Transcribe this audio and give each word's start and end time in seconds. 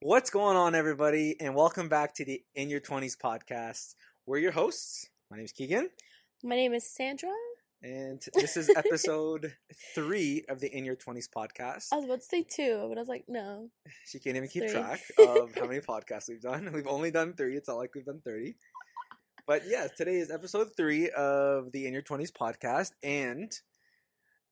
What's 0.00 0.30
going 0.30 0.56
on, 0.56 0.74
everybody, 0.74 1.36
and 1.40 1.54
welcome 1.54 1.88
back 1.88 2.14
to 2.14 2.24
the 2.24 2.42
In 2.54 2.70
Your 2.70 2.80
20s 2.80 3.16
podcast. 3.22 3.94
We're 4.26 4.38
your 4.38 4.52
hosts. 4.52 5.06
My 5.30 5.36
name 5.36 5.44
is 5.44 5.52
Keegan, 5.52 5.90
My 6.42 6.56
name 6.56 6.72
is 6.72 6.84
Sandra. 6.90 7.30
and 7.82 8.20
this 8.34 8.56
is 8.56 8.70
episode 8.76 9.54
three 9.94 10.44
of 10.48 10.60
the 10.60 10.74
In 10.74 10.84
Your 10.84 10.96
20s 10.96 11.28
podcast. 11.34 11.88
I 11.92 11.96
was 11.96 12.04
about 12.06 12.20
to 12.20 12.26
say 12.26 12.42
two, 12.42 12.86
but 12.88 12.96
I 12.96 13.00
was 13.00 13.08
like, 13.08 13.24
no. 13.28 13.68
She 14.06 14.18
can't 14.18 14.36
even 14.36 14.48
keep 14.48 14.62
Three. 14.64 14.72
track 14.72 15.00
of 15.18 15.54
how 15.54 15.66
many 15.66 15.80
podcasts 15.80 16.28
we've 16.28 16.40
done. 16.40 16.70
We've 16.72 16.86
only 16.86 17.10
done 17.10 17.34
three. 17.34 17.56
It's 17.56 17.68
not 17.68 17.76
like 17.76 17.94
we've 17.94 18.04
done 18.06 18.20
30. 18.24 18.54
But 19.46 19.62
yeah, 19.66 19.88
today 19.96 20.16
is 20.16 20.30
episode 20.30 20.68
three 20.76 21.10
of 21.10 21.72
the 21.72 21.86
In 21.86 21.92
Your 21.92 22.02
20s 22.02 22.32
podcast, 22.32 22.92
and 23.02 23.52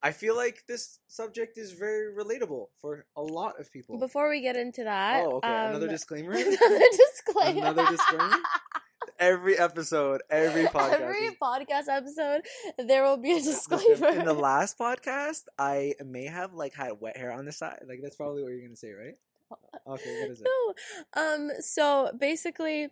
I 0.03 0.13
feel 0.13 0.37
like 0.37 0.65
this 0.69 1.01
subject 1.09 1.59
is 1.59 1.73
very 1.73 2.15
relatable 2.15 2.67
for 2.81 3.05
a 3.17 3.23
lot 3.23 3.59
of 3.61 3.73
people. 3.73 3.99
Before 3.99 4.29
we 4.29 4.41
get 4.41 4.57
into 4.57 4.85
that, 4.85 5.25
oh, 5.25 5.39
okay. 5.39 5.49
Another 5.49 5.87
um, 5.87 5.93
disclaimer. 5.93 6.33
another 6.37 6.85
disclaimer. 6.97 7.61
Another 7.61 7.87
disclaimer? 7.87 8.37
every 9.19 9.59
episode, 9.59 10.23
every 10.31 10.65
podcast. 10.67 11.01
Every 11.01 11.31
podcast 11.43 11.89
episode, 11.89 12.43
there 12.79 13.03
will 13.03 13.17
be 13.17 13.33
a 13.33 13.41
disclaimer. 13.41 14.09
In 14.11 14.25
the 14.25 14.35
last 14.35 14.79
podcast, 14.79 15.45
I 15.59 15.95
may 16.05 16.27
have 16.27 16.55
like 16.55 16.75
had 16.75 17.01
wet 17.01 17.17
hair 17.17 17.33
on 17.33 17.45
the 17.45 17.53
side. 17.53 17.81
Like 17.89 18.01
that's 18.03 18.17
probably 18.17 18.43
what 18.43 18.51
you're 18.53 18.63
gonna 18.63 18.77
say, 18.77 18.93
right? 18.93 19.15
Okay, 19.87 20.21
what 20.21 20.31
is 20.31 20.43
it? 20.43 20.47
no. 20.47 21.23
Um. 21.23 21.51
So 21.61 22.11
basically, 22.19 22.89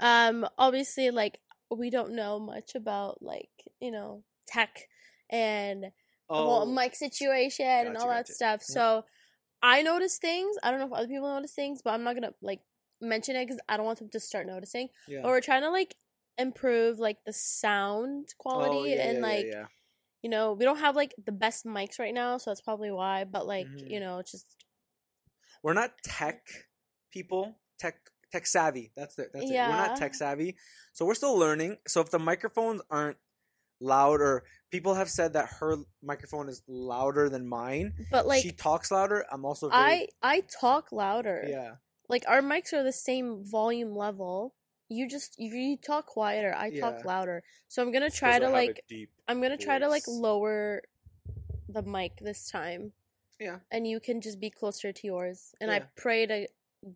um. 0.00 0.46
Obviously, 0.58 1.10
like 1.10 1.38
we 1.70 1.90
don't 1.90 2.14
know 2.14 2.38
much 2.38 2.74
about 2.74 3.22
like 3.22 3.50
you 3.80 3.90
know 3.90 4.24
tech 4.46 4.88
and 5.30 5.92
the 6.36 6.42
whole 6.42 6.66
mic 6.66 6.94
situation 6.94 7.66
and 7.66 7.88
Oh, 7.88 7.92
Gotcha, 7.92 8.02
all 8.04 8.10
that 8.10 8.26
gotcha. 8.26 8.32
stuff. 8.34 8.60
Yeah. 8.68 8.74
So 8.74 9.04
I 9.62 9.82
notice 9.82 10.18
things. 10.18 10.56
I 10.62 10.70
don't 10.70 10.80
know 10.80 10.86
if 10.86 10.92
other 10.92 11.08
people 11.08 11.28
notice 11.28 11.52
things, 11.52 11.82
but 11.82 11.90
I'm 11.94 12.02
not 12.04 12.14
gonna 12.14 12.34
like 12.42 12.60
mention 13.00 13.36
it 13.36 13.46
because 13.46 13.60
I 13.68 13.76
don't 13.76 13.86
want 13.86 13.98
them 13.98 14.08
to 14.10 14.20
start 14.20 14.46
noticing. 14.46 14.88
yeah. 15.08 15.20
But 15.22 15.28
we're 15.28 15.40
trying 15.40 15.62
to 15.62 15.70
like 15.70 15.94
improve 16.38 16.98
like 16.98 17.18
the 17.26 17.32
sound 17.32 18.34
quality 18.38 18.76
Oh, 18.76 18.84
yeah, 18.86 19.02
and 19.10 19.20
like 19.22 19.46
you 20.22 20.30
know 20.30 20.52
we 20.54 20.64
don't 20.64 20.78
have 20.78 20.96
like 20.96 21.14
the 21.24 21.32
best 21.32 21.64
mics 21.66 21.98
right 21.98 22.14
now, 22.14 22.38
so 22.38 22.50
that's 22.50 22.60
probably 22.60 22.90
why. 22.90 23.24
But 23.24 23.46
like 23.46 23.66
Mhm. 23.68 23.90
you 23.90 24.00
know, 24.00 24.18
it's 24.18 24.32
just 24.32 24.46
we're 25.62 25.74
not 25.74 25.92
tech 26.04 26.46
people, 27.10 27.56
tech 27.78 27.96
tech 28.32 28.46
savvy. 28.46 28.92
That's 28.96 29.14
the 29.14 29.28
that's 29.32 29.50
it. 29.50 29.54
We're 29.68 29.76
not 29.76 29.96
tech 29.96 30.14
savvy, 30.14 30.56
so 30.92 31.04
we're 31.04 31.14
still 31.14 31.36
learning. 31.36 31.78
So 31.86 32.00
if 32.00 32.10
the 32.10 32.18
microphones 32.18 32.80
aren't 32.90 33.18
loud, 33.82 34.20
or 34.20 34.44
people 34.70 34.94
have 34.94 35.10
said 35.10 35.32
that 35.34 35.48
her 35.60 35.76
microphone 36.02 36.48
is 36.48 36.62
louder 36.66 37.28
than 37.28 37.46
mine, 37.48 37.92
but 38.10 38.26
like 38.26 38.42
she 38.42 38.52
talks 38.52 38.90
louder. 38.90 39.24
I'm 39.30 39.44
also 39.44 39.68
very, 39.68 39.82
I 39.82 40.08
I 40.22 40.40
talk 40.60 40.92
louder. 40.92 41.44
yeah 41.48 41.74
Like 42.08 42.24
our 42.28 42.40
mics 42.42 42.72
are 42.72 42.82
the 42.82 42.92
same 42.92 43.44
volume 43.44 43.94
level. 43.96 44.54
You 44.88 45.08
just 45.08 45.38
you 45.38 45.76
talk 45.76 46.06
quieter, 46.06 46.54
I 46.56 46.70
talk 46.70 46.96
Yeah. 47.00 47.06
louder. 47.06 47.42
So 47.68 47.82
I'm 47.82 47.92
gonna 47.92 48.10
try 48.10 48.38
to 48.38 48.44
have 48.46 48.52
like 48.54 48.84
deep. 48.88 49.10
I'm 49.28 49.40
gonna 49.40 49.56
try 49.56 49.78
to 49.78 49.88
like 49.88 50.04
lower 50.06 50.82
the 51.68 51.82
mic 51.82 52.18
this 52.20 52.50
time. 52.50 52.92
Yeah. 53.40 53.58
And 53.70 53.86
you 53.86 53.98
can 53.98 54.20
just 54.20 54.38
be 54.38 54.50
closer 54.50 54.92
to 54.92 55.06
yours. 55.06 55.54
And 55.60 55.70
I 55.70 55.80
pray 55.96 56.26
to 56.26 56.46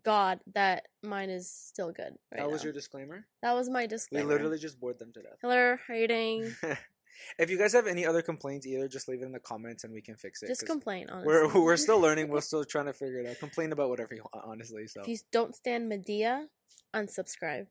God 0.05 0.41
that 0.55 0.87
mine 1.03 1.31
is 1.31 1.51
still 1.51 1.93
good. 1.93 2.15
Right 2.33 2.39
That 2.41 2.51
was 2.51 2.63
now. 2.63 2.67
your 2.67 2.73
disclaimer. 2.73 3.27
That 3.43 3.55
was 3.55 3.69
my 3.71 3.87
disclaimer. 3.87 4.27
We 4.27 4.33
literally 4.33 4.59
just 4.59 4.81
bored 4.81 4.99
them 4.99 5.13
to 5.13 5.23
death. 5.23 5.39
Hello, 5.43 5.77
rating. 5.89 6.55
if 7.39 7.51
you 7.51 7.57
guys 7.59 7.73
have 7.73 7.87
any 7.87 8.05
other 8.05 8.23
complaints, 8.23 8.67
either 8.67 8.89
just 8.89 9.09
leave 9.09 9.23
it 9.23 9.27
in 9.27 9.33
the 9.33 9.39
comments 9.41 9.85
and 9.85 9.93
we 9.93 10.01
can 10.03 10.17
fix 10.17 10.43
it. 10.43 10.49
Just 10.49 10.67
complain, 10.67 11.09
honestly. 11.11 11.27
we're 11.33 11.63
we're 11.63 11.77
still 11.77 12.01
learning. 12.07 12.29
We're 12.29 12.41
still 12.41 12.65
trying 12.65 12.87
to 12.87 12.93
figure 12.93 13.21
it 13.21 13.29
out. 13.29 13.39
Complain 13.39 13.73
about 13.73 13.89
whatever 13.89 14.15
you 14.15 14.25
want, 14.33 14.45
honestly. 14.47 14.87
So 14.89 15.03
If 15.03 15.09
you 15.09 15.19
don't 15.31 15.55
stand 15.55 15.89
Medea, 15.89 16.47
unsubscribe. 16.95 17.67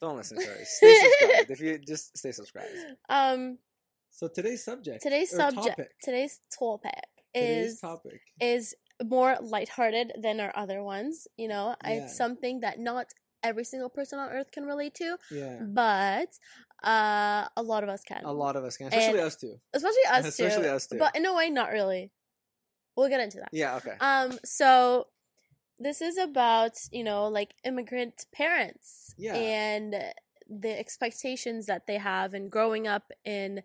don't 0.00 0.16
listen 0.16 0.38
to 0.38 0.60
us. 0.60 0.68
Stay 0.76 0.94
subscribed. 0.94 1.50
if 1.50 1.60
you 1.60 1.78
just 1.78 2.16
stay 2.16 2.32
subscribed. 2.32 2.68
Um, 3.08 3.58
So 4.10 4.26
today's 4.28 4.64
subject. 4.64 5.02
today's 5.02 5.30
subject, 5.30 5.76
topic. 5.76 5.90
today's 6.02 6.40
topic 6.58 6.92
Today's 7.32 7.72
is 7.74 7.80
topic. 7.80 8.20
is 8.40 8.74
more 9.04 9.36
lighthearted 9.40 10.12
than 10.20 10.40
our 10.40 10.52
other 10.56 10.82
ones. 10.82 11.26
You 11.36 11.48
know, 11.48 11.74
Yeah. 11.84 11.90
it's 12.04 12.16
something 12.16 12.60
that 12.60 12.78
not 12.78 13.06
every 13.42 13.64
single 13.64 13.88
person 13.88 14.18
on 14.18 14.28
earth 14.30 14.50
can 14.50 14.64
relate 14.64 14.94
to, 14.96 15.16
Yeah. 15.30 15.58
but 15.62 16.28
uh, 16.82 17.48
a 17.56 17.62
lot 17.62 17.82
of 17.82 17.88
us 17.90 18.02
can. 18.02 18.24
A 18.24 18.32
lot 18.32 18.56
of 18.56 18.64
us 18.64 18.76
can, 18.76 18.86
especially 18.88 19.18
And- 19.18 19.26
us 19.26 19.36
too. 19.36 19.60
especially 19.74 20.04
us 20.10 20.26
Especially 20.26 20.62
too. 20.64 20.68
us 20.70 20.86
too. 20.88 20.98
But 20.98 21.14
in 21.16 21.26
a 21.26 21.34
way, 21.34 21.50
not 21.50 21.70
really. 21.70 22.10
We'll 22.96 23.08
get 23.08 23.20
into 23.20 23.38
that. 23.38 23.48
Yeah. 23.52 23.76
Okay. 23.76 23.96
Um. 24.00 24.38
So 24.44 25.08
this 25.78 26.02
is 26.02 26.18
about 26.18 26.76
you 26.90 27.04
know 27.04 27.28
like 27.28 27.54
immigrant 27.64 28.26
parents 28.32 29.14
Yeah. 29.16 29.34
and 29.34 29.94
the 30.48 30.78
expectations 30.78 31.66
that 31.66 31.86
they 31.86 31.96
have 31.98 32.34
and 32.34 32.50
growing 32.50 32.86
up 32.88 33.12
in 33.24 33.62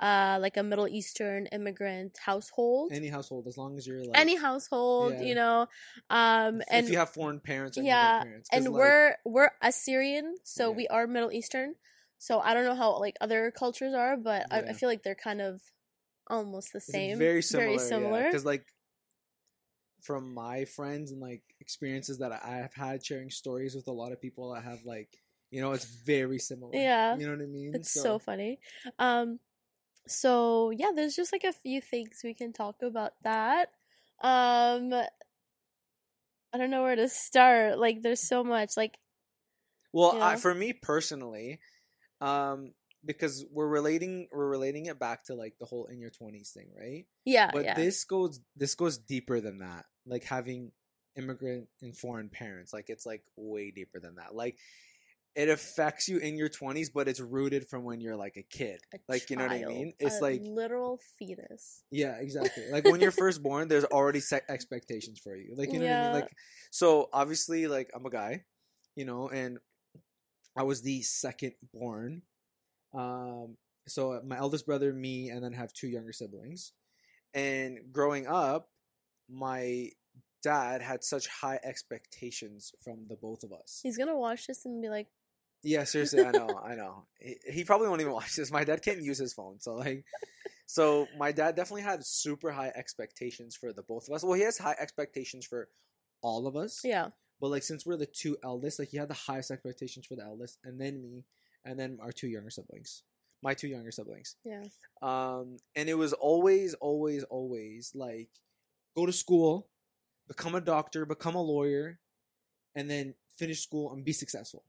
uh 0.00 0.38
like 0.40 0.56
a 0.56 0.62
Middle 0.62 0.88
Eastern 0.88 1.46
immigrant 1.46 2.18
household. 2.18 2.92
Any 2.92 3.08
household, 3.08 3.46
as 3.46 3.56
long 3.56 3.78
as 3.78 3.86
you're 3.86 4.04
like 4.04 4.18
Any 4.18 4.36
household, 4.36 5.14
Yeah. 5.14 5.22
you 5.22 5.34
know, 5.34 5.68
um, 6.10 6.60
if 6.60 6.66
and 6.70 6.84
if 6.86 6.92
you 6.92 6.98
have 6.98 7.10
foreign 7.10 7.40
parents, 7.40 7.78
yeah, 7.80 8.22
parents, 8.22 8.48
and 8.52 8.64
like, 8.64 8.72
we're 8.74 9.16
we're 9.24 9.50
Assyrian, 9.62 10.36
so 10.42 10.70
Yeah. 10.70 10.76
we 10.76 10.88
are 10.88 11.06
Middle 11.06 11.32
Eastern. 11.32 11.74
So 12.18 12.40
I 12.40 12.54
don't 12.54 12.64
know 12.64 12.74
how 12.74 12.98
like 13.00 13.16
other 13.20 13.50
cultures 13.50 13.94
are, 13.94 14.16
but 14.16 14.46
I, 14.50 14.60
Yeah. 14.62 14.70
I 14.70 14.72
feel 14.72 14.88
like 14.88 15.02
they're 15.02 15.14
kind 15.14 15.40
of 15.40 15.60
almost 16.28 16.72
the 16.72 16.80
same. 16.80 17.18
very 17.18 17.42
similar. 17.42 17.66
Very 17.66 17.78
similar. 17.78 18.24
Because 18.24 18.44
like 18.44 18.66
from 20.02 20.34
my 20.34 20.64
friends 20.64 21.12
and 21.12 21.20
like 21.20 21.42
experiences 21.60 22.18
that 22.18 22.32
I 22.32 22.56
have 22.58 22.74
had 22.74 23.04
sharing 23.04 23.30
stories 23.30 23.74
with 23.74 23.88
a 23.88 23.92
lot 23.92 24.12
of 24.12 24.20
people 24.20 24.52
that 24.54 24.64
have 24.64 24.84
like 24.84 25.08
you 25.50 25.60
know 25.60 25.72
it's 25.72 25.84
very 25.84 26.38
similar. 26.38 26.74
Yeah. 26.74 27.16
You 27.16 27.26
know 27.26 27.32
what 27.32 27.42
I 27.42 27.46
mean? 27.46 27.72
It's 27.74 27.92
so 27.92 28.18
funny. 28.18 28.58
Um 28.98 29.38
so 30.06 30.70
yeah, 30.70 30.90
there's 30.94 31.16
just 31.16 31.32
like 31.32 31.44
a 31.44 31.52
few 31.52 31.80
things 31.80 32.20
we 32.24 32.34
can 32.34 32.52
talk 32.52 32.76
about 32.82 33.12
that. 33.22 33.70
Um 34.22 34.92
I 36.52 36.58
don't 36.58 36.70
know 36.70 36.82
where 36.82 36.96
to 36.96 37.08
start. 37.08 37.78
Like 37.78 38.02
there's 38.02 38.26
so 38.26 38.44
much 38.44 38.76
like 38.76 38.96
Well, 39.92 40.14
you 40.14 40.20
I, 40.22 40.36
for 40.36 40.54
me 40.54 40.72
personally, 40.72 41.60
um, 42.20 42.72
because 43.04 43.44
we're 43.50 43.68
relating 43.68 44.28
we're 44.32 44.48
relating 44.48 44.86
it 44.86 44.98
back 44.98 45.24
to 45.26 45.34
like 45.34 45.54
the 45.58 45.66
whole 45.66 45.86
in 45.86 46.00
your 46.00 46.10
twenties 46.10 46.50
thing, 46.50 46.68
right? 46.78 47.06
yeah, 47.24 47.50
But 47.52 47.64
yeah. 47.64 47.74
this 47.74 48.04
goes 48.04 48.40
this 48.56 48.74
goes 48.74 48.98
deeper 48.98 49.40
than 49.40 49.58
that. 49.58 49.84
Like 50.06 50.24
having 50.24 50.72
immigrant 51.16 51.68
and 51.82 51.96
foreign 51.96 52.28
parents, 52.28 52.72
like 52.72 52.88
it's 52.88 53.06
like 53.06 53.22
way 53.36 53.70
deeper 53.70 54.00
than 54.00 54.16
that. 54.16 54.34
Like 54.34 54.56
it 55.34 55.48
affects 55.48 56.08
you 56.08 56.18
in 56.18 56.36
your 56.36 56.48
twenties, 56.48 56.90
but 56.90 57.08
it's 57.08 57.20
rooted 57.20 57.68
from 57.68 57.82
when 57.82 58.00
you're 58.00 58.16
like 58.16 58.36
a 58.36 58.42
kid. 58.42 58.80
A 58.94 58.98
like, 59.08 59.30
you 59.30 59.36
know 59.36 59.44
what 59.44 59.52
I 59.52 59.64
mean? 59.64 59.92
It's 59.98 60.18
a 60.18 60.22
like- 60.22 60.42
literal 60.44 61.00
fetus. 61.18 61.82
Yeah, 61.90 62.16
exactly. 62.20 62.64
Like 62.70 62.84
when 62.84 63.00
you're 63.00 63.10
first 63.24 63.42
born, 63.42 63.68
there's 63.68 63.84
already 63.84 64.20
set 64.20 64.44
expectations 64.48 65.20
for 65.22 65.34
you. 65.36 65.54
Like 65.56 65.72
you 65.72 65.80
know 65.80 65.86
what 65.86 65.94
I 65.94 66.02
mean? 66.04 66.20
Like 66.22 66.30
so 66.70 67.08
obviously 67.12 67.66
like 67.66 67.90
I'm 67.94 68.06
a 68.06 68.10
guy, 68.10 68.44
you 68.94 69.04
know, 69.04 69.28
and 69.28 69.58
I 70.56 70.62
was 70.62 70.82
the 70.82 71.02
second 71.02 71.52
born. 71.72 72.22
Um 72.92 73.56
so 73.86 74.20
my 74.24 74.38
eldest 74.38 74.66
brother, 74.66 74.92
me, 74.92 75.28
and 75.28 75.42
then 75.42 75.52
have 75.52 75.72
two 75.72 75.88
younger 75.88 76.12
siblings. 76.12 76.72
And 77.34 77.78
growing 77.92 78.26
up, 78.26 78.68
my 79.28 79.88
dad 80.42 80.80
had 80.80 81.02
such 81.02 81.26
high 81.26 81.58
expectations 81.64 82.72
from 82.82 83.06
the 83.08 83.16
both 83.16 83.42
of 83.42 83.52
us. 83.52 83.80
He's 83.82 83.98
gonna 83.98 84.16
watch 84.16 84.46
this 84.46 84.64
and 84.64 84.80
be 84.80 84.88
like, 84.88 85.08
Yeah, 85.64 85.84
seriously, 85.84 86.22
I 86.22 86.30
know, 86.30 86.60
I 86.62 86.74
know. 86.74 87.06
He, 87.18 87.36
he 87.50 87.64
probably 87.64 87.88
won't 87.88 88.02
even 88.02 88.12
watch 88.12 88.36
this. 88.36 88.52
My 88.52 88.64
dad 88.64 88.82
can't 88.82 89.02
use 89.02 89.18
his 89.18 89.32
phone, 89.32 89.60
so 89.60 89.74
like, 89.74 90.04
so 90.66 91.08
my 91.18 91.32
dad 91.32 91.56
definitely 91.56 91.82
had 91.82 92.04
super 92.04 92.52
high 92.52 92.70
expectations 92.76 93.56
for 93.56 93.72
the 93.72 93.82
both 93.82 94.06
of 94.06 94.14
us. 94.14 94.22
Well, 94.22 94.34
he 94.34 94.42
has 94.42 94.58
high 94.58 94.76
expectations 94.78 95.46
for 95.46 95.68
all 96.22 96.46
of 96.46 96.54
us. 96.54 96.82
Yeah. 96.84 97.08
But 97.40 97.50
like, 97.50 97.62
since 97.62 97.86
we're 97.86 97.96
the 97.96 98.06
two 98.06 98.36
eldest, 98.44 98.78
like 98.78 98.88
he 98.88 98.98
had 98.98 99.08
the 99.08 99.14
highest 99.14 99.50
expectations 99.50 100.06
for 100.06 100.16
the 100.16 100.22
eldest, 100.22 100.58
and 100.64 100.78
then 100.80 101.02
me, 101.02 101.24
and 101.64 101.80
then 101.80 101.98
our 102.02 102.12
two 102.12 102.28
younger 102.28 102.50
siblings, 102.50 103.02
my 103.42 103.54
two 103.54 103.68
younger 103.68 103.90
siblings. 103.90 104.36
Yeah. 104.44 104.64
Um, 105.00 105.56
and 105.74 105.88
it 105.88 105.94
was 105.94 106.12
always, 106.12 106.74
always, 106.74 107.24
always 107.24 107.92
like, 107.94 108.28
go 108.94 109.06
to 109.06 109.12
school, 109.12 109.68
become 110.28 110.54
a 110.54 110.60
doctor, 110.60 111.06
become 111.06 111.34
a 111.34 111.42
lawyer, 111.42 111.98
and 112.74 112.90
then 112.90 113.14
finish 113.38 113.62
school 113.62 113.92
and 113.92 114.04
be 114.04 114.12
successful. 114.12 114.62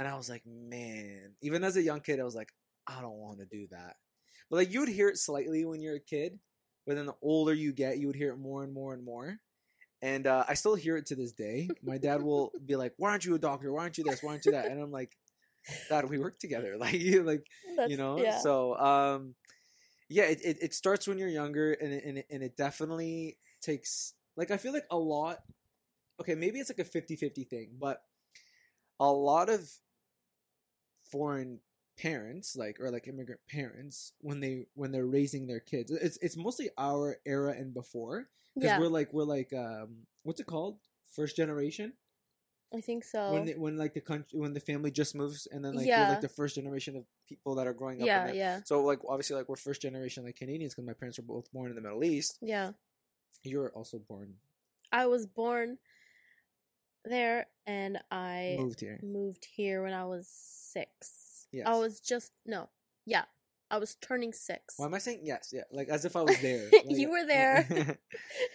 And 0.00 0.08
I 0.08 0.16
was 0.16 0.28
like, 0.28 0.42
man, 0.46 1.34
even 1.42 1.62
as 1.62 1.76
a 1.76 1.82
young 1.82 2.00
kid, 2.00 2.18
I 2.18 2.24
was 2.24 2.34
like, 2.34 2.52
I 2.86 3.00
don't 3.00 3.18
want 3.18 3.38
to 3.38 3.44
do 3.44 3.68
that. 3.70 3.96
But 4.48 4.56
like, 4.56 4.72
you 4.72 4.80
would 4.80 4.88
hear 4.88 5.08
it 5.08 5.18
slightly 5.18 5.64
when 5.64 5.80
you're 5.80 5.96
a 5.96 6.00
kid, 6.00 6.40
but 6.86 6.96
then 6.96 7.06
the 7.06 7.14
older 7.22 7.54
you 7.54 7.72
get, 7.72 7.98
you 7.98 8.08
would 8.08 8.16
hear 8.16 8.32
it 8.32 8.38
more 8.38 8.64
and 8.64 8.72
more 8.72 8.94
and 8.94 9.04
more. 9.04 9.38
And 10.02 10.26
uh, 10.26 10.44
I 10.48 10.54
still 10.54 10.74
hear 10.74 10.96
it 10.96 11.06
to 11.06 11.14
this 11.14 11.32
day. 11.32 11.68
My 11.84 11.98
dad 11.98 12.22
will 12.22 12.50
be 12.64 12.74
like, 12.74 12.94
"Why 12.96 13.10
aren't 13.10 13.26
you 13.26 13.34
a 13.34 13.38
doctor? 13.38 13.70
Why 13.70 13.82
aren't 13.82 13.98
you 13.98 14.04
this? 14.04 14.22
Why 14.22 14.32
aren't 14.32 14.46
you 14.46 14.52
that?" 14.52 14.70
And 14.70 14.80
I'm 14.80 14.90
like, 14.90 15.14
"Dad, 15.90 16.08
we 16.08 16.18
work 16.18 16.38
together. 16.38 16.76
Like, 16.80 16.94
you 16.94 17.22
like 17.22 17.44
That's, 17.76 17.90
you 17.90 17.98
know 17.98 18.16
yeah. 18.18 18.38
so 18.38 18.78
um 18.78 19.34
yeah 20.08 20.24
it, 20.24 20.40
it, 20.42 20.56
it 20.62 20.74
starts 20.74 21.06
when 21.06 21.18
you're 21.18 21.28
younger 21.28 21.74
and 21.74 21.92
it, 21.92 22.04
and, 22.04 22.18
it, 22.18 22.26
and 22.30 22.42
it 22.42 22.56
definitely 22.56 23.36
takes 23.60 24.14
like 24.36 24.50
i 24.50 24.56
feel 24.56 24.72
like 24.72 24.86
a 24.90 24.96
lot 24.96 25.40
okay, 26.20 26.34
maybe 26.34 26.58
it's 26.58 26.70
like 26.70 26.86
a 26.86 26.90
50-50 26.90 27.48
thing, 27.48 27.70
but 27.80 28.02
a 29.00 29.10
lot 29.10 29.48
of 29.48 29.68
foreign 31.10 31.60
parents 31.98 32.56
like 32.56 32.80
or 32.80 32.90
like 32.90 33.06
immigrant 33.08 33.40
parents 33.50 34.12
when 34.20 34.40
they 34.40 34.66
when 34.74 34.90
they're 34.92 35.06
raising 35.06 35.46
their 35.46 35.60
kids. 35.60 35.90
It's 35.90 36.18
it's 36.22 36.36
mostly 36.36 36.70
our 36.78 37.18
era 37.26 37.52
and 37.52 37.74
before 37.74 38.28
because 38.54 38.70
Yeah, 38.70 38.78
we're 38.78 38.88
like 38.88 39.12
we're 39.12 39.24
like 39.24 39.52
um 39.52 40.06
what's 40.22 40.40
it 40.40 40.46
called? 40.46 40.78
First 41.14 41.36
generation? 41.36 41.92
I 42.72 42.80
think 42.80 43.02
so. 43.02 43.32
when 43.32 43.46
they, 43.46 43.54
when 43.54 43.76
like 43.76 43.94
the 43.94 44.00
country 44.00 44.38
when 44.38 44.52
the 44.52 44.60
family 44.60 44.92
just 44.92 45.16
moves 45.16 45.48
and 45.50 45.64
then 45.64 45.74
like 45.74 45.86
Yeah. 45.88 46.00
you're 46.02 46.08
like 46.10 46.20
the 46.20 46.28
first 46.28 46.54
generation 46.54 46.94
of 46.96 47.04
people 47.28 47.56
that 47.56 47.66
are 47.66 47.72
growing 47.74 48.00
up 48.00 48.06
yeah, 48.06 48.32
yeah, 48.32 48.60
so 48.64 48.80
like 48.84 49.00
obviously 49.08 49.34
like 49.34 49.48
we're 49.48 49.56
first 49.56 49.82
generation 49.82 50.24
like 50.24 50.36
Canadians 50.36 50.72
because 50.72 50.86
my 50.86 50.92
parents 50.92 51.18
were 51.18 51.24
both 51.24 51.50
born 51.52 51.70
in 51.70 51.74
the 51.74 51.82
Middle 51.82 52.04
East. 52.04 52.38
Yeah. 52.40 52.70
you're 53.42 53.70
also 53.70 53.98
born 53.98 54.34
I 54.92 55.06
was 55.06 55.26
born 55.26 55.78
there, 57.04 57.46
and 57.66 57.98
I 58.10 58.56
moved 58.58 58.80
here 58.80 59.00
moved 59.02 59.46
here 59.54 59.82
when 59.82 59.92
I 59.92 60.04
was 60.04 60.28
six. 60.28 61.46
Yes. 61.52 61.66
I 61.66 61.76
was 61.76 62.00
just 62.00 62.32
no, 62.46 62.68
yeah, 63.06 63.24
I 63.70 63.78
was 63.78 63.94
turning 63.96 64.32
six. 64.32 64.74
why 64.76 64.86
am 64.86 64.94
I 64.94 64.98
saying 64.98 65.20
yes 65.22 65.50
yeah 65.52 65.62
like 65.72 65.88
as 65.88 66.04
if 66.04 66.16
I 66.16 66.22
was 66.22 66.40
there 66.40 66.68
You 66.86 67.10
were 67.10 67.26
there. 67.26 67.66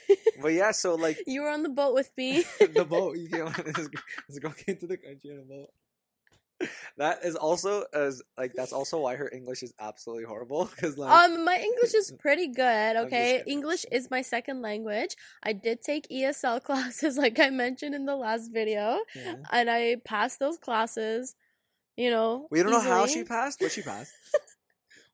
but 0.42 0.54
yeah 0.54 0.72
so 0.72 0.96
like 0.96 1.18
you 1.26 1.42
were 1.42 1.50
on 1.50 1.64
the 1.64 1.70
boat 1.70 1.94
with 1.94 2.12
me. 2.18 2.44
the 2.60 2.86
boat. 2.86 3.18
You 3.18 3.30
came 3.30 3.46
on 3.48 3.54
this 4.28 4.40
girl 4.40 4.52
came 4.52 4.78
to 4.78 4.88
the 4.88 4.98
country 4.98 5.32
in 5.32 5.40
a 5.40 5.44
boat. 5.44 5.70
That 6.98 7.26
is 7.26 7.36
also 7.36 7.84
as 7.94 8.22
like 8.38 8.54
that's 8.54 8.72
also 8.72 9.02
why 9.02 9.18
her 9.18 9.30
English 9.30 9.64
is 9.64 9.74
absolutely 9.82 10.24
horrible 10.24 10.66
because 10.66 10.98
like 10.98 11.12
um, 11.12 11.44
my 11.44 11.58
English 11.58 11.94
is 11.94 12.14
pretty 12.20 12.48
good. 12.48 12.96
Okay. 12.96 13.44
English 13.46 13.86
is 13.92 14.10
my 14.10 14.22
second 14.22 14.62
language. 14.62 15.16
I 15.44 15.52
did 15.52 15.82
take 15.82 16.08
ESL 16.10 16.64
classes, 16.68 17.18
like 17.18 17.38
I 17.40 17.50
mentioned 17.50 17.96
in 17.96 18.06
the 18.06 18.16
last 18.16 18.52
video, 18.54 19.00
yeah. 19.14 19.36
and 19.52 19.70
I 19.70 19.98
passed 20.06 20.40
those 20.40 20.58
classes. 20.58 21.36
You 21.98 22.12
know, 22.12 22.48
we 22.50 22.64
don't 22.64 22.72
know 22.72 22.80
how 22.80 23.08
she 23.08 23.26
passed, 23.26 23.60
but 23.60 23.72
she 23.72 23.82
passed. 23.82 24.14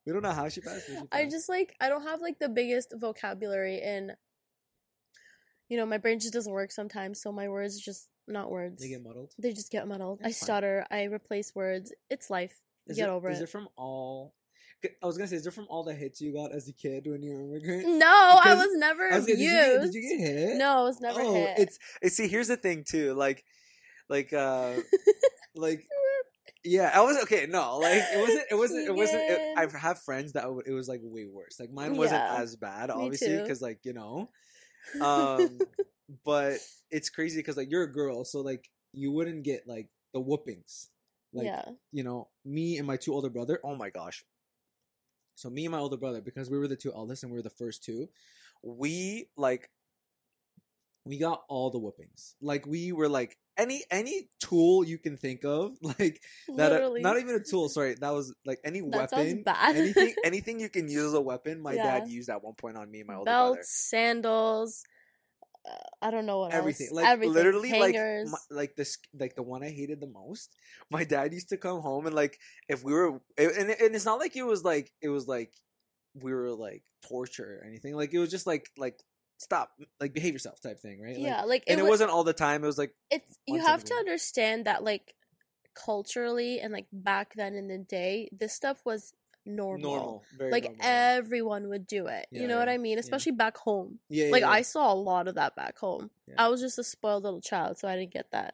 we 0.05 0.13
don't 0.13 0.21
know 0.21 0.31
how 0.31 0.49
she 0.49 0.61
passed. 0.61 0.85
She 0.85 0.93
passed. 0.93 1.07
I 1.11 1.25
just 1.25 1.49
like 1.49 1.75
I 1.81 1.89
don't 1.89 2.03
have 2.03 2.21
like 2.21 2.38
the 2.38 2.49
biggest 2.49 2.93
vocabulary 2.95 3.81
in 3.81 4.11
you 5.71 5.77
know, 5.77 5.85
my 5.85 5.97
brain 5.97 6.19
just 6.19 6.33
doesn't 6.33 6.51
work 6.51 6.69
sometimes, 6.69 7.21
so 7.21 7.31
my 7.31 7.47
words 7.47 7.79
just 7.79 8.09
not 8.27 8.51
words. 8.51 8.81
they 8.81 8.89
get 8.89 9.03
muddled. 9.03 9.33
They 9.38 9.53
just 9.53 9.71
get 9.71 9.88
muddled. 9.88 10.19
I 10.21 10.25
fine. 10.25 10.33
stutter, 10.33 10.85
I 10.91 11.03
replace 11.03 11.53
words. 11.56 11.91
It's 12.09 12.29
life. 12.29 12.62
Is 12.88 12.97
Get 12.97 13.09
it, 13.09 13.12
over 13.12 13.29
Is 13.29 13.39
it. 13.39 13.44
it 13.44 13.50
from 13.50 13.68
all? 13.77 14.33
I 15.03 15.06
was 15.06 15.15
gonna 15.15 15.27
say, 15.27 15.35
is 15.35 15.45
it 15.45 15.53
from 15.53 15.68
all 15.69 15.83
the 15.83 15.94
hits 15.94 16.21
you 16.21 16.33
got 16.33 16.51
as 16.51 16.68
a 16.68 16.73
kid 16.73 17.06
when 17.06 17.21
you 17.21 17.31
were 17.33 17.41
an 17.41 17.51
immigrant? 17.51 18.00
No, 18.00 18.07
I 18.07 18.56
was 18.57 18.69
never 18.73 19.12
I 19.12 19.18
was 19.18 19.27
gonna, 19.27 19.35
abused. 19.35 19.39
did, 19.39 19.44
you 19.44 19.51
get, 19.51 19.81
did 19.81 19.94
you 19.94 20.09
get 20.09 20.50
hit? 20.50 20.57
No, 20.57 20.79
I 20.79 20.81
was 20.81 21.00
never 21.00 21.21
oh, 21.21 21.33
hit. 21.33 21.59
it's 21.59 21.79
it's 22.01 22.15
see. 22.15 22.27
Here's 22.27 22.47
the 22.47 22.57
thing 22.57 22.83
too. 22.88 23.13
Like, 23.13 23.44
like, 24.09 24.33
uh, 24.33 24.74
like. 25.56 25.83
Yeah, 26.63 26.91
I 26.94 27.01
was 27.01 27.17
okay. 27.24 27.47
No, 27.47 27.77
like 27.77 27.94
it 27.94 28.19
wasn't. 28.19 28.44
It 28.51 28.56
wasn't. 28.56 28.88
It 28.88 28.95
wasn't. 28.95 29.21
It, 29.24 29.57
I 29.57 29.77
have 29.79 30.00
friends 30.03 30.33
that 30.33 30.45
it 30.65 30.71
was 30.71 30.88
like 30.88 31.00
way 31.01 31.25
worse. 31.25 31.59
Like 31.59 31.71
mine 31.71 31.95
wasn't 31.95 32.21
Yeah, 32.21 32.38
as 32.38 32.56
bad, 32.56 32.91
obviously, 32.91 33.38
because 33.38 33.62
like 33.62 33.79
you 33.83 33.94
know, 33.94 34.29
um, 35.01 35.59
but 36.25 36.57
it's 36.89 37.09
crazy 37.09 37.39
because 37.39 37.57
like 37.57 37.71
you're 37.71 37.83
a 37.83 37.91
girl, 37.91 38.23
so 38.23 38.41
like 38.41 38.69
you 38.93 39.11
wouldn't 39.11 39.43
get 39.43 39.67
like 39.67 39.87
the 40.13 40.19
whoopings. 40.19 40.89
Like 41.33 41.45
yeah. 41.45 41.63
you 41.91 42.03
know, 42.03 42.27
me 42.43 42.77
and 42.77 42.85
my 42.85 42.97
two 42.97 43.13
older 43.13 43.29
brother. 43.29 43.59
Oh 43.63 43.75
my 43.75 43.89
gosh. 43.89 44.23
So 45.35 45.49
me 45.49 45.65
and 45.65 45.71
my 45.71 45.79
older 45.79 45.97
brother, 45.97 46.21
because 46.21 46.49
we 46.49 46.57
were 46.57 46.67
the 46.67 46.75
two 46.75 46.93
eldest 46.93 47.23
and 47.23 47.31
we 47.31 47.37
were 47.37 47.43
the 47.43 47.49
first 47.49 47.83
two, 47.83 48.09
we 48.63 49.29
like 49.37 49.69
we 51.05 51.17
got 51.17 51.43
all 51.47 51.69
the 51.69 51.79
whoopings. 51.79 52.35
Like 52.41 52.65
we 52.67 52.91
were 52.91 53.09
like 53.09 53.37
any 53.61 53.83
any 53.91 54.29
tool 54.39 54.83
you 54.83 54.97
can 54.97 55.15
think 55.17 55.45
of, 55.45 55.77
like 55.81 56.21
that. 56.57 56.71
uh, 56.71 56.75
Literally. 56.75 57.01
not 57.01 57.19
even 57.19 57.35
a 57.35 57.43
tool. 57.51 57.69
Sorry, 57.69 57.95
that 58.01 58.09
was 58.11 58.33
like 58.45 58.59
any 58.63 58.81
that 58.81 59.11
weapon. 59.11 59.43
anything 59.75 60.13
anything 60.23 60.59
you 60.59 60.69
can 60.69 60.87
use 60.89 61.05
as 61.11 61.13
a 61.13 61.21
weapon. 61.21 61.61
My 61.61 61.73
Yeah. 61.73 61.99
dad 61.99 62.09
used 62.09 62.29
at 62.29 62.43
one 62.43 62.55
point 62.55 62.77
on 62.77 62.89
me 62.91 62.99
and 63.01 63.07
my 63.07 63.15
older 63.15 63.29
Belts, 63.31 63.55
brother. 63.57 63.63
sandals. 63.65 64.83
Uh, 65.63 65.75
I 66.01 66.09
don't 66.09 66.25
know 66.25 66.39
what 66.39 66.53
Everything, 66.53 66.87
else. 66.87 66.95
like 66.95 67.05
Everything. 67.05 67.33
literally, 67.35 67.69
Hangers. 67.69 68.31
like 68.31 68.39
my, 68.49 68.55
like 68.61 68.75
this, 68.75 68.97
like 69.13 69.35
the 69.35 69.43
one 69.43 69.61
I 69.63 69.69
hated 69.69 70.01
the 70.01 70.07
most. 70.07 70.55
My 70.89 71.03
dad 71.03 71.33
used 71.33 71.49
to 71.49 71.57
come 71.57 71.81
home 71.81 72.07
and 72.07 72.15
like 72.15 72.39
if 72.67 72.83
we 72.83 72.93
were, 72.93 73.21
and 73.37 73.69
and 73.69 73.95
it's 73.95 74.05
not 74.05 74.17
like 74.19 74.35
it 74.35 74.41
was 74.43 74.63
like 74.63 74.91
it 75.01 75.09
was 75.09 75.27
like 75.27 75.53
we 76.15 76.33
were 76.33 76.49
like 76.51 76.81
torture 77.07 77.59
or 77.61 77.67
anything. 77.67 77.95
Like 77.95 78.11
it 78.13 78.19
was 78.19 78.31
just 78.31 78.47
like 78.47 78.65
like 78.75 78.97
stop, 79.41 79.71
like 79.99 80.13
behave 80.13 80.33
yourself 80.33 80.61
type 80.61 80.79
thing, 80.79 81.01
right? 81.01 81.15
Like, 81.15 81.23
yeah, 81.23 81.43
like 81.43 81.63
and 81.67 81.79
it, 81.79 81.83
wa- 81.83 81.89
wasn't 81.89 82.11
all 82.11 82.23
the 82.23 82.33
time. 82.33 82.63
It 82.63 82.67
was 82.67 82.77
like 82.77 82.93
it's 83.09 83.38
you 83.47 83.59
have 83.59 83.83
to 83.83 83.93
understand 83.95 84.65
that 84.65 84.83
like 84.83 85.13
culturally 85.73 86.59
and 86.59 86.73
like 86.73 86.88
back 86.91 87.33
then 87.35 87.55
in 87.55 87.67
the 87.67 87.77
day 87.77 88.29
this 88.38 88.53
stuff 88.53 88.81
was 88.85 89.13
normal, 89.45 89.91
normal, 89.95 90.23
very 90.38 90.51
like 90.51 90.63
normal. 90.63 90.79
everyone 90.81 91.67
would 91.69 91.88
do 91.88 92.07
it 92.07 92.27
Yeah, 92.31 92.41
you 92.41 92.47
know 92.47 92.59
what 92.59 92.69
i 92.69 92.77
mean 92.77 92.93
yeah. 92.93 92.99
especially 92.99 93.31
back 93.31 93.57
home 93.57 93.99
yeah, 94.09 94.25
yeah, 94.25 94.31
like 94.31 94.41
yeah. 94.41 94.49
i 94.49 94.61
saw 94.61 94.93
a 94.93 94.95
lot 94.95 95.27
of 95.27 95.35
that 95.35 95.55
back 95.55 95.77
home 95.79 96.11
Yeah. 96.27 96.35
i 96.38 96.47
was 96.47 96.61
just 96.61 96.77
a 96.77 96.83
spoiled 96.83 97.23
little 97.23 97.41
child 97.41 97.77
so 97.79 97.88
i 97.88 97.95
didn't 97.95 98.13
get 98.13 98.29
that 98.31 98.53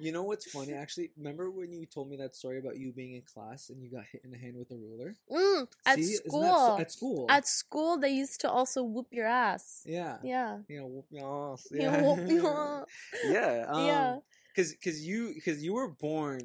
You 0.00 0.12
know 0.12 0.22
what's 0.22 0.48
funny? 0.48 0.72
Actually, 0.84 1.10
remember 1.16 1.50
when 1.50 1.72
you 1.72 1.84
told 1.84 2.08
me 2.08 2.16
that 2.18 2.36
story 2.36 2.58
about 2.60 2.76
you 2.78 2.92
being 2.92 3.14
in 3.16 3.22
class 3.22 3.68
and 3.68 3.82
you 3.82 3.90
got 3.90 4.04
hit 4.12 4.20
in 4.22 4.30
the 4.30 4.38
hand 4.38 4.54
with 4.56 4.70
a 4.70 4.76
ruler? 4.76 5.16
mm, 5.28 5.66
at 5.86 5.96
See? 5.96 6.12
That 6.14 6.22
school 6.28 6.76
at 6.78 6.92
school. 6.92 7.26
at 7.28 7.48
school 7.48 7.98
they 7.98 8.10
used 8.10 8.40
to 8.42 8.48
also 8.50 8.84
whoop 8.84 9.08
your 9.10 9.26
ass 9.26 9.82
yeah. 9.84 10.18
yeah 10.22 10.58
You 10.68 10.78
know, 10.80 10.86
whoop 10.86 11.06
your 11.10 11.52
ass. 11.52 11.66
You 11.72 11.80
Yeah. 11.82 12.02
whoop 12.02 12.30
your 12.30 12.46
ass. 12.46 12.86
yeah. 13.28 13.64
Um, 13.68 13.86
Yeah. 13.86 14.16
Cause, 14.54 14.74
cause 14.84 15.00
you, 15.00 15.34
cause 15.44 15.58
you 15.62 15.74
were 15.74 15.88
born 15.88 16.40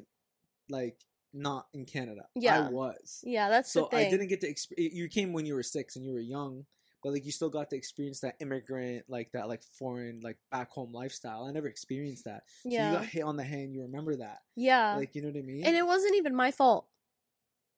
like 0.68 0.96
not 1.34 1.66
in 1.74 1.84
Canada. 1.84 2.26
Yeah. 2.34 2.66
I 2.66 2.70
was. 2.70 3.20
yeah 3.24 3.48
that's 3.48 3.72
So 3.72 3.82
the 3.90 3.96
thing 3.96 4.06
I 4.06 4.10
didn't 4.10 4.28
get 4.28 4.40
to. 4.42 4.52
Exp- 4.52 4.72
you 4.76 5.08
came 5.08 5.32
when 5.32 5.44
you 5.46 5.54
were 5.54 5.62
six 5.62 5.96
and 5.96 6.04
you 6.06 6.12
were 6.12 6.20
young, 6.20 6.64
but 7.02 7.12
like 7.12 7.26
you 7.26 7.32
still 7.32 7.50
got 7.50 7.70
to 7.70 7.76
experience 7.76 8.20
that 8.20 8.36
immigrant, 8.40 9.04
like 9.08 9.32
that, 9.32 9.48
like 9.48 9.62
foreign, 9.62 10.20
like 10.22 10.38
back 10.50 10.70
home 10.70 10.92
lifestyle. 10.92 11.44
I 11.44 11.52
never 11.52 11.66
experienced 11.68 12.24
that. 12.24 12.44
So 12.62 12.68
yeah 12.70 12.92
you 12.92 12.96
got 12.98 13.06
hit 13.06 13.22
on 13.24 13.36
the 13.36 13.44
hand. 13.44 13.74
You 13.74 13.82
remember 13.82 14.16
that? 14.16 14.38
yeah 14.56 14.94
Like 14.96 15.14
you 15.14 15.22
know 15.22 15.28
what 15.28 15.38
I 15.38 15.42
mean? 15.42 15.64
and 15.64 15.76
it 15.76 15.86
wasn't 15.86 16.14
even 16.16 16.34
my 16.34 16.50
fault 16.50 16.86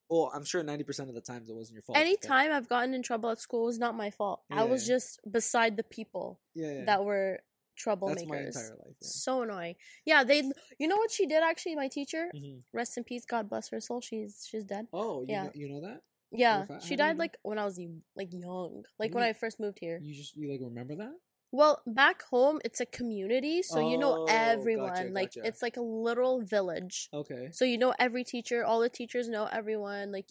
well, 0.09 0.31
I'm 0.33 0.45
sure 0.45 0.63
ninety 0.63 0.85
percent 0.85 1.09
of 1.09 1.17
the 1.17 1.21
times 1.21 1.49
it 1.51 1.57
wasn't 1.57 1.75
your 1.75 1.83
fault. 1.83 1.99
Any 1.99 2.17
time 2.17 2.53
i've 2.53 2.69
gotten 2.69 2.95
in 2.95 3.03
trouble 3.03 3.29
at 3.31 3.41
school 3.41 3.65
was 3.65 3.77
not 3.79 3.97
my 3.97 4.11
fault 4.11 4.43
i 4.53 4.63
was 4.63 4.87
yeah. 4.89 4.95
just 4.95 5.19
beside 5.29 5.77
the 5.77 5.83
people 5.83 6.39
Yeah, 6.55 6.73
yeah. 6.73 6.85
that 6.85 7.05
were 7.05 7.41
troublemakers. 7.77 8.15
That's 8.17 8.27
my 8.27 8.39
entire 8.39 8.77
life. 8.85 8.97
Yeah. 9.01 9.09
So 9.09 9.43
annoying. 9.43 9.77
Yeah, 10.05 10.25
they. 10.25 10.43
You 10.79 10.89
know 10.89 10.97
what 10.97 11.11
she 11.11 11.27
did 11.27 11.43
actually? 11.43 11.77
My 11.77 11.89
teacher, 11.89 12.31
Mhm. 12.35 12.63
rest 12.73 12.97
in 12.97 13.05
peace. 13.05 13.25
God 13.25 13.49
bless 13.49 13.69
her 13.71 13.81
soul. 13.81 14.01
She's 14.01 14.47
she's 14.49 14.65
dead. 14.65 14.87
Oh, 14.93 15.23
you 15.23 15.29
Yeah. 15.29 15.45
know, 15.45 15.53
you 15.55 15.69
know 15.69 15.81
that? 15.83 16.01
Yeah, 16.33 16.67
she 16.81 16.97
died 16.97 17.17
like 17.19 17.37
when 17.43 17.59
I 17.59 17.65
was 17.65 17.79
like 18.15 18.33
young, 18.33 18.85
like 18.99 19.15
when 19.15 19.25
Mm. 19.25 19.29
I 19.29 19.33
first 19.33 19.61
moved 19.61 19.79
here. 19.79 20.01
You 20.03 20.15
just 20.15 20.37
you 20.37 20.51
like 20.51 20.61
remember 20.61 20.97
that? 20.97 21.15
Well, 21.53 21.81
back 21.87 22.23
home 22.23 22.61
it's 22.65 22.81
a 22.81 22.87
community, 22.87 23.63
so 23.63 23.79
you 23.79 23.97
know 23.97 24.13
Oh, 24.19 24.27
everyone. 24.29 24.89
gotcha, 24.91 25.09
like 25.13 25.35
gotcha. 25.35 25.47
it's 25.47 25.63
like 25.63 25.77
a 25.77 25.81
literal 25.81 26.43
village. 26.43 27.09
Okay. 27.15 27.49
So 27.53 27.65
you 27.65 27.79
know 27.79 27.95
every 27.99 28.25
teacher, 28.25 28.65
all 28.65 28.81
the 28.81 28.91
teachers 28.91 29.29
know 29.29 29.47
everyone. 29.47 30.13
Like 30.13 30.29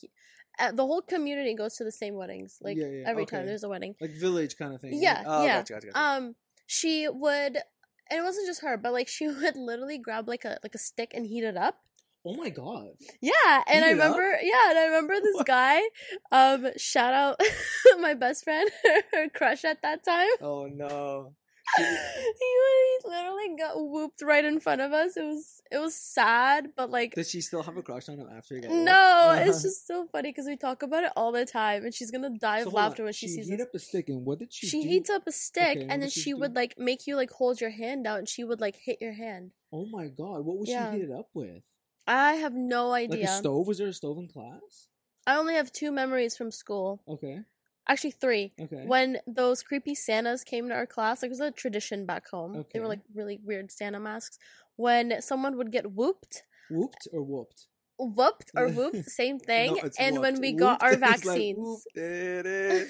uh, 0.59 0.71
the 0.71 0.85
whole 0.85 1.01
community 1.01 1.53
goes 1.53 1.75
to 1.77 1.83
the 1.83 1.91
same 1.91 2.15
weddings. 2.15 2.59
Like 2.61 2.77
Yeah, 2.77 2.87
yeah, 2.87 3.03
every 3.09 3.25
time 3.25 3.45
there's 3.45 3.63
a 3.63 3.69
wedding. 3.69 3.95
Like 3.99 4.11
village 4.11 4.57
kind 4.57 4.73
of 4.75 4.81
thing. 4.81 4.91
right? 4.91 5.01
Yeah, 5.01 5.23
Oh, 5.25 5.45
yeah. 5.45 5.63
Gotcha. 5.63 5.89
um 5.97 6.35
she 6.65 7.07
would 7.09 7.57
and 8.09 8.19
it 8.19 8.23
wasn't 8.23 8.47
just 8.47 8.61
her 8.61 8.77
but 8.77 8.93
like 8.93 9.07
she 9.07 9.27
would 9.29 9.55
literally 9.55 9.97
grab 9.97 10.27
like 10.27 10.45
a 10.45 10.57
like 10.63 10.75
a 10.75 10.79
stick 10.79 11.11
and 11.13 11.25
heat 11.27 11.43
it 11.43 11.57
up 11.57 11.79
oh 12.25 12.33
my 12.35 12.49
god. 12.49 12.87
yeah 13.21 13.63
and 13.67 13.85
i 13.85 13.89
Heat 13.89 13.99
up? 13.99 14.15
remember 14.17 14.37
yeah 14.41 14.69
and 14.69 14.79
i 14.79 14.85
remember 14.85 15.13
this 15.21 15.35
What? 15.35 15.45
guy 15.45 15.81
um 16.31 16.67
shout 16.77 17.13
out 17.13 17.39
my 17.99 18.13
best 18.15 18.43
friend 18.43 18.69
her 19.13 19.29
crush 19.29 19.63
at 19.63 19.81
that 19.83 20.03
time 20.03 20.27
Oh 20.41 20.65
no. 20.65 21.33
he, 21.77 21.85
literally 23.05 23.55
got 23.57 23.73
whooped 23.77 24.21
right 24.21 24.45
in 24.45 24.59
front 24.59 24.81
of 24.81 24.91
us 24.93 25.17
it 25.17 25.23
was 25.23 25.61
it 25.71 25.77
was 25.77 25.95
sad 25.95 26.69
but 26.75 26.89
like 26.89 27.13
Did 27.15 27.27
she 27.27 27.41
still 27.41 27.61
have 27.63 27.77
a 27.77 27.81
crush 27.81 28.09
on 28.09 28.17
him 28.17 28.27
after 28.35 28.55
he 28.55 28.61
got 28.61 28.71
no 28.71 29.35
it's 29.37 29.61
just 29.63 29.85
so 29.87 30.07
funny 30.11 30.29
because 30.29 30.45
we 30.47 30.55
talk 30.55 30.81
about 30.83 31.03
it 31.03 31.11
all 31.15 31.31
the 31.31 31.45
time 31.45 31.83
and 31.83 31.93
she's 31.93 32.11
gonna 32.11 32.29
die 32.37 32.59
So 32.59 32.67
of 32.67 32.71
hold 32.71 32.75
on, 32.75 32.85
laughter 32.85 33.03
when 33.03 33.13
she, 33.13 33.27
sees 33.27 33.47
heat 33.47 33.61
up 33.61 33.71
the 33.71 33.79
stick 33.79 34.09
and 34.09 34.25
what 34.25 34.39
did 34.39 34.53
she? 34.53 34.67
she 34.67 34.81
do? 34.83 34.87
heats 34.89 35.09
up 35.09 35.27
a 35.27 35.31
stick 35.31 35.77
Okay, 35.77 35.87
and 35.89 36.01
then 36.01 36.09
she 36.09 36.21
she 36.21 36.33
would 36.33 36.55
like 36.55 36.75
make 36.77 37.05
you 37.07 37.15
like 37.15 37.31
hold 37.31 37.61
your 37.61 37.69
hand 37.71 38.07
out 38.07 38.19
and 38.19 38.29
she 38.29 38.43
would 38.43 38.61
like 38.61 38.75
hit 38.77 39.01
your 39.01 39.13
hand 39.13 39.51
Oh 39.73 39.85
my 39.85 40.07
god! 40.07 40.45
What 40.45 40.57
would 40.59 40.69
Yeah. 40.69 40.91
she 40.91 40.97
heat 40.99 41.05
it 41.05 41.11
up 41.11 41.29
with? 41.33 41.61
I 42.07 42.33
have 42.35 42.53
no 42.53 42.89
Like 42.89 43.09
idea. 43.11 43.25
a 43.25 43.27
stove? 43.27 43.67
Was 43.67 43.79
there 43.79 43.87
a 43.87 43.93
stove 43.93 44.17
in 44.19 44.27
class? 44.29 44.87
I 45.27 45.35
only 45.37 45.55
have 45.55 45.71
two 45.71 45.91
memories 45.91 46.37
from 46.37 46.51
school. 46.51 47.01
Okay. 47.07 47.39
Actually, 47.87 48.11
three. 48.11 48.53
Okay. 48.59 48.83
When 48.85 49.19
those 49.27 49.61
creepy 49.61 49.95
Santas 49.95 50.43
came 50.43 50.69
to 50.69 50.75
our 50.75 50.87
class, 50.87 51.21
like 51.21 51.29
it 51.29 51.31
was 51.31 51.39
a 51.39 51.51
tradition 51.51 52.05
back 52.05 52.27
home. 52.29 52.65
They 52.73 52.79
were 52.79 52.87
like 52.87 53.01
really 53.13 53.39
weird 53.43 53.71
Santa 53.71 53.99
masks. 53.99 54.39
When 54.75 55.21
someone 55.21 55.57
would 55.57 55.71
get 55.71 55.91
whooped, 55.91 56.43
Whooped 56.69 57.07
or 57.13 57.21
whooped? 57.21 57.67
whooped 57.97 58.51
or 58.55 58.67
whooped, 58.75 59.05
same 59.05 59.39
thing. 59.39 59.75
No, 59.81 59.89
and 59.99 60.19
when 60.19 60.39
we 60.41 60.53
got 60.53 60.81
our 60.83 60.95
vaccines. 60.97 61.85
and 61.95 62.87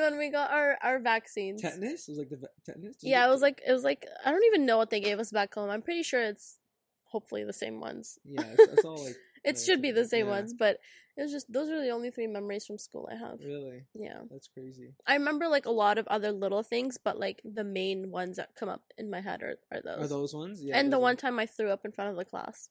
when 0.00 0.18
we 0.18 0.30
got 0.30 0.50
our, 0.50 0.78
our 0.82 0.98
vaccines. 0.98 1.62
Tetanus? 1.62 2.08
It 2.08 2.12
was 2.12 2.18
like 2.18 2.30
the 2.30 2.48
tetanus? 2.64 2.96
yeah, 3.02 3.26
it 3.26 3.30
was 3.30 3.42
like 3.42 3.60
it 3.66 3.72
was 3.72 3.84
like 3.84 4.06
I 4.24 4.30
don't 4.30 4.44
even 4.44 4.66
know 4.66 4.76
what 4.76 4.90
they 4.90 5.00
gave 5.00 5.18
us 5.18 5.30
back 5.30 5.54
home. 5.54 5.70
I'm 5.70 5.82
pretty 5.82 6.02
sure 6.02 6.22
it's 6.22 6.58
hopefully 7.04 7.44
the 7.44 7.52
same 7.52 7.80
ones. 7.80 8.18
Yeah, 8.24 8.42
it's, 8.52 8.72
it's 8.72 8.84
all 8.84 9.04
like 9.04 9.16
it 9.44 9.58
should 9.58 9.82
be 9.82 9.92
the 9.92 10.06
same 10.06 10.26
yeah. 10.26 10.32
ones, 10.32 10.54
but 10.58 10.78
it 11.18 11.22
was 11.22 11.32
just 11.32 11.52
those 11.52 11.68
are 11.68 11.82
the 11.82 11.90
only 11.90 12.12
three 12.12 12.28
memories 12.28 12.64
from 12.64 12.78
school 12.78 13.08
I 13.10 13.16
have. 13.16 13.40
Really? 13.44 13.82
Yeah. 13.92 14.20
That's 14.30 14.46
crazy. 14.46 14.94
I 15.04 15.14
remember 15.14 15.48
like 15.48 15.66
a 15.66 15.70
lot 15.70 15.98
of 15.98 16.06
other 16.06 16.30
little 16.30 16.62
things, 16.62 16.96
but 16.96 17.18
like 17.18 17.42
the 17.44 17.64
main 17.64 18.12
ones 18.12 18.36
that 18.36 18.54
come 18.54 18.68
up 18.68 18.82
in 18.96 19.10
my 19.10 19.20
head 19.20 19.42
are, 19.42 19.56
are 19.72 19.82
those. 19.82 20.04
Are 20.04 20.06
those 20.06 20.32
ones? 20.32 20.62
Yeah. 20.62 20.78
And 20.78 20.92
the 20.92 21.00
one 21.00 21.16
time 21.16 21.40
I 21.40 21.46
threw 21.46 21.70
up 21.70 21.84
in 21.84 21.90
front 21.90 22.10
of 22.10 22.16
the 22.16 22.24
class. 22.24 22.68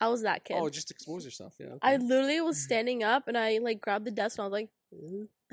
I 0.00 0.08
was 0.08 0.22
that 0.22 0.44
kid. 0.44 0.56
Oh, 0.58 0.68
just 0.68 0.90
expose 0.90 1.24
yourself, 1.24 1.54
yeah. 1.60 1.66
Okay. 1.66 1.78
I 1.80 1.96
literally 1.96 2.40
was 2.40 2.60
standing 2.64 3.04
up 3.04 3.28
and 3.28 3.38
I 3.38 3.58
like 3.58 3.80
grabbed 3.80 4.04
the 4.04 4.10
desk 4.10 4.36
and 4.38 4.42
I 4.42 4.48
was 4.48 4.52
like 4.52 4.68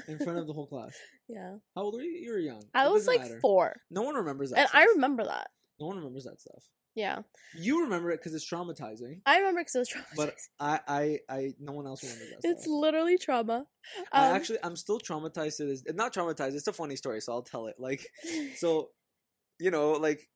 in 0.07 0.17
front 0.17 0.39
of 0.39 0.47
the 0.47 0.53
whole 0.53 0.65
class. 0.65 0.97
yeah. 1.29 1.57
How 1.75 1.83
old 1.83 1.93
were 1.93 2.01
you? 2.01 2.19
You 2.19 2.31
were 2.31 2.39
young. 2.39 2.63
I 2.73 2.87
it 2.87 2.91
was 2.91 3.05
like 3.05 3.21
matter. 3.21 3.39
four. 3.41 3.75
No 3.91 4.01
one 4.01 4.15
remembers 4.15 4.49
that. 4.49 4.57
And 4.57 4.69
stuff. 4.69 4.81
I 4.81 4.85
remember 4.85 5.23
that. 5.23 5.51
No 5.79 5.85
one 5.85 5.97
remembers 5.97 6.23
that 6.23 6.41
stuff. 6.41 6.63
Yeah. 6.95 7.19
You 7.55 7.83
remember 7.83 8.11
it 8.11 8.19
because 8.19 8.33
it's 8.33 8.49
traumatizing. 8.49 9.21
I 9.25 9.37
remember 9.37 9.61
because 9.61 9.75
it 9.75 9.79
was 9.79 9.89
traumatizing. 9.89 10.15
But 10.15 10.35
I, 10.59 10.79
I, 10.87 11.19
I, 11.29 11.53
no 11.59 11.71
one 11.73 11.87
else 11.87 12.03
remembers 12.03 12.29
that. 12.29 12.49
It's 12.49 12.63
stuff. 12.63 12.73
literally 12.73 13.17
trauma. 13.17 13.53
Um, 13.53 13.65
I 14.11 14.29
actually, 14.29 14.59
I'm 14.63 14.75
still 14.75 14.99
traumatized 14.99 15.57
to 15.57 15.65
this. 15.65 15.83
Not 15.93 16.13
traumatized. 16.13 16.55
It's 16.55 16.67
a 16.67 16.73
funny 16.73 16.95
story, 16.95 17.21
so 17.21 17.33
I'll 17.33 17.41
tell 17.41 17.67
it. 17.67 17.75
Like, 17.79 18.05
so, 18.57 18.89
you 19.59 19.71
know, 19.71 19.93
like 19.93 20.27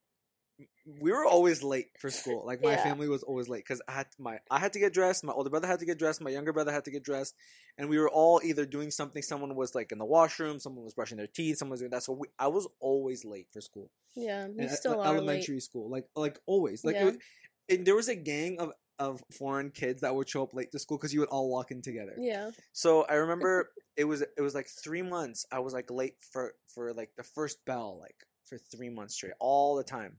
we 1.01 1.12
were 1.12 1.25
always 1.25 1.63
late 1.63 1.88
for 2.00 2.10
school. 2.10 2.46
Like 2.46 2.63
my 2.63 2.72
yeah. 2.72 2.84
family 2.84 3.10
was 3.10 3.24
always 3.24 3.50
late 3.50 3.63
because 3.65 3.82
I 3.88 3.91
had 3.91 4.08
my 4.17 4.39
I 4.50 4.60
had 4.60 4.74
to 4.74 4.79
get 4.79 4.94
dressed. 4.94 5.24
My 5.24 5.34
older 5.34 5.50
brother 5.50 5.67
had 5.67 5.79
to 5.79 5.86
get 5.86 6.00
dressed. 6.00 6.22
My 6.22 6.29
younger 6.29 6.53
brother 6.53 6.72
had 6.72 6.86
to 6.86 6.91
get 6.91 7.03
dressed, 7.03 7.36
and 7.77 7.89
we 7.89 8.00
were 8.00 8.10
all 8.10 8.39
either 8.44 8.65
doing 8.65 8.89
something. 8.91 9.22
Someone 9.22 9.56
was 9.56 9.75
like 9.75 9.91
in 9.91 9.98
the 9.98 10.06
washroom. 10.06 10.60
Someone 10.60 10.86
was 10.86 10.94
brushing 10.94 11.17
their 11.17 11.27
teeth. 11.27 11.58
Someone 11.58 11.72
was 11.72 11.82
doing 11.82 11.91
that. 11.91 12.03
So 12.03 12.13
we, 12.13 12.27
I 12.39 12.48
was 12.48 12.67
always 12.79 13.25
late 13.25 13.48
for 13.51 13.60
school. 13.60 13.91
Yeah, 14.15 14.48
you 14.48 14.56
and 14.60 14.72
still 14.72 14.94
at, 14.94 15.00
are 15.00 15.15
elementary 15.15 15.56
late. 15.56 15.63
school. 15.63 15.89
Like 15.89 16.06
like 16.15 16.39
always. 16.46 16.86
Like 16.86 16.96
yeah. 16.96 17.08
it, 17.08 17.20
it, 17.67 17.86
there 17.86 17.96
was 17.96 18.08
a 18.08 18.15
gang 18.15 18.60
of 18.60 18.72
of 19.00 19.22
foreign 19.38 19.72
kids 19.72 20.01
that 20.01 20.15
would 20.15 20.29
show 20.29 20.41
up 20.41 20.53
late 20.53 20.72
to 20.72 20.79
school 20.79 20.98
because 20.98 21.13
you 21.13 21.20
would 21.20 21.29
all 21.29 21.50
walk 21.50 21.72
in 21.72 21.82
together. 21.82 22.15
Yeah. 22.17 22.51
So 22.72 23.03
I 23.03 23.15
remember 23.15 23.70
it 23.98 24.06
was 24.06 24.22
it 24.22 24.41
was 24.41 24.56
like 24.56 24.67
three 24.84 25.01
months. 25.01 25.46
I 25.51 25.60
was 25.60 25.74
like 25.74 25.91
late 25.91 26.15
for 26.32 26.53
for 26.74 26.94
like 26.94 27.10
the 27.17 27.24
first 27.24 27.63
bell 27.65 28.00
like 28.00 28.15
for 28.46 28.58
three 28.58 28.89
months 28.89 29.15
straight 29.15 29.34
all 29.39 29.75
the 29.75 29.84
time 29.84 30.17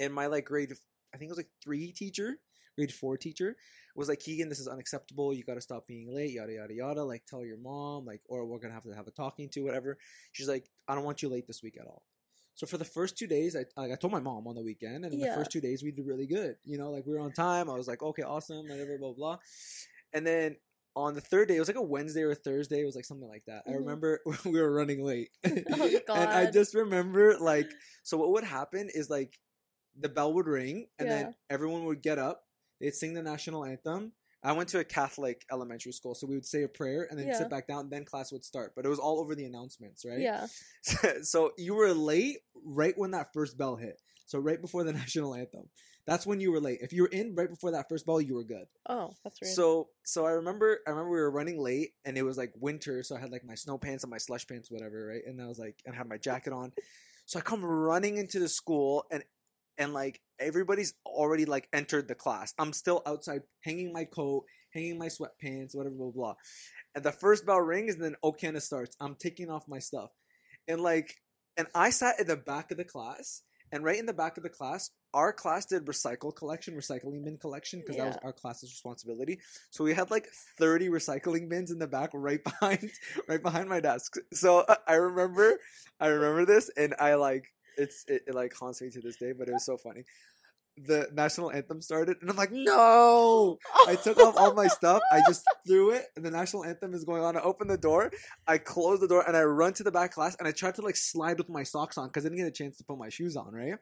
and 0.00 0.12
my 0.12 0.26
like 0.26 0.46
grade 0.46 0.72
I 1.14 1.18
think 1.18 1.28
it 1.28 1.32
was 1.32 1.38
like 1.38 1.50
three 1.62 1.92
teacher, 1.92 2.38
grade 2.76 2.92
four 2.92 3.16
teacher 3.16 3.56
was 4.00 4.08
like 4.08 4.20
Keegan, 4.20 4.48
this 4.48 4.58
is 4.58 4.68
unacceptable. 4.68 5.32
You 5.32 5.44
got 5.44 5.54
to 5.54 5.60
stop 5.60 5.86
being 5.86 6.12
late. 6.12 6.32
Yada 6.32 6.52
yada 6.52 6.74
yada. 6.74 7.04
Like 7.04 7.24
tell 7.26 7.44
your 7.44 7.58
mom. 7.58 8.04
Like 8.04 8.22
or 8.28 8.46
we're 8.46 8.58
gonna 8.58 8.74
have 8.74 8.84
to 8.84 8.90
have 8.90 9.06
a 9.06 9.12
talking 9.12 9.48
to 9.50 9.60
whatever. 9.60 9.98
She's 10.32 10.48
like, 10.48 10.68
I 10.88 10.94
don't 10.94 11.04
want 11.04 11.22
you 11.22 11.28
late 11.28 11.46
this 11.46 11.62
week 11.62 11.76
at 11.80 11.86
all. 11.86 12.02
So 12.54 12.66
for 12.66 12.78
the 12.78 12.84
first 12.84 13.16
two 13.16 13.26
days, 13.26 13.56
I 13.56 13.64
I 13.80 13.94
told 13.96 14.12
my 14.12 14.20
mom 14.20 14.46
on 14.46 14.54
the 14.54 14.62
weekend, 14.62 15.04
and 15.04 15.18
yeah. 15.18 15.30
the 15.30 15.36
first 15.36 15.52
two 15.52 15.60
days 15.60 15.82
we 15.82 15.92
did 15.92 16.06
really 16.06 16.26
good. 16.26 16.56
You 16.64 16.78
know, 16.78 16.90
like 16.90 17.06
we 17.06 17.14
were 17.14 17.20
on 17.20 17.32
time. 17.32 17.70
I 17.70 17.74
was 17.74 17.88
like, 17.88 18.02
okay, 18.02 18.22
awesome, 18.22 18.68
whatever, 18.68 18.98
blah 18.98 19.12
blah. 19.12 19.38
And 20.12 20.26
then 20.26 20.56
on 20.96 21.14
the 21.14 21.20
third 21.20 21.48
day, 21.48 21.56
it 21.56 21.60
was 21.60 21.68
like 21.68 21.76
a 21.76 21.82
Wednesday 21.82 22.22
or 22.22 22.32
a 22.32 22.34
Thursday. 22.34 22.80
It 22.80 22.84
was 22.84 22.96
like 22.96 23.04
something 23.04 23.28
like 23.28 23.44
that. 23.46 23.66
Mm-hmm. 23.66 23.72
I 23.72 23.76
remember 23.76 24.20
we 24.44 24.60
were 24.60 24.72
running 24.72 25.04
late, 25.04 25.30
oh, 25.44 25.50
and 26.08 26.30
I 26.30 26.50
just 26.50 26.74
remember 26.74 27.38
like 27.38 27.70
so. 28.02 28.16
What 28.16 28.30
would 28.32 28.44
happen 28.44 28.88
is 28.92 29.08
like 29.08 29.38
the 29.98 30.08
bell 30.08 30.32
would 30.34 30.46
ring 30.46 30.86
and 30.98 31.08
yeah. 31.08 31.22
then 31.22 31.34
everyone 31.48 31.84
would 31.84 32.02
get 32.02 32.18
up. 32.18 32.44
They'd 32.80 32.94
sing 32.94 33.14
the 33.14 33.22
national 33.22 33.64
anthem. 33.64 34.12
I 34.42 34.52
went 34.52 34.70
to 34.70 34.78
a 34.78 34.84
Catholic 34.84 35.44
elementary 35.52 35.92
school, 35.92 36.14
so 36.14 36.26
we 36.26 36.34
would 36.34 36.46
say 36.46 36.62
a 36.62 36.68
prayer 36.68 37.06
and 37.10 37.18
then 37.18 37.26
yeah. 37.26 37.36
sit 37.36 37.50
back 37.50 37.66
down. 37.66 37.80
And 37.80 37.90
then 37.90 38.04
class 38.06 38.32
would 38.32 38.44
start, 38.44 38.72
but 38.74 38.86
it 38.86 38.88
was 38.88 38.98
all 38.98 39.20
over 39.20 39.34
the 39.34 39.44
announcements, 39.44 40.04
right? 40.04 40.18
Yeah. 40.18 40.46
so 41.22 41.52
you 41.58 41.74
were 41.74 41.92
late 41.92 42.38
right 42.64 42.96
when 42.96 43.10
that 43.10 43.34
first 43.34 43.58
bell 43.58 43.76
hit. 43.76 44.00
So 44.24 44.38
right 44.38 44.60
before 44.60 44.84
the 44.84 44.92
national 44.94 45.34
anthem. 45.34 45.68
That's 46.06 46.26
when 46.26 46.40
you 46.40 46.50
were 46.50 46.60
late. 46.60 46.80
If 46.80 46.92
you 46.92 47.02
were 47.02 47.08
in 47.08 47.34
right 47.34 47.48
before 47.48 47.72
that 47.72 47.88
first 47.88 48.06
bell, 48.06 48.20
you 48.20 48.34
were 48.34 48.44
good. 48.44 48.66
Oh, 48.88 49.12
that's 49.22 49.40
right. 49.42 49.50
So 49.50 49.88
so 50.02 50.24
I 50.24 50.30
remember 50.30 50.80
I 50.86 50.90
remember 50.90 51.10
we 51.10 51.18
were 51.18 51.30
running 51.30 51.60
late 51.60 51.90
and 52.04 52.16
it 52.16 52.22
was 52.22 52.38
like 52.38 52.52
winter, 52.58 53.02
so 53.02 53.14
I 53.14 53.20
had 53.20 53.30
like 53.30 53.44
my 53.44 53.54
snow 53.54 53.76
pants 53.76 54.02
and 54.02 54.10
my 54.10 54.18
slush 54.18 54.46
pants, 54.46 54.70
whatever, 54.70 55.06
right? 55.06 55.22
And 55.26 55.40
I 55.40 55.46
was 55.46 55.58
like 55.58 55.76
and 55.84 55.94
I 55.94 55.98
had 55.98 56.08
my 56.08 56.16
jacket 56.16 56.52
on. 56.52 56.72
So 57.26 57.38
I 57.38 57.42
come 57.42 57.64
running 57.64 58.16
into 58.16 58.40
the 58.40 58.48
school 58.48 59.04
and 59.12 59.22
and 59.80 59.94
like 59.94 60.20
everybody's 60.38 60.94
already 61.04 61.46
like 61.46 61.66
entered 61.72 62.06
the 62.06 62.14
class. 62.14 62.54
I'm 62.58 62.72
still 62.72 63.02
outside 63.06 63.40
hanging 63.64 63.92
my 63.92 64.04
coat, 64.04 64.44
hanging 64.72 64.98
my 64.98 65.06
sweatpants, 65.06 65.74
whatever, 65.74 65.96
blah, 65.96 66.10
blah. 66.10 66.34
And 66.94 67.02
the 67.02 67.10
first 67.10 67.46
bell 67.46 67.60
rings 67.60 67.94
and 67.94 68.04
then 68.04 68.14
O 68.22 68.30
Canada 68.30 68.60
starts. 68.60 68.96
I'm 69.00 69.16
taking 69.16 69.50
off 69.50 69.66
my 69.66 69.78
stuff. 69.78 70.10
And 70.68 70.82
like, 70.82 71.16
and 71.56 71.66
I 71.74 71.90
sat 71.90 72.20
in 72.20 72.26
the 72.26 72.36
back 72.36 72.70
of 72.70 72.76
the 72.76 72.84
class. 72.84 73.42
And 73.72 73.84
right 73.84 73.98
in 74.00 74.06
the 74.06 74.12
back 74.12 74.36
of 74.36 74.42
the 74.42 74.48
class, 74.48 74.90
our 75.14 75.32
class 75.32 75.64
did 75.64 75.86
recycle 75.86 76.34
collection, 76.34 76.74
recycling 76.74 77.24
bin 77.24 77.38
collection, 77.38 77.78
because 77.78 77.94
yeah. 77.96 78.02
that 78.02 78.08
was 78.08 78.18
our 78.24 78.32
class's 78.32 78.70
responsibility. 78.70 79.38
So 79.70 79.84
we 79.84 79.94
had 79.94 80.10
like 80.10 80.26
30 80.58 80.88
recycling 80.88 81.48
bins 81.48 81.70
in 81.70 81.78
the 81.78 81.86
back 81.86 82.10
right 82.12 82.42
behind 82.60 82.90
right 83.28 83.40
behind 83.40 83.68
my 83.68 83.78
desk. 83.78 84.16
So 84.32 84.64
uh, 84.68 84.74
I 84.88 84.94
remember 84.94 85.56
I 86.00 86.08
remember 86.08 86.46
this 86.46 86.68
and 86.76 86.96
I 86.98 87.14
like 87.14 87.44
it's 87.76 88.04
it, 88.08 88.22
it 88.26 88.34
like 88.34 88.54
haunts 88.54 88.80
me 88.82 88.90
to 88.90 89.00
this 89.00 89.16
day, 89.16 89.32
but 89.32 89.48
it 89.48 89.52
was 89.52 89.64
so 89.64 89.76
funny. 89.76 90.04
The 90.76 91.08
national 91.12 91.50
anthem 91.50 91.82
started, 91.82 92.16
and 92.20 92.30
I'm 92.30 92.36
like, 92.36 92.52
no! 92.52 93.58
I 93.86 93.96
took 93.96 94.18
off 94.18 94.36
all 94.36 94.54
my 94.54 94.68
stuff. 94.68 95.02
I 95.12 95.20
just 95.26 95.44
threw 95.66 95.90
it, 95.90 96.06
and 96.16 96.24
the 96.24 96.30
national 96.30 96.64
anthem 96.64 96.94
is 96.94 97.04
going 97.04 97.22
on. 97.22 97.36
I 97.36 97.40
open 97.40 97.68
the 97.68 97.76
door, 97.76 98.10
I 98.46 98.58
close 98.58 99.00
the 99.00 99.08
door, 99.08 99.24
and 99.26 99.36
I 99.36 99.42
run 99.42 99.74
to 99.74 99.82
the 99.82 99.90
back 99.90 100.12
class, 100.12 100.36
and 100.38 100.48
I 100.48 100.52
tried 100.52 100.76
to 100.76 100.82
like 100.82 100.96
slide 100.96 101.38
with 101.38 101.48
my 101.48 101.64
socks 101.64 101.98
on 101.98 102.08
because 102.08 102.24
I 102.24 102.28
didn't 102.28 102.38
get 102.38 102.48
a 102.48 102.52
chance 102.52 102.78
to 102.78 102.84
put 102.84 102.98
my 102.98 103.08
shoes 103.08 103.36
on, 103.36 103.52
right? 103.52 103.74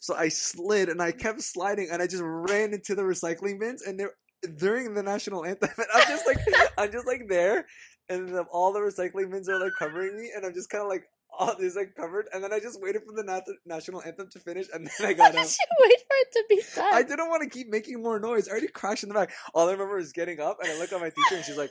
So 0.00 0.14
I 0.14 0.28
slid, 0.28 0.90
and 0.90 1.00
I 1.00 1.12
kept 1.12 1.40
sliding, 1.40 1.88
and 1.90 2.02
I 2.02 2.06
just 2.06 2.22
ran 2.24 2.74
into 2.74 2.94
the 2.94 3.02
recycling 3.02 3.58
bins, 3.58 3.82
and 3.82 3.98
there 3.98 4.10
during 4.56 4.94
the 4.94 5.02
national 5.02 5.44
anthem, 5.44 5.70
and 5.76 5.86
I'm 5.94 6.08
just 6.08 6.26
like, 6.26 6.38
I'm 6.76 6.92
just 6.92 7.06
like 7.06 7.28
there, 7.28 7.66
and 8.08 8.36
all 8.52 8.72
the 8.72 8.80
recycling 8.80 9.30
bins 9.30 9.48
are 9.48 9.58
like 9.58 9.72
covering 9.78 10.16
me, 10.16 10.30
and 10.34 10.44
I'm 10.44 10.54
just 10.54 10.70
kind 10.70 10.82
of 10.82 10.88
like 10.88 11.04
all 11.38 11.54
these 11.58 11.76
like 11.76 11.94
covered, 11.94 12.26
and 12.32 12.42
then 12.42 12.52
I 12.52 12.60
just 12.60 12.80
waited 12.80 13.02
for 13.06 13.12
the 13.14 13.22
nat- 13.22 13.46
national 13.66 14.02
anthem 14.02 14.28
to 14.30 14.38
finish, 14.38 14.66
and 14.72 14.86
then 14.98 15.08
I 15.08 15.12
got 15.14 15.34
up. 15.34 15.34
you 15.34 15.40
wait 15.40 15.98
for 16.00 16.16
it 16.16 16.32
to 16.32 16.44
be 16.48 16.62
done? 16.74 16.94
I 16.94 17.02
didn't 17.02 17.28
want 17.28 17.42
to 17.42 17.48
keep 17.48 17.68
making 17.68 18.02
more 18.02 18.18
noise. 18.18 18.48
I 18.48 18.52
already 18.52 18.68
crashed 18.68 19.02
in 19.02 19.08
the 19.08 19.14
back. 19.14 19.32
All 19.54 19.68
I 19.68 19.72
remember 19.72 19.98
is 19.98 20.12
getting 20.12 20.40
up, 20.40 20.58
and 20.62 20.70
I 20.70 20.78
look 20.78 20.92
at 20.92 21.00
my 21.00 21.10
teacher, 21.10 21.36
and 21.36 21.44
she's 21.44 21.58
like, 21.58 21.70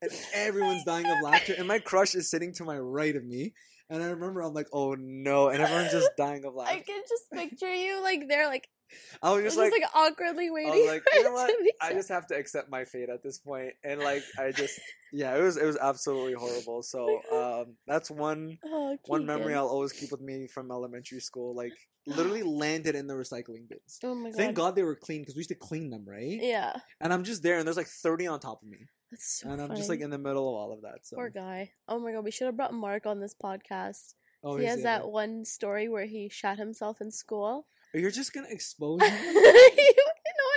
and 0.00 0.10
everyone's 0.32 0.82
oh 0.86 0.90
dying 0.90 1.06
of 1.06 1.22
laughter, 1.22 1.54
and 1.56 1.68
my 1.68 1.78
crush 1.78 2.14
is 2.14 2.30
sitting 2.30 2.52
to 2.54 2.64
my 2.64 2.78
right 2.78 3.14
of 3.16 3.24
me. 3.24 3.54
And 3.90 4.02
I 4.02 4.06
remember 4.06 4.40
I'm 4.40 4.54
like, 4.54 4.68
oh 4.72 4.96
no, 4.98 5.48
and 5.48 5.60
everyone's 5.62 5.92
just 5.92 6.10
dying 6.16 6.44
of 6.46 6.54
laughter. 6.54 6.74
I 6.74 6.80
can 6.80 7.02
just 7.06 7.30
picture 7.30 7.72
you 7.72 8.02
like 8.02 8.28
they're 8.28 8.48
like 8.48 8.68
I 9.22 9.32
was 9.32 9.42
just, 9.42 9.56
like, 9.56 9.72
just 9.72 9.82
like 9.82 9.90
awkwardly 9.94 10.50
waiting. 10.50 10.72
I 10.72 10.76
was 10.76 10.86
like, 10.86 11.02
you 11.14 11.24
know 11.24 11.32
what? 11.32 11.52
I 11.80 11.92
just 11.92 12.08
have 12.08 12.26
to 12.28 12.36
accept 12.36 12.70
my 12.70 12.84
fate 12.84 13.08
at 13.08 13.22
this 13.22 13.38
point, 13.38 13.72
and 13.82 14.00
like 14.00 14.22
I 14.38 14.52
just, 14.52 14.78
yeah, 15.12 15.36
it 15.36 15.42
was 15.42 15.56
it 15.56 15.66
was 15.66 15.76
absolutely 15.76 16.34
horrible. 16.34 16.82
So 16.94 17.20
um, 17.32 17.76
that's 17.86 18.10
one 18.10 18.58
oh, 18.64 18.96
one 19.06 19.26
memory 19.26 19.54
I'll 19.54 19.66
always 19.66 19.92
keep 19.92 20.10
with 20.10 20.20
me 20.20 20.46
from 20.46 20.70
elementary 20.70 21.20
school. 21.20 21.54
Like 21.54 21.72
literally 22.06 22.42
landed 22.44 22.94
in 22.94 23.06
the 23.06 23.14
recycling 23.14 23.68
bins. 23.68 23.98
Oh 24.04 24.14
my 24.14 24.30
god! 24.30 24.36
Thank 24.36 24.54
God 24.54 24.76
they 24.76 24.82
were 24.82 24.96
clean 24.96 25.22
because 25.22 25.34
we 25.34 25.40
used 25.40 25.48
to 25.50 25.54
clean 25.54 25.90
them, 25.90 26.04
right? 26.06 26.38
Yeah. 26.40 26.74
And 27.00 27.12
I'm 27.12 27.24
just 27.24 27.42
there, 27.42 27.58
and 27.58 27.66
there's 27.66 27.76
like 27.76 27.86
30 27.86 28.26
on 28.26 28.40
top 28.40 28.62
of 28.62 28.68
me. 28.68 28.78
That's 29.10 29.40
so 29.40 29.50
and 29.50 29.60
I'm 29.60 29.68
funny. 29.68 29.80
just 29.80 29.88
like 29.88 30.00
in 30.00 30.10
the 30.10 30.18
middle 30.18 30.48
of 30.48 30.54
all 30.54 30.72
of 30.72 30.82
that. 30.82 31.06
So 31.06 31.16
poor 31.16 31.30
guy. 31.30 31.70
Oh 31.88 31.98
my 31.98 32.12
god, 32.12 32.24
we 32.24 32.30
should 32.30 32.46
have 32.46 32.56
brought 32.56 32.74
Mark 32.74 33.06
on 33.06 33.20
this 33.20 33.34
podcast. 33.34 34.14
Oh, 34.42 34.56
he 34.56 34.66
has 34.66 34.82
that 34.82 35.08
one 35.08 35.44
story 35.44 35.88
where 35.88 36.04
he 36.04 36.28
shot 36.28 36.58
himself 36.58 37.00
in 37.00 37.10
school. 37.10 37.66
You're 37.94 38.10
just 38.10 38.32
gonna 38.32 38.48
expose 38.50 39.02
him. 39.06 39.34
no 39.34 39.40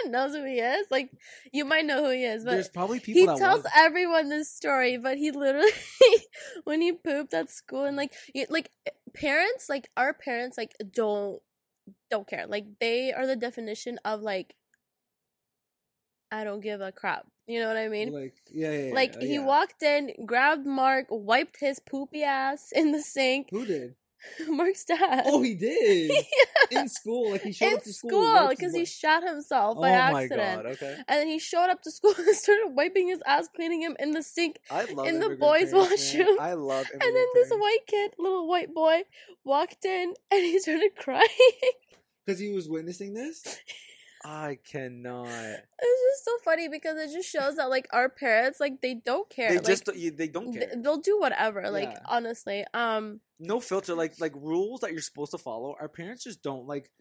one 0.03 0.11
knows 0.11 0.35
who 0.35 0.43
he 0.43 0.59
is. 0.59 0.87
Like 0.89 1.11
you 1.51 1.65
might 1.65 1.85
know 1.85 2.03
who 2.03 2.11
he 2.11 2.23
is, 2.23 2.43
but 2.43 2.51
there's 2.51 2.69
probably 2.69 2.99
people. 2.99 3.33
He 3.33 3.39
tells 3.39 3.65
everyone 3.75 4.29
this 4.29 4.51
story, 4.51 4.97
but 4.97 5.17
he 5.17 5.31
literally, 5.31 5.71
when 6.63 6.81
he 6.81 6.91
pooped 6.91 7.33
at 7.33 7.49
school, 7.49 7.85
and 7.85 7.95
like, 7.95 8.13
like 8.49 8.71
eh, 8.85 8.91
parents, 9.13 9.69
like 9.69 9.89
our 9.95 10.13
parents, 10.13 10.57
like 10.57 10.75
don't 10.91 11.41
don't 12.09 12.27
care. 12.27 12.47
Like 12.47 12.65
they 12.79 13.13
are 13.13 13.27
the 13.27 13.35
definition 13.35 13.99
of 14.03 14.21
like 14.21 14.55
I 16.31 16.43
don't 16.43 16.61
give 16.61 16.81
a 16.81 16.91
crap. 16.91 17.25
You 17.47 17.61
know 17.61 17.67
what 17.67 17.77
I 17.77 17.87
mean? 17.87 18.11
Like 18.11 18.35
yeah, 18.51 18.71
yeah. 18.71 18.93
Like 18.93 19.15
yeah, 19.19 19.27
he 19.27 19.39
walked 19.39 19.81
in, 19.83 20.11
grabbed 20.25 20.65
Mark, 20.65 21.07
wiped 21.09 21.57
his 21.59 21.79
poopy 21.79 22.23
ass 22.23 22.71
in 22.75 22.91
the 22.91 23.01
sink. 23.01 23.47
Who 23.51 23.65
did? 23.65 23.95
Mark's 24.47 24.85
dad. 24.85 25.23
Oh, 25.25 25.41
he 25.41 25.55
did 25.55 26.11
yeah. 26.71 26.81
in 26.81 26.89
school. 26.89 27.31
Like 27.31 27.41
he 27.41 27.51
showed 27.51 27.67
in 27.67 27.73
up 27.77 27.83
to 27.83 27.93
school 27.93 28.47
because 28.49 28.73
he 28.73 28.85
shot 28.85 29.23
himself 29.23 29.79
by 29.79 29.91
oh 29.91 29.93
accident. 29.93 30.65
Okay. 30.65 30.95
And 31.07 31.19
then 31.19 31.27
he 31.27 31.39
showed 31.39 31.69
up 31.69 31.81
to 31.83 31.91
school 31.91 32.13
and 32.17 32.35
started 32.35 32.69
wiping 32.69 33.07
his 33.07 33.21
ass, 33.25 33.47
cleaning 33.55 33.81
him 33.81 33.95
in 33.99 34.11
the 34.11 34.23
sink 34.23 34.59
in 34.71 35.19
the 35.19 35.37
boys' 35.39 35.71
parents, 35.71 35.73
washroom. 35.73 36.35
Man. 36.37 36.37
I 36.39 36.53
love. 36.53 36.87
And 36.91 37.01
then 37.01 37.11
parents. 37.11 37.49
this 37.49 37.51
white 37.51 37.87
kid, 37.87 38.13
little 38.17 38.47
white 38.47 38.73
boy, 38.73 39.03
walked 39.43 39.85
in 39.85 40.13
and 40.31 40.41
he 40.41 40.59
started 40.59 40.91
crying 40.97 41.27
because 42.25 42.39
he 42.39 42.49
was 42.49 42.69
witnessing 42.69 43.13
this. 43.13 43.59
I 44.29 44.59
cannot. 44.69 45.27
It's 45.27 46.01
just 46.11 46.25
so 46.25 46.31
funny 46.43 46.67
because 46.67 46.97
it 46.97 47.13
just 47.13 47.29
shows 47.29 47.55
that 47.55 47.69
like 47.69 47.87
our 47.91 48.09
parents 48.09 48.59
like 48.59 48.81
they 48.81 48.95
don't 48.95 49.29
care. 49.29 49.49
They 49.49 49.55
like, 49.57 49.65
just 49.65 49.85
they 50.17 50.27
don't 50.27 50.51
care. 50.53 50.69
they'll 50.75 50.97
do 50.99 51.17
whatever. 51.17 51.69
Like 51.71 51.89
Yeah. 51.93 51.99
honestly, 52.05 52.65
um, 52.73 53.21
No 53.39 53.61
filter. 53.61 53.95
Like 53.95 54.19
like 54.19 54.33
rules 54.35 54.81
that 54.81 54.91
you're 54.91 55.01
supposed 55.01 55.31
to 55.31 55.37
follow. 55.37 55.75
Our 55.79 55.87
parents 55.87 56.25
just 56.25 56.41
don't 56.43 56.67
like. 56.67 56.91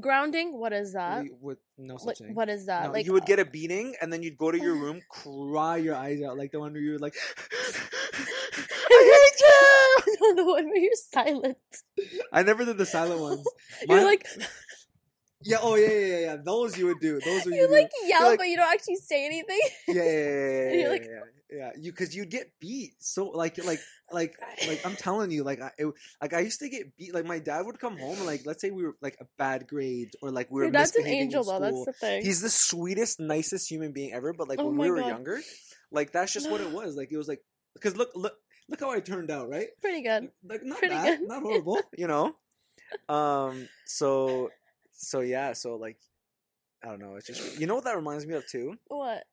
grounding. 0.00 0.58
What 0.60 0.72
is 0.72 0.92
that? 0.92 1.24
we- 1.24 1.32
with 1.40 1.58
no 1.76 1.94
Like, 1.94 2.02
such 2.16 2.18
thing. 2.18 2.34
what 2.36 2.48
is 2.48 2.66
that? 2.66 2.84
No, 2.86 2.92
like 2.92 3.04
you 3.06 3.12
would 3.14 3.26
get 3.26 3.40
a 3.40 3.44
beating, 3.44 3.94
and 4.00 4.12
then 4.12 4.22
you'd 4.22 4.38
go 4.38 4.52
to 4.52 4.58
your 4.58 4.74
room, 4.84 5.00
cry 5.10 5.78
your 5.78 5.96
eyes 5.96 6.22
out, 6.22 6.36
like 6.38 6.52
the 6.52 6.60
one 6.60 6.72
where 6.72 6.82
you 6.82 6.92
were 6.92 6.98
like, 7.00 7.16
"I 8.90 9.00
hate 9.12 9.40
you." 9.40 10.34
the 10.36 10.44
one 10.44 10.66
where 10.66 10.76
you're 10.78 10.92
silent. 10.94 11.58
I 12.32 12.42
never 12.44 12.64
did 12.64 12.78
the 12.78 12.86
silent 12.86 13.20
ones. 13.20 13.44
You're 13.88 14.04
like 14.04 14.26
Yeah, 15.46 15.58
oh 15.62 15.76
yeah, 15.76 15.88
yeah, 15.90 16.18
yeah. 16.18 16.36
Those 16.44 16.76
you 16.76 16.86
would 16.86 17.00
do. 17.00 17.20
Those 17.20 17.44
were 17.44 17.52
you 17.52 17.62
you 17.62 17.70
like 17.70 17.90
do. 17.90 18.06
yell, 18.08 18.22
like- 18.24 18.38
but 18.38 18.48
you 18.48 18.56
don't 18.56 18.72
actually 18.72 18.96
say 18.96 19.24
anything. 19.26 19.60
Yeah, 19.88 19.94
yeah, 19.94 20.02
yeah, 20.02 20.10
yeah, 20.10 20.10
yeah, 20.10 20.62
And 20.70 20.72
you're 20.72 20.80
yeah, 20.82 20.88
like- 20.90 21.04
yeah, 21.04 21.20
yeah. 21.58 21.70
You 21.78 21.92
because 21.92 22.14
you'd 22.16 22.30
get 22.30 22.50
beat. 22.60 22.94
So 22.98 23.26
like, 23.28 23.62
like, 23.64 23.80
like, 24.10 24.34
like 24.68 24.84
I'm 24.84 24.96
telling 24.96 25.30
you, 25.30 25.44
like, 25.44 25.60
I, 25.62 25.70
it, 25.78 25.86
like 26.20 26.34
I 26.34 26.40
used 26.40 26.58
to 26.60 26.68
get 26.68 26.96
beat. 26.96 27.14
Like 27.14 27.24
my 27.26 27.38
dad 27.38 27.64
would 27.66 27.78
come 27.78 27.96
home 27.96 28.16
and 28.16 28.26
like, 28.26 28.42
let's 28.44 28.60
say 28.60 28.70
we 28.70 28.82
were 28.84 28.96
like 29.00 29.16
a 29.20 29.26
bad 29.38 29.68
grade, 29.68 30.10
or 30.20 30.30
like 30.32 30.50
we 30.50 30.56
were. 30.58 30.64
Your 30.64 30.72
dad's 30.72 30.96
an 30.96 31.06
angel, 31.06 31.44
though. 31.44 31.60
That's 31.60 31.72
school. 31.72 31.84
the 31.86 31.92
thing. 31.92 32.22
He's 32.24 32.40
the 32.40 32.50
sweetest, 32.50 33.20
nicest 33.20 33.70
human 33.70 33.92
being 33.92 34.12
ever. 34.12 34.32
But 34.32 34.48
like 34.48 34.58
Oh 34.58 34.66
when 34.66 34.76
we 34.76 34.90
were 34.90 34.98
God. 35.00 35.08
younger, 35.08 35.40
like 35.92 36.10
that's 36.12 36.32
just 36.32 36.50
what 36.50 36.60
it 36.60 36.70
was. 36.78 36.96
Like 36.96 37.12
it 37.12 37.16
was 37.16 37.28
like 37.28 37.40
because 37.74 37.96
look, 37.96 38.10
look, 38.16 38.34
look 38.68 38.80
how 38.80 38.90
I 38.90 38.98
turned 39.00 39.30
out, 39.30 39.48
right? 39.48 39.68
pretty 39.80 40.02
good. 40.02 40.30
Like 40.44 40.64
not 40.64 40.78
Pretty 40.78 40.94
bad, 40.94 41.20
good. 41.20 41.28
not 41.28 41.42
horrible, 41.46 41.80
you 41.96 42.08
know. 42.08 42.34
Um. 43.08 43.68
So, 43.84 44.50
so 44.96 45.20
yeah. 45.20 45.52
So 45.52 45.76
like, 45.76 45.98
I 46.84 46.88
don't 46.88 47.00
know. 47.00 47.16
It's 47.16 47.26
just 47.26 47.60
you 47.60 47.66
know 47.66 47.74
what 47.76 47.84
that 47.84 47.96
reminds 47.96 48.26
me 48.26 48.34
of 48.34 48.46
too, 48.46 48.74
What? 48.88 49.24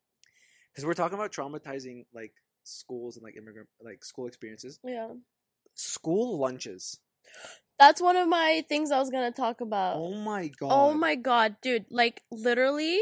because 0.71 0.85
we're 0.85 0.93
talking 0.93 1.17
about 1.17 1.31
traumatizing 1.31 2.05
like 2.13 2.33
schools 2.63 3.15
and 3.17 3.23
like 3.23 3.35
immigrant 3.37 3.69
like 3.83 4.03
school 4.03 4.27
experiences. 4.27 4.79
Yeah. 4.83 5.09
School 5.75 6.37
lunches. 6.39 6.99
That's 7.79 8.01
one 8.01 8.15
of 8.15 8.27
my 8.27 8.63
things 8.69 8.91
I 8.91 8.99
was 8.99 9.09
gonna 9.09 9.31
talk 9.31 9.61
about. 9.61 9.97
Oh 9.97 10.13
my 10.13 10.45
oh 10.45 10.51
god. 10.59 10.69
Oh 10.71 10.93
my 10.93 11.15
god, 11.15 11.55
dude! 11.61 11.85
Like 11.89 12.21
literally, 12.31 13.01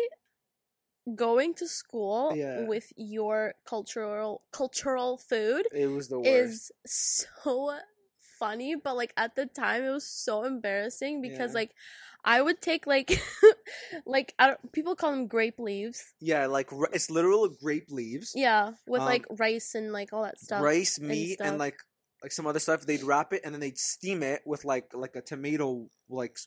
going 1.16 1.54
to 1.56 1.68
school 1.68 2.34
Yeah. 2.36 2.66
with 2.66 2.94
your 2.96 3.56
cultural 3.66 4.44
cultural 4.52 5.18
food 5.18 5.68
It 5.74 5.88
was 5.88 6.08
the 6.10 6.20
worst. 6.20 6.30
is 6.30 6.72
so 6.86 7.78
funny, 8.40 8.76
but 8.76 8.96
like 8.96 9.14
at 9.18 9.36
the 9.36 9.46
time 9.48 9.84
it 9.84 9.90
was 9.90 10.06
so 10.08 10.44
embarrassing 10.44 11.22
because 11.22 11.52
Yeah. 11.52 11.60
like 11.62 11.72
I 12.24 12.42
would 12.42 12.62
take 12.62 12.86
like 12.88 13.22
like 14.06 14.34
I 14.38 14.48
don't, 14.48 14.72
people 14.72 14.96
call 14.96 15.12
them 15.12 15.28
grape 15.28 15.60
leaves. 15.60 16.04
yeah, 16.20 16.46
like 16.48 16.70
it's 16.94 17.10
literal 17.10 17.48
grape 17.50 17.88
leaves, 17.90 18.34
Yeah, 18.36 18.74
with 18.88 19.02
Um, 19.02 19.08
like 19.08 19.26
rice 19.40 19.74
and 19.76 19.92
like 19.92 20.14
all 20.14 20.24
that 20.24 20.40
stuff. 20.40 20.62
rice, 20.62 21.00
meat, 21.00 21.40
and 21.40 21.50
stuff. 21.50 21.60
like 21.60 21.78
like 22.24 22.32
some 22.32 22.46
other 22.48 22.60
stuff. 22.60 22.86
They'd 22.86 23.04
wrap 23.04 23.34
it 23.34 23.42
and 23.44 23.54
then 23.54 23.60
they'd 23.62 23.78
steam 23.78 24.22
it 24.24 24.42
with 24.46 24.66
like 24.66 24.94
like 24.94 25.16
a 25.16 25.22
tomato 25.22 25.90
like 26.10 26.38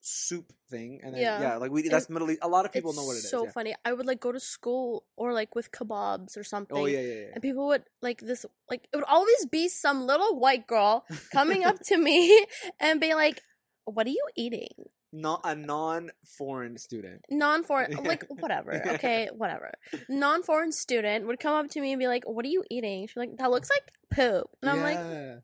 soup 0.00 0.52
thing, 0.70 1.00
and 1.02 1.12
then 1.14 1.20
yeah, 1.20 1.40
Yeah. 1.42 1.56
like 1.56 1.70
we 1.70 1.82
And 1.82 1.90
that's 1.90 2.08
Middle 2.08 2.30
East. 2.30 2.40
A 2.42 2.48
lot 2.48 2.64
of 2.64 2.72
people 2.72 2.92
know 2.94 3.04
what 3.04 3.14
it 3.14 3.18
is. 3.26 3.30
so 3.30 3.44
yeah. 3.44 3.50
funny. 3.50 3.74
I 3.84 3.92
would 3.92 4.06
like 4.06 4.20
go 4.20 4.32
to 4.32 4.40
school 4.40 5.04
or 5.16 5.32
like 5.34 5.54
with 5.54 5.70
kebabs 5.72 6.36
or 6.38 6.44
something. 6.44 6.76
Oh 6.78 6.86
yeah, 6.86 7.00
yeah, 7.00 7.14
yeah. 7.14 7.26
And 7.34 7.42
people 7.42 7.66
would 7.66 7.82
like 8.00 8.20
this 8.20 8.46
like 8.70 8.88
it 8.92 8.96
would 8.96 9.04
always 9.04 9.44
be 9.46 9.68
some 9.68 10.06
little 10.06 10.38
white 10.38 10.66
girl 10.66 11.04
coming 11.32 11.64
up 11.64 11.76
to 11.90 11.98
me 11.98 12.46
and 12.80 13.00
be 13.00 13.12
like, 13.14 13.42
What 13.84 14.06
are 14.06 14.10
you 14.10 14.24
eating? 14.36 14.70
Not 15.12 15.40
a 15.44 15.54
non-foreign 15.54 16.76
student. 16.76 17.24
Non 17.30 17.64
foreign 17.64 17.92
like 18.04 18.24
whatever. 18.28 18.80
Yeah. 18.84 18.92
Okay, 18.92 19.28
whatever. 19.34 19.72
Non 20.08 20.42
foreign 20.42 20.72
student 20.72 21.26
would 21.26 21.40
come 21.40 21.54
up 21.54 21.70
to 21.70 21.80
me 21.80 21.92
and 21.92 21.98
be 21.98 22.06
like, 22.06 22.28
What 22.28 22.44
are 22.44 22.48
you 22.48 22.64
eating? 22.70 23.06
She's 23.06 23.16
like, 23.16 23.36
That 23.38 23.50
looks 23.50 23.70
like 23.70 23.90
poop. 24.10 24.48
And 24.62 24.70
I'm 24.70 24.82
like 24.82 24.98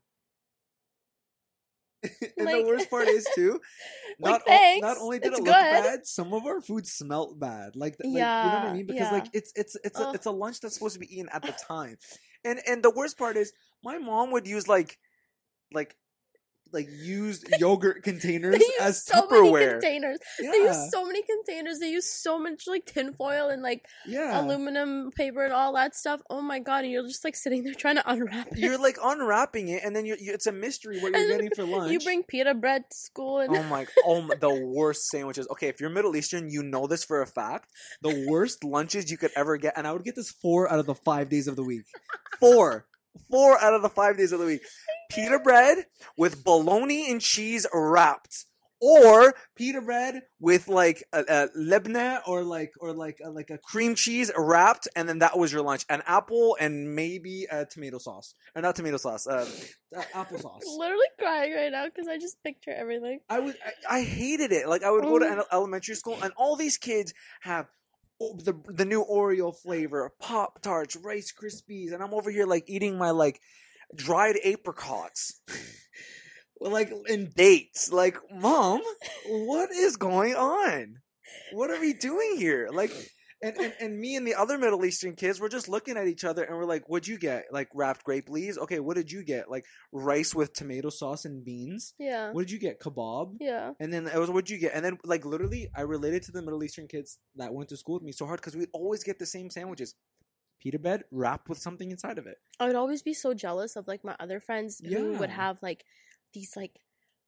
and 2.37 2.45
Like- 2.45 2.63
the 2.63 2.67
worst 2.67 2.89
part 2.89 3.07
is 3.07 3.27
too, 3.35 3.59
Like, 4.19 4.41
not 4.47 4.47
o- 4.47 4.77
not 4.81 4.97
only 4.97 5.19
did 5.19 5.29
it's 5.29 5.39
it 5.39 5.43
look 5.43 5.55
good. 5.55 5.83
bad, 5.83 6.05
some 6.05 6.33
of 6.33 6.45
our 6.45 6.61
food 6.61 6.87
smelt 6.87 7.39
bad. 7.39 7.75
Like, 7.75 7.95
like 7.99 8.05
you 8.05 8.19
know 8.19 8.19
what 8.19 8.69
I 8.69 8.73
mean? 8.73 8.85
Because 8.85 9.01
yeah. 9.01 9.11
like 9.11 9.27
it's 9.33 9.51
it's 9.55 9.75
it's 9.83 9.99
a, 9.99 10.11
it's 10.11 10.25
a 10.25 10.31
lunch 10.31 10.61
that's 10.61 10.75
supposed 10.75 10.93
to 10.93 10.99
be 10.99 11.13
eaten 11.13 11.27
at 11.33 11.41
the 11.41 11.53
time, 11.67 11.97
and 12.45 12.61
and 12.65 12.81
the 12.81 12.91
worst 12.91 13.17
part 13.17 13.35
is 13.35 13.51
my 13.83 13.97
mom 13.97 14.31
would 14.31 14.47
use 14.47 14.69
like 14.69 14.97
like 15.73 15.97
like 16.75 16.87
used 16.91 17.47
yogurt 17.59 18.03
containers 18.03 18.61
as 18.81 19.03
so 19.03 19.21
Tupperware. 19.27 19.71
containers. 19.71 20.19
yeah, 20.39 20.51
They 20.51 20.57
use 20.59 20.91
so 20.91 21.05
many 21.05 21.23
containers. 21.23 21.79
They 21.79 21.89
use 21.89 22.07
so 22.07 22.37
much 22.37 22.67
like 22.67 22.85
tinfoil 22.85 23.49
and 23.49 23.63
like 23.63 23.85
yeah. 24.05 24.39
aluminum 24.39 25.11
paper 25.11 25.43
and 25.43 25.53
all 25.53 25.73
that 25.73 25.95
stuff. 25.95 26.21
Oh 26.29 26.41
my 26.41 26.59
god! 26.59 26.83
And 26.83 26.91
you're 26.91 27.07
just 27.07 27.23
like 27.23 27.35
sitting 27.35 27.63
there 27.63 27.73
trying 27.73 27.95
to 27.95 28.07
unwrap 28.09 28.51
it. 28.51 28.59
You're 28.59 28.77
like 28.77 28.97
unwrapping 29.03 29.69
it, 29.69 29.81
and 29.83 29.95
then 29.95 30.05
you're, 30.05 30.17
you 30.17 30.33
it's 30.33 30.45
a 30.45 30.51
mystery 30.51 30.99
what 30.99 31.13
you're 31.15 31.29
getting 31.29 31.49
for 31.55 31.63
lunch. 31.63 31.91
You 31.91 31.99
bring 31.99 32.23
pita 32.23 32.53
bread 32.53 32.83
to 32.91 32.95
school 32.95 33.39
and 33.39 33.55
Oh 33.55 33.63
my! 33.63 33.87
Oh, 34.05 34.21
my, 34.21 34.35
the 34.35 34.53
worst 34.53 35.07
sandwiches. 35.07 35.47
Okay, 35.51 35.67
if 35.69 35.79
you're 35.79 35.89
Middle 35.89 36.15
Eastern, 36.15 36.49
you 36.49 36.61
know 36.61 36.85
this 36.85 37.03
for 37.03 37.21
a 37.21 37.25
fact. 37.27 37.71
The 38.01 38.25
worst 38.27 38.63
lunches 38.63 39.09
you 39.09 39.17
could 39.17 39.31
ever 39.35 39.57
get, 39.57 39.73
and 39.77 39.87
I 39.87 39.93
would 39.93 40.03
get 40.03 40.15
this 40.15 40.29
four 40.29 40.71
out 40.71 40.79
of 40.79 40.85
the 40.85 40.95
five 40.95 41.29
days 41.29 41.47
of 41.47 41.55
the 41.55 41.63
week. 41.63 41.85
Four, 42.39 42.85
four 43.31 43.57
out 43.63 43.73
of 43.73 43.81
the 43.81 43.89
five 43.89 44.17
days 44.17 44.31
of 44.31 44.39
the 44.39 44.45
week. 44.45 44.61
Pita 45.09 45.39
bread 45.39 45.85
with 46.17 46.43
bologna 46.43 47.09
and 47.11 47.21
cheese 47.21 47.65
wrapped, 47.73 48.45
or 48.81 49.33
pita 49.55 49.81
bread 49.81 50.21
with 50.39 50.67
like 50.67 51.03
a, 51.13 51.19
a 51.21 51.47
lebna 51.57 52.19
or 52.27 52.43
like 52.43 52.73
or 52.79 52.93
like 52.93 53.19
a, 53.23 53.29
like 53.29 53.49
a 53.49 53.57
cream 53.57 53.95
cheese 53.95 54.31
wrapped, 54.37 54.87
and 54.95 55.07
then 55.07 55.19
that 55.19 55.37
was 55.37 55.51
your 55.51 55.61
lunch. 55.61 55.85
An 55.89 56.03
apple 56.05 56.57
and 56.59 56.95
maybe 56.95 57.47
a 57.49 57.65
tomato 57.65 57.97
sauce, 57.97 58.35
or 58.55 58.61
not 58.61 58.75
tomato 58.75 58.97
sauce, 58.97 59.27
uh, 59.27 59.47
uh, 59.95 60.01
applesauce. 60.13 60.61
literally 60.77 61.05
crying 61.19 61.53
right 61.53 61.71
now 61.71 61.85
because 61.85 62.07
I 62.07 62.17
just 62.17 62.41
picture 62.43 62.71
everything. 62.71 63.19
I 63.29 63.39
was 63.39 63.55
I, 63.89 63.97
I 63.97 64.01
hated 64.03 64.51
it. 64.51 64.67
Like 64.67 64.83
I 64.83 64.91
would 64.91 65.03
go 65.03 65.19
to 65.19 65.25
Mm. 65.25 65.43
elementary 65.51 65.95
school 65.95 66.17
and 66.21 66.33
all 66.37 66.55
these 66.55 66.77
kids 66.77 67.13
have 67.41 67.67
o- 68.21 68.35
the 68.37 68.53
the 68.67 68.85
new 68.85 69.03
Oreo 69.05 69.55
flavor, 69.55 70.11
Pop 70.19 70.61
Tarts, 70.61 70.95
Rice 70.95 71.31
Krispies, 71.33 71.93
and 71.93 72.03
I'm 72.03 72.13
over 72.13 72.29
here 72.29 72.45
like 72.45 72.65
eating 72.67 72.97
my 72.97 73.11
like 73.11 73.39
dried 73.93 74.37
apricots. 74.43 75.41
Like 76.61 76.89
in 77.09 77.31
dates. 77.35 77.91
Like, 77.91 78.17
mom, 78.33 78.81
what 79.27 79.71
is 79.71 79.97
going 79.97 80.35
on? 80.35 80.95
What 81.51 81.69
are 81.69 81.79
we 81.81 81.91
doing 81.91 82.37
here? 82.37 82.69
Like 82.71 82.93
and, 83.45 83.57
and, 83.57 83.73
and 83.79 83.99
me 83.99 84.15
and 84.15 84.25
the 84.25 84.35
other 84.35 84.57
Middle 84.57 84.85
Eastern 84.85 85.13
kids 85.13 85.39
were 85.39 85.49
just 85.49 85.67
looking 85.67 85.97
at 85.97 86.07
each 86.07 86.23
other 86.23 86.43
and 86.43 86.57
we're 86.57 86.65
like, 86.65 86.87
what'd 86.87 87.07
you 87.07 87.19
get? 87.19 87.45
Like 87.51 87.67
wrapped 87.75 88.03
grape 88.03 88.29
leaves? 88.29 88.57
Okay, 88.57 88.79
what 88.79 88.95
did 88.95 89.11
you 89.11 89.23
get? 89.23 89.51
Like 89.51 89.65
rice 89.91 90.33
with 90.33 90.53
tomato 90.53 90.89
sauce 90.89 91.25
and 91.25 91.43
beans? 91.43 91.93
Yeah. 91.99 92.31
What 92.31 92.41
did 92.41 92.51
you 92.51 92.59
get? 92.59 92.79
Kebab? 92.79 93.35
Yeah. 93.39 93.71
And 93.79 93.93
then 93.93 94.07
it 94.07 94.17
was 94.17 94.29
what'd 94.29 94.49
you 94.49 94.57
get? 94.57 94.73
And 94.73 94.83
then 94.83 94.97
like 95.03 95.25
literally, 95.25 95.69
I 95.75 95.81
related 95.81 96.23
to 96.23 96.31
the 96.31 96.41
Middle 96.41 96.63
Eastern 96.63 96.87
kids 96.87 97.19
that 97.35 97.53
went 97.53 97.69
to 97.69 97.77
school 97.77 97.95
with 97.95 98.03
me 98.03 98.13
so 98.13 98.25
hard 98.25 98.39
because 98.39 98.55
we'd 98.55 98.69
always 98.73 99.03
get 99.03 99.19
the 99.19 99.25
same 99.25 99.49
sandwiches: 99.49 99.93
pita 100.59 100.79
bread 100.79 101.03
wrapped 101.11 101.49
with 101.49 101.57
something 101.57 101.91
inside 101.91 102.17
of 102.17 102.27
it. 102.27 102.37
I 102.59 102.67
would 102.67 102.75
always 102.75 103.01
be 103.01 103.13
so 103.13 103.33
jealous 103.33 103.75
of 103.75 103.87
like 103.87 104.03
my 104.03 104.15
other 104.19 104.39
friends 104.39 104.81
who 104.85 105.13
would 105.13 105.29
have 105.29 105.61
like 105.61 105.85
these 106.33 106.55
like 106.55 106.79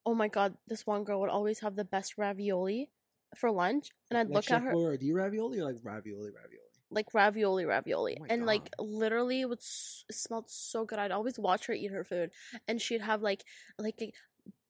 oh 0.05 0.13
my 0.15 0.29
god, 0.29 0.55
this 0.67 0.87
one 0.87 1.03
girl 1.03 1.19
would 1.19 1.29
always 1.29 1.59
have 1.59 1.75
the 1.75 1.83
best 1.83 2.17
ravioli 2.17 2.89
for 3.35 3.51
lunch 3.51 3.89
and 4.09 4.17
I'd 4.17 4.27
like 4.29 4.35
look 4.35 4.51
at 4.51 4.61
her 4.63 4.71
Boyardee 4.71 5.13
ravioli 5.13 5.59
or 5.59 5.65
like 5.65 5.75
ravioli 5.83 6.31
ravioli. 6.31 6.71
like 6.89 7.13
ravioli 7.13 7.65
ravioli 7.65 8.15
Oh 8.17 8.21
my 8.21 8.27
and 8.29 8.45
like 8.45 8.69
literally 8.79 9.41
it 9.41 9.49
would 9.49 9.59
s- 9.59 10.05
it 10.07 10.15
smelled 10.15 10.49
so 10.49 10.85
good 10.85 10.97
i'd 10.97 11.11
always 11.11 11.37
watch 11.37 11.65
her 11.67 11.73
eat 11.73 11.91
her 11.91 12.05
food 12.05 12.31
and 12.69 12.81
she'd 12.81 13.01
have 13.01 13.21
like 13.21 13.43
like 13.77 14.01
a 14.01 14.13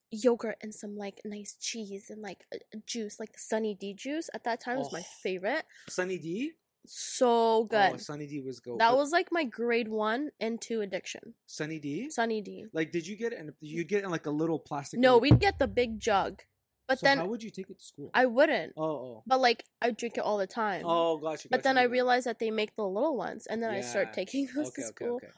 yogurt 0.09 0.57
and 0.61 0.73
some 0.73 0.97
like 0.97 1.21
nice 1.23 1.55
cheese 1.59 2.09
and 2.09 2.21
like 2.23 2.45
a, 2.51 2.57
a 2.73 2.77
juice 2.87 3.19
like 3.19 3.33
the 3.33 3.39
sunny 3.39 3.75
d 3.75 3.93
juice 3.93 4.27
at 4.33 4.43
that 4.43 4.59
time 4.59 4.77
was 4.77 4.91
my 4.91 5.01
Oh. 5.01 5.13
favorite 5.21 5.65
Sunny 5.89 6.17
D. 6.17 6.53
so 6.87 7.27
oh, 7.27 7.63
good 7.65 7.91
Oh, 7.93 7.97
Sunny 7.97 8.27
D 8.27 8.39
was 8.41 8.59
go. 8.59 8.77
that 8.77 8.89
but 8.91 8.97
was 8.97 9.11
like 9.11 9.27
my 9.31 9.43
grade 9.43 9.87
one 9.87 10.29
and 10.39 10.59
two 10.61 10.81
addiction 10.81 11.33
Sunny 11.45 11.79
D. 11.79 12.09
sunny 12.09 12.41
d 12.41 12.65
Like, 12.73 12.91
did 12.91 13.05
you 13.07 13.15
get 13.17 13.33
it? 13.33 13.39
And 13.39 13.51
you 13.61 13.83
get 13.83 13.99
it 14.01 14.05
in 14.05 14.11
like 14.11 14.25
a 14.25 14.31
little 14.31 14.59
plastic. 14.59 14.99
no 14.99 15.13
like- 15.13 15.21
we'd 15.23 15.39
get 15.39 15.59
the 15.59 15.67
big 15.67 15.99
jug 15.99 16.41
but 16.87 16.99
so 16.99 17.05
then 17.07 17.17
how 17.17 17.25
would 17.25 17.43
you 17.43 17.49
take 17.51 17.69
it 17.69 17.77
to 17.79 17.83
school? 17.85 18.09
i 18.13 18.25
wouldn't 18.25 18.71
oh, 18.77 18.83
oh, 18.83 19.23
but 19.27 19.39
like 19.41 19.63
i 19.81 19.91
drink 19.91 20.17
it 20.17 20.21
all 20.21 20.37
the 20.37 20.47
time 20.47 20.83
oh, 20.85 21.17
gotcha. 21.17 21.49
but 21.49 21.57
gotcha, 21.57 21.63
then 21.63 21.77
i 21.77 21.83
realized 21.83 22.25
that 22.25 22.39
they 22.39 22.49
make 22.49 22.73
the 22.77 22.83
little 22.87 23.17
ones 23.17 23.45
and 23.45 23.61
then 23.61 23.69
i 23.71 23.81
start 23.81 24.13
taking 24.13 24.47
those 24.55 24.67
Okay, 24.69 24.81
to 24.83 24.87
school 24.87 25.15
okay. 25.17 25.27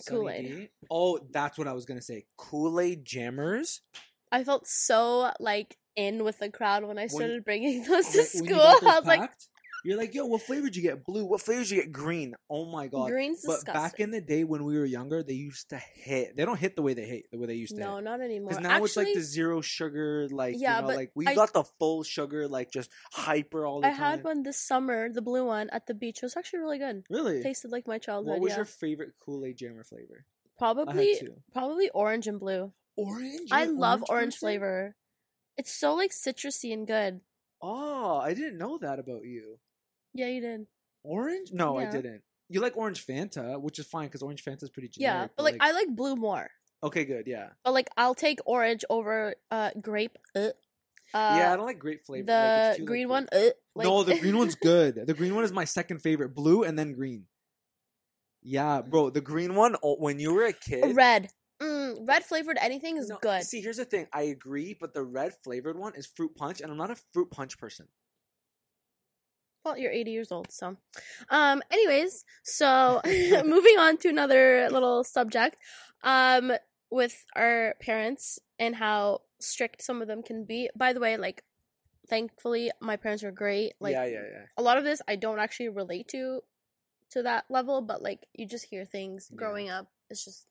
Sunny 0.00 0.18
kool-aid 0.18 0.68
Oh, 0.90 1.18
that's 1.30 1.56
what 1.58 1.68
I 1.68 1.72
was 1.72 1.84
gonna 1.84 2.02
say. 2.02 2.24
Kool 2.36 2.80
Aid 2.80 3.04
jammers. 3.04 3.80
I 4.32 4.42
felt 4.44 4.66
so 4.66 5.30
like 5.38 5.76
in 5.96 6.24
with 6.24 6.38
the 6.40 6.50
crowd 6.50 6.84
when 6.84 6.98
I 6.98 7.02
When- 7.02 7.08
started 7.10 7.44
bringing 7.44 7.82
those 7.88 8.08
to 8.08 8.18
When- 8.18 8.44
when 8.46 8.48
school. 8.48 8.60
I 8.90 8.98
was 8.98 9.06
like, 9.06 9.20
packed, 9.20 9.48
You're 9.88 9.96
like, 9.96 10.14
yo, 10.14 10.26
what 10.26 10.42
flavor 10.42 10.66
did 10.66 10.76
you 10.76 10.82
get? 10.82 11.02
Blue. 11.02 11.24
What 11.24 11.40
flavor 11.40 11.62
did 11.62 11.70
you 11.70 11.80
get? 11.80 11.92
Green. 11.92 12.34
Oh 12.50 12.66
my 12.66 12.88
god. 12.88 13.08
Green's 13.08 13.40
But 13.40 13.54
disgusting. 13.54 13.72
But 13.72 13.90
back 13.90 14.00
in 14.00 14.10
the 14.10 14.20
day 14.20 14.44
when 14.44 14.64
we 14.64 14.76
were 14.76 14.84
younger, 14.84 15.22
they 15.22 15.32
used 15.32 15.70
to 15.70 15.78
hit. 15.78 16.36
They 16.36 16.44
don't 16.44 16.58
hit 16.58 16.76
the 16.76 16.82
way 16.82 16.92
they 16.92 17.06
hit 17.06 17.30
the 17.32 17.38
way 17.38 17.46
they 17.46 17.54
used 17.54 17.74
to. 17.74 17.80
no, 17.80 17.98
not 17.98 18.20
anymore. 18.20 18.50
Because 18.50 18.62
now 18.62 18.84
it's 18.84 18.98
like 18.98 19.14
the 19.14 19.22
zero 19.22 19.62
sugar, 19.62 20.28
like 20.30 20.56
Yeah, 20.58 20.76
you 20.76 20.82
know, 20.82 20.88
but 20.88 20.96
like 20.96 21.10
we 21.14 21.26
I- 21.26 21.34
got 21.34 21.54
the 21.54 21.64
full 21.78 22.02
sugar, 22.02 22.46
like 22.46 22.70
just 22.70 22.90
hyper 23.14 23.64
all 23.64 23.80
the 23.80 23.86
I 23.86 23.92
time. 23.92 24.02
I 24.02 24.10
had 24.10 24.24
one 24.24 24.42
this 24.42 24.58
summer, 24.58 25.08
the 25.10 25.22
blue 25.22 25.46
one 25.46 25.70
at 25.70 25.86
the 25.86 25.94
beach. 25.94 26.18
It 26.18 26.26
was 26.26 26.36
actually 26.36 26.58
really 26.58 26.78
good. 26.78 27.04
Really? 27.08 27.42
Tasted 27.42 27.70
like 27.70 27.86
my 27.86 27.96
childhood. 27.96 28.32
what 28.32 28.40
was 28.40 28.50
yeah. 28.50 28.56
your 28.56 28.64
favorite 28.66 29.14
Kool 29.18 29.46
Aid 29.46 29.56
Jammer 29.56 29.84
flavor? 29.84 30.26
Probably 30.58 31.18
probably 31.54 31.88
orange 31.94 32.26
and 32.26 32.38
blue. 32.38 32.74
Orange. 32.98 33.48
I 33.50 33.64
love 33.64 34.04
orange 34.10 34.36
flavor. 34.36 34.96
It's 35.56 35.72
so 35.72 35.94
like 35.94 36.10
citrusy 36.10 36.74
and 36.74 36.86
good. 36.86 37.22
Oh, 37.62 38.18
I 38.18 38.34
didn't 38.34 38.58
know 38.58 38.76
that 38.82 38.98
about 38.98 39.24
you. 39.24 39.58
Yeah, 40.18 40.26
you 40.26 40.40
did. 40.40 40.66
Orange? 41.04 41.52
No, 41.52 41.78
I 41.78 41.84
Yeah. 41.84 41.90
didn't. 41.92 42.22
You 42.48 42.60
like 42.60 42.76
orange 42.76 43.06
Fanta, 43.06 43.60
which 43.60 43.78
is 43.78 43.86
fine 43.86 44.08
because 44.08 44.20
orange 44.22 44.42
Fanta 44.44 44.64
is 44.64 44.70
pretty 44.70 44.88
generic. 44.88 45.30
Yeah, 45.30 45.34
but 45.36 45.44
like, 45.44 45.56
I 45.60 45.70
like 45.72 45.94
blue 45.94 46.16
more. 46.16 46.50
okay, 46.82 47.04
good, 47.04 47.26
yeah, 47.28 47.50
But 47.64 47.72
like 47.72 47.88
I'll 47.96 48.14
take 48.16 48.40
orange 48.46 48.84
over 48.90 49.34
uh 49.50 49.70
grape. 49.80 50.18
Uh, 50.34 50.50
yeah. 51.14 51.50
I 51.50 51.52
uh, 51.52 51.56
don't 51.56 51.66
like 51.66 51.78
grape 51.78 52.04
flavor. 52.04 52.26
the 52.26 52.32
like, 52.32 52.56
it's 52.56 52.76
too, 52.78 52.82
like, 52.82 52.86
green 52.88 53.06
grape. 53.08 53.16
one. 53.16 53.28
Uh, 53.32 53.50
like, 53.76 53.84
no, 53.84 54.02
the 54.02 54.18
green 54.18 54.36
one's 54.36 54.54
good. 54.72 55.06
The 55.06 55.14
green 55.14 55.34
one 55.34 55.44
is 55.44 55.52
my 55.52 55.64
second 55.64 56.00
favorite. 56.00 56.34
Blue 56.34 56.64
and 56.64 56.76
then 56.78 56.94
green. 56.94 57.26
Yeah, 58.42 58.82
bro, 58.82 59.10
the 59.10 59.20
green 59.20 59.54
one. 59.54 59.76
Oh, 59.82 59.96
when 59.96 60.18
you 60.18 60.32
were 60.34 60.44
a 60.46 60.52
kid, 60.52 60.96
red. 60.96 61.28
Mm, 61.60 62.06
red 62.08 62.24
flavored 62.24 62.56
anything 62.60 62.96
is 62.96 63.08
No, 63.08 63.18
good. 63.20 63.42
See, 63.42 63.60
here's 63.60 63.78
the 63.78 63.84
thing. 63.84 64.06
I 64.12 64.22
agree, 64.22 64.76
but 64.78 64.94
the 64.94 65.02
red 65.02 65.34
flavored 65.42 65.76
one 65.76 65.94
is 65.96 66.06
fruit 66.06 66.34
punch, 66.36 66.60
and 66.60 66.70
I'm 66.70 66.78
not 66.78 66.90
a 66.92 66.96
fruit 67.12 67.30
punch 67.30 67.58
person. 67.58 67.88
Well, 69.68 69.76
you're 69.76 69.92
80 69.92 70.10
years 70.10 70.32
old, 70.32 70.50
so. 70.50 70.76
Um. 71.28 71.62
Anyways, 71.70 72.24
so 72.42 73.02
moving 73.04 73.78
on 73.78 73.98
to 73.98 74.08
another 74.08 74.70
little 74.70 75.04
subject, 75.04 75.56
um, 76.02 76.52
with 76.90 77.26
our 77.36 77.74
parents 77.78 78.38
and 78.58 78.74
how 78.76 79.20
strict 79.40 79.82
some 79.82 80.00
of 80.00 80.08
them 80.08 80.22
can 80.22 80.46
be. 80.46 80.70
By 80.74 80.94
the 80.94 81.00
way, 81.00 81.18
like, 81.18 81.44
thankfully, 82.08 82.70
my 82.80 82.96
parents 82.96 83.22
are 83.24 83.30
great. 83.30 83.74
Like, 83.78 83.92
yeah, 83.92 84.06
yeah, 84.06 84.22
yeah. 84.32 84.44
a 84.56 84.62
lot 84.62 84.78
of 84.78 84.84
this 84.84 85.02
I 85.06 85.16
don't 85.16 85.38
actually 85.38 85.68
relate 85.68 86.08
to, 86.08 86.40
to 87.10 87.22
that 87.24 87.44
level, 87.50 87.82
but 87.82 88.00
like, 88.02 88.26
you 88.32 88.46
just 88.46 88.64
hear 88.64 88.86
things 88.86 89.28
Yeah. 89.30 89.36
growing 89.36 89.68
up. 89.68 89.88
It's 90.08 90.24
just 90.24 90.46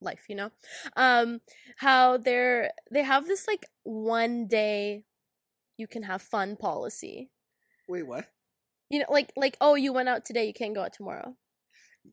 life, 0.00 0.26
you 0.28 0.36
know. 0.36 0.50
Um, 0.96 1.40
how 1.78 2.18
they're 2.18 2.70
they 2.92 3.02
have 3.02 3.26
this 3.26 3.48
like 3.48 3.66
one 3.82 4.46
day, 4.46 5.06
you 5.76 5.88
can 5.88 6.04
have 6.04 6.22
fun 6.22 6.54
policy 6.54 7.32
Wait, 7.86 8.06
what? 8.06 8.24
You 8.90 8.98
know 9.00 9.06
like 9.08 9.32
like 9.36 9.56
oh 9.60 9.74
you 9.74 9.92
went 9.92 10.08
out 10.08 10.24
today 10.24 10.46
you 10.46 10.52
can't 10.54 10.74
go 10.74 10.82
out 10.82 10.92
tomorrow. 10.92 11.34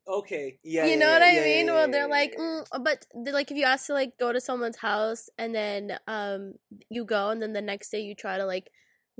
Okay, 0.07 0.57
yeah. 0.63 0.85
you 0.85 0.95
know 0.95 1.07
yeah, 1.07 1.13
what 1.13 1.21
i 1.21 1.33
yeah, 1.33 1.43
mean? 1.43 1.67
yeah, 1.67 1.73
well 1.73 1.91
they're 1.91 2.07
like 2.07 2.33
mm, 2.39 2.65
but 2.81 3.05
they 3.25 3.33
like 3.33 3.51
if 3.51 3.57
you 3.57 3.65
ask 3.65 3.87
to 3.87 3.93
like 3.93 4.13
go 4.17 4.31
to 4.31 4.39
someone's 4.39 4.77
house 4.77 5.29
and 5.37 5.53
then 5.53 5.97
um 6.07 6.53
you 6.89 7.03
go 7.03 7.29
and 7.29 7.41
then 7.41 7.51
the 7.51 7.61
next 7.61 7.89
day 7.89 7.99
you 7.99 8.15
try 8.15 8.37
to 8.37 8.45
like 8.45 8.71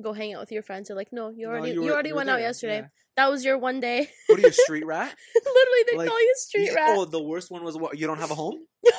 go 0.02 0.14
hang 0.14 0.34
out 0.34 0.40
with 0.40 0.52
your 0.54 0.64
friends 0.64 0.88
they're 0.88 0.96
like 0.96 1.12
no 1.12 1.30
you 1.30 1.46
No, 1.46 1.52
already 1.52 1.72
you, 1.74 1.82
were- 1.84 1.92
already 1.92 2.12
were 2.14 2.18
went 2.18 2.30
out 2.30 2.40
yesterday. 2.40 2.86
That 3.18 3.30
was 3.30 3.44
your 3.44 3.58
one 3.58 3.82
day. 3.82 4.08
What 4.28 4.40
are 4.40 4.42
you, 4.44 4.48
a 4.48 4.54
street 4.54 4.86
rat? 4.94 5.14
literally 5.36 5.84
they 5.92 5.98
Like, 5.98 6.08
call 6.08 6.22
you 6.22 6.34
a 6.34 6.40
street 6.40 6.68
You- 6.70 6.76
rat. 6.76 6.98
Oh, 6.98 7.04
the 7.04 7.22
worst 7.22 7.52
one 7.52 7.66
was 7.66 7.76
what? 7.78 8.00
You 8.00 8.08
don't 8.08 8.20
have 8.20 8.32
a 8.32 8.36
home? 8.36 8.66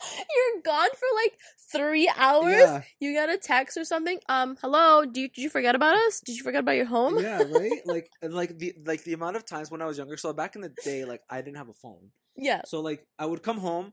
you're 0.18 0.62
gone 0.62 0.90
for 0.90 1.08
like 1.22 1.38
three 1.72 2.10
hours 2.16 2.54
Yeah, 2.54 2.82
you 3.00 3.14
got 3.14 3.30
a 3.30 3.38
text 3.38 3.76
or 3.76 3.84
something 3.84 4.18
um 4.28 4.56
hello 4.60 5.04
do 5.04 5.22
you, 5.22 5.28
did 5.28 5.42
you 5.42 5.50
forget 5.50 5.74
about 5.74 5.96
us 5.96 6.20
did 6.20 6.36
you 6.36 6.42
forget 6.42 6.60
about 6.60 6.76
your 6.76 6.86
home 6.86 7.14
yeah, 7.20 7.42
right. 7.42 7.80
Like, 7.86 8.10
like 8.22 8.58
the 8.58 8.74
like 8.84 9.04
the 9.04 9.12
amount 9.12 9.36
of 9.36 9.44
times 9.44 9.70
when 9.70 9.82
I 9.82 9.86
was 9.86 9.98
younger. 9.98 10.16
So 10.16 10.32
back 10.32 10.56
in 10.56 10.62
the 10.62 10.72
day, 10.84 11.04
like 11.04 11.22
I 11.30 11.40
didn't 11.40 11.56
have 11.56 11.68
a 11.68 11.74
phone. 11.74 12.10
yeah 12.36 12.62
So 12.64 12.80
like 12.80 13.06
I 13.18 13.26
would 13.26 13.42
come 13.42 13.58
home. 13.58 13.92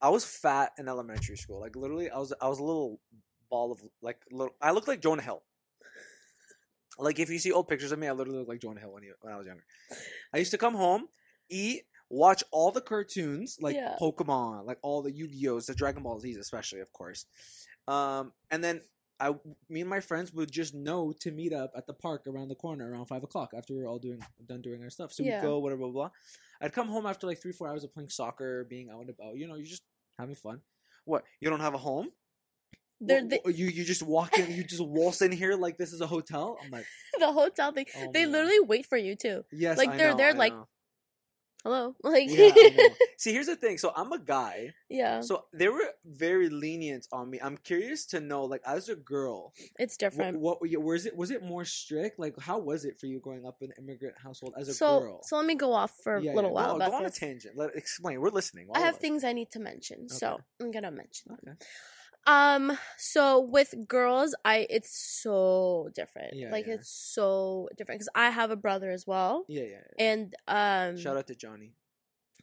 I 0.00 0.10
was 0.10 0.24
fat 0.24 0.72
in 0.78 0.88
elementary 0.88 1.36
school. 1.36 1.60
Like 1.60 1.76
literally, 1.76 2.10
I 2.10 2.18
was 2.18 2.32
I 2.40 2.48
was 2.48 2.58
a 2.58 2.64
little 2.64 3.00
ball 3.50 3.72
of 3.72 3.80
like 4.02 4.18
little. 4.30 4.54
I 4.60 4.72
looked 4.72 4.88
like 4.88 5.00
Jonah 5.00 5.22
Hill. 5.22 5.42
Like 6.98 7.18
if 7.18 7.30
you 7.30 7.38
see 7.38 7.52
old 7.52 7.68
pictures 7.68 7.92
of 7.92 7.98
me, 7.98 8.06
I 8.06 8.12
literally 8.12 8.38
look 8.38 8.48
like 8.48 8.60
Jonah 8.60 8.80
Hill 8.80 8.92
when 8.92 9.02
he, 9.02 9.10
when 9.20 9.32
I 9.32 9.36
was 9.36 9.46
younger. 9.46 9.64
I 10.32 10.38
used 10.38 10.50
to 10.52 10.58
come 10.58 10.74
home, 10.74 11.08
eat, 11.50 11.82
watch 12.10 12.42
all 12.52 12.70
the 12.70 12.80
cartoons 12.80 13.58
like 13.60 13.76
Yeah. 13.76 13.96
Pokemon, 14.00 14.64
like 14.66 14.78
all 14.82 15.02
the 15.02 15.12
Yu 15.12 15.26
Gi 15.28 15.48
Ohs, 15.48 15.66
the 15.66 15.74
Dragon 15.74 16.02
Ball 16.02 16.18
Z's, 16.20 16.36
especially 16.36 16.80
of 16.80 16.92
course. 16.92 17.26
Um, 17.88 18.32
and 18.50 18.62
then 18.62 18.80
I, 19.18 19.30
me 19.70 19.80
and 19.80 19.88
my 19.90 20.00
friends 20.00 20.32
would 20.34 20.50
just 20.52 20.74
know 20.74 21.12
to 21.20 21.30
meet 21.30 21.52
up 21.52 21.72
at 21.76 21.86
the 21.86 21.94
park 21.94 22.26
around 22.26 22.48
the 22.48 22.54
corner 22.54 22.90
around 22.90 23.06
five 23.06 23.22
o'clock 23.22 23.50
after 23.56 23.72
we 23.74 23.80
were 23.80 23.88
all 23.88 23.98
doing 23.98 24.20
done 24.46 24.60
doing 24.60 24.82
our 24.82 24.90
stuff. 24.90 25.12
So 25.12 25.22
Yeah. 25.22 25.40
we'd 25.40 25.46
go 25.46 25.58
whatever 25.58 25.80
blah, 25.80 25.88
blah 25.90 26.02
blah. 26.08 26.10
I'd 26.60 26.72
come 26.72 26.88
home 26.88 27.06
after 27.06 27.26
like 27.26 27.40
three 27.40 27.52
four 27.52 27.68
hours 27.68 27.82
of 27.84 27.92
playing 27.94 28.10
soccer, 28.10 28.64
being 28.68 28.90
out 28.90 29.00
and 29.00 29.10
about. 29.10 29.36
You 29.36 29.48
know, 29.48 29.54
you're 29.54 29.64
just 29.66 29.82
having 30.18 30.34
fun. 30.34 30.60
What? 31.06 31.24
You 31.40 31.48
don't 31.50 31.60
have 31.60 31.74
a 31.74 31.78
home? 31.78 32.08
the, 33.00 33.40
you 33.46 33.66
you 33.66 33.84
just 33.84 34.02
walk 34.02 34.38
in, 34.38 34.50
you 34.54 34.64
just 34.64 34.82
waltz 34.84 35.20
in 35.20 35.30
here 35.30 35.54
like 35.54 35.76
this 35.76 35.92
is 35.92 36.00
a 36.00 36.06
hotel. 36.06 36.56
I'm 36.64 36.70
like, 36.70 36.86
the 37.18 37.30
hotel 37.30 37.72
thing 37.72 37.84
oh 37.96 38.10
they 38.12 38.24
literally 38.26 38.60
wait 38.60 38.86
for 38.86 38.96
you 38.96 39.14
too 39.14 39.44
yes, 39.52 39.76
like, 39.76 39.96
they're- 39.98 40.12
know, 40.12 40.16
they're 40.16 40.28
I 40.30 40.32
like- 40.32 40.52
know. 40.54 40.66
Hello 41.66 41.94
like 42.04 42.28
yeah. 42.30 42.50
See, 43.18 43.32
here's 43.32 43.46
the 43.46 43.56
thing. 43.56 43.76
So 43.78 43.90
I'm 43.96 44.12
a 44.12 44.18
guy. 44.20 44.72
yeah 44.88 45.20
So 45.20 45.44
they 45.52 45.68
were 45.68 45.82
very 46.04 46.48
lenient 46.48 47.06
on 47.10 47.28
me. 47.30 47.40
I'm 47.42 47.56
curious 47.56 48.06
to 48.12 48.20
know, 48.20 48.44
like, 48.44 48.62
as 48.64 48.88
a 48.88 48.94
girl, 48.94 49.52
it's 49.78 49.96
different 49.96 50.38
what 50.38 50.58
you- 50.62 50.80
was 50.80 51.06
it? 51.06 51.16
Was 51.16 51.30
it 51.32 51.42
more 51.42 51.64
strict? 51.64 52.20
Like, 52.20 52.38
how 52.38 52.58
was 52.70 52.84
it 52.84 52.94
for 53.00 53.06
you 53.06 53.18
growing 53.18 53.44
up 53.50 53.56
in 53.62 53.70
an 53.76 53.76
immigrant 53.82 54.14
household 54.22 54.54
as 54.60 54.68
a 54.68 54.74
so 54.74 55.00
girl? 55.00 55.20
so 55.24 55.36
let 55.36 55.46
me 55.46 55.56
go 55.56 55.72
off 55.72 55.92
for 56.04 56.18
Yeah, 56.20 56.32
a 56.32 56.36
little 56.38 56.50
yeah. 56.50 56.54
while 56.58 56.70
Go, 56.70 56.76
about 56.76 56.90
go 56.92 56.96
on 56.98 57.06
a 57.06 57.10
tangent. 57.10 57.56
Let 57.56 57.74
explain. 57.74 58.20
We're 58.20 58.30
listening. 58.40 58.68
i 58.74 58.80
have 58.88 58.98
things 59.04 59.24
i 59.24 59.32
need 59.32 59.50
to 59.56 59.60
mention 59.70 60.08
so 60.08 60.38
i'm 60.60 60.70
gonna 60.70 60.90
mention 61.02 61.26
them. 61.42 61.56
Um 62.26 62.76
so 62.96 63.38
with 63.40 63.74
girls 63.86 64.34
i 64.44 64.66
it's 64.68 64.90
so 65.22 65.88
different 65.94 66.34
Yeah, 66.34 66.50
like 66.50 66.66
yeah. 66.66 66.74
it's 66.74 66.90
so 66.90 67.68
different 67.76 68.00
because 68.00 68.08
i 68.16 68.30
have 68.30 68.50
a 68.50 68.56
brother 68.56 68.90
as 68.90 69.06
well 69.06 69.44
Yeah, 69.48 69.62
yeah. 69.62 69.68
yeah. 69.98 70.04
and 70.10 70.34
um 70.48 70.96
Shout 70.98 71.16
out 71.16 71.26
to 71.28 71.34
Johnny. 71.36 71.74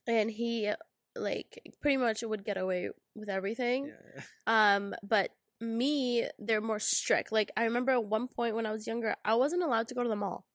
and 0.07 0.31
he 0.31 0.71
like 1.15 1.61
pretty 1.81 1.97
much 1.97 2.23
would 2.23 2.43
get 2.45 2.57
away 2.57 2.89
with 3.15 3.29
everything. 3.29 3.91
Um, 4.47 4.93
but 5.03 5.29
me, 5.61 6.27
they're 6.39 6.59
more 6.59 6.79
strict. 6.79 7.31
Like 7.31 7.51
I 7.55 7.63
remember 7.65 7.91
at 7.93 8.03
one 8.03 8.27
point 8.27 8.55
when 8.55 8.65
I 8.65 8.71
was 8.71 8.87
younger, 8.87 9.15
I 9.23 9.35
wasn't 9.35 9.63
allowed 9.63 9.87
to 9.89 9.95
go 9.95 10.03
to 10.03 10.09
the 10.09 10.15
mall 10.15 10.45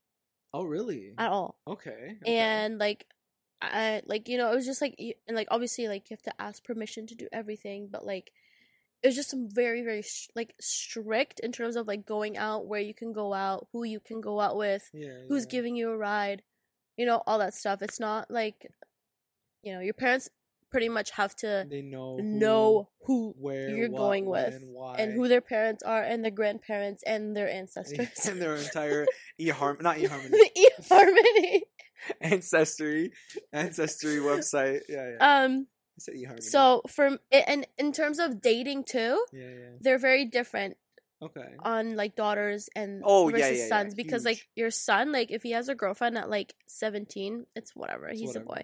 Oh, 0.53 0.65
really? 0.65 1.15
at 1.17 1.31
all. 1.31 1.59
Okay. 1.67 2.17
okay. 2.23 2.35
And 2.39 2.79
like 2.79 3.07
I 3.63 4.03
like 4.07 4.29
you 4.29 4.37
know, 4.39 4.51
it 4.53 4.55
was 4.57 4.67
just 4.67 4.81
like 4.83 4.95
and 5.27 5.37
like 5.37 5.49
obviously 5.51 5.87
like 5.89 6.11
you 6.11 6.15
have 6.17 6.23
to 6.35 6.43
ask 6.43 6.63
permission 6.65 7.07
to 7.07 7.15
do 7.15 7.29
everything, 7.33 7.89
but 7.91 8.05
like 8.05 8.33
it 9.03 9.09
was 9.09 9.17
just 9.17 9.35
very 9.37 9.83
very 9.83 10.03
like 10.35 10.55
strict 10.61 11.41
in 11.41 11.53
terms 11.53 11.77
of 11.77 11.87
like 11.87 12.07
going 12.07 12.37
out, 12.37 12.67
where 12.67 12.81
you 12.81 12.95
can 12.95 13.13
go 13.13 13.33
out, 13.33 13.69
who 13.73 13.85
you 13.85 14.01
can 14.01 14.21
go 14.21 14.41
out 14.41 14.57
with, 14.57 14.89
yeah, 14.93 15.23
who's 15.29 15.47
giving 15.47 15.77
you 15.77 15.91
a 15.91 15.97
ride, 15.97 16.43
you 16.97 17.07
know, 17.07 17.23
all 17.27 17.39
that 17.39 17.55
stuff. 17.55 17.83
It's 17.83 18.01
not 18.01 18.31
like 18.31 18.67
you 19.63 19.73
know, 19.75 19.81
your 19.81 19.95
parents 19.95 20.31
pretty 20.71 20.89
much 20.89 21.11
have 21.13 21.35
to 21.37 21.67
They 21.69 21.83
know 21.83 22.17
who, 22.17 22.23
know 22.23 22.89
who 23.07 23.35
where 23.39 23.71
you're 23.71 23.91
what, 23.91 23.99
going 23.99 24.27
when, 24.27 24.53
with, 24.53 24.63
why, 24.71 24.97
and 24.97 25.13
who 25.13 25.29
their 25.29 25.41
parents 25.41 25.83
are 25.83 26.03
and 26.03 26.23
their 26.23 26.31
grandparents 26.31 27.03
and 27.07 27.37
their 27.37 27.49
ancestors. 27.49 28.27
and 28.27 28.41
their 28.41 28.55
entire 28.57 29.07
eHarm 29.41 29.83
not 29.83 29.97
eHarmony 29.97 30.31
the 30.31 30.71
eHarmony. 30.81 31.61
ancestry 32.21 33.13
ancestry 33.53 34.17
website. 34.17 34.81
Yeah, 34.89 35.11
yeah. 35.19 35.43
Um. 35.45 35.67
I 35.99 36.01
said 36.01 36.15
eHarmony. 36.15 36.43
So 36.43 36.83
from 36.89 37.19
and 37.33 37.67
in 37.77 37.93
terms 37.93 38.19
of 38.19 38.41
dating 38.41 38.85
too, 38.85 39.25
yeah, 39.33 39.41
yeah. 39.43 39.71
they're 39.81 39.99
very 39.99 40.25
different 40.25 40.77
Okay. 41.21 41.55
on 41.59 41.97
like 41.97 42.15
daughters 42.15 42.69
and 42.77 43.03
Oh, 43.05 43.29
yeah, 43.29 43.37
versus 43.39 43.59
yeah, 43.59 43.63
yeah, 43.65 43.69
sons 43.69 43.95
because 43.95 44.25
like 44.25 44.47
your 44.55 44.71
son, 44.71 45.11
like 45.11 45.33
if 45.33 45.43
he 45.43 45.51
has 45.51 45.69
a 45.69 45.75
girlfriend 45.75 46.17
at 46.17 46.31
like 46.31 46.55
seventeen, 46.69 47.47
it's 47.57 47.75
whatever. 47.75 48.09
He's 48.09 48.29
whatever. 48.29 48.45
a 48.45 48.47
boy. 48.47 48.63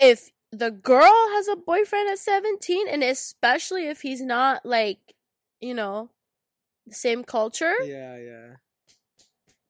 If 0.00 0.30
the 0.50 0.70
girl 0.70 1.02
has 1.34 1.48
a 1.48 1.56
boyfriend 1.56 2.08
at 2.08 2.18
seventeen, 2.18 2.88
and 2.88 3.04
especially 3.04 3.88
if 3.88 4.00
he's 4.00 4.22
not 4.22 4.64
like, 4.64 4.98
you 5.60 5.74
know, 5.74 6.10
the 6.86 6.94
same 6.94 7.22
culture, 7.24 7.74
Yeah, 7.84 8.16
yeah. 8.16 8.46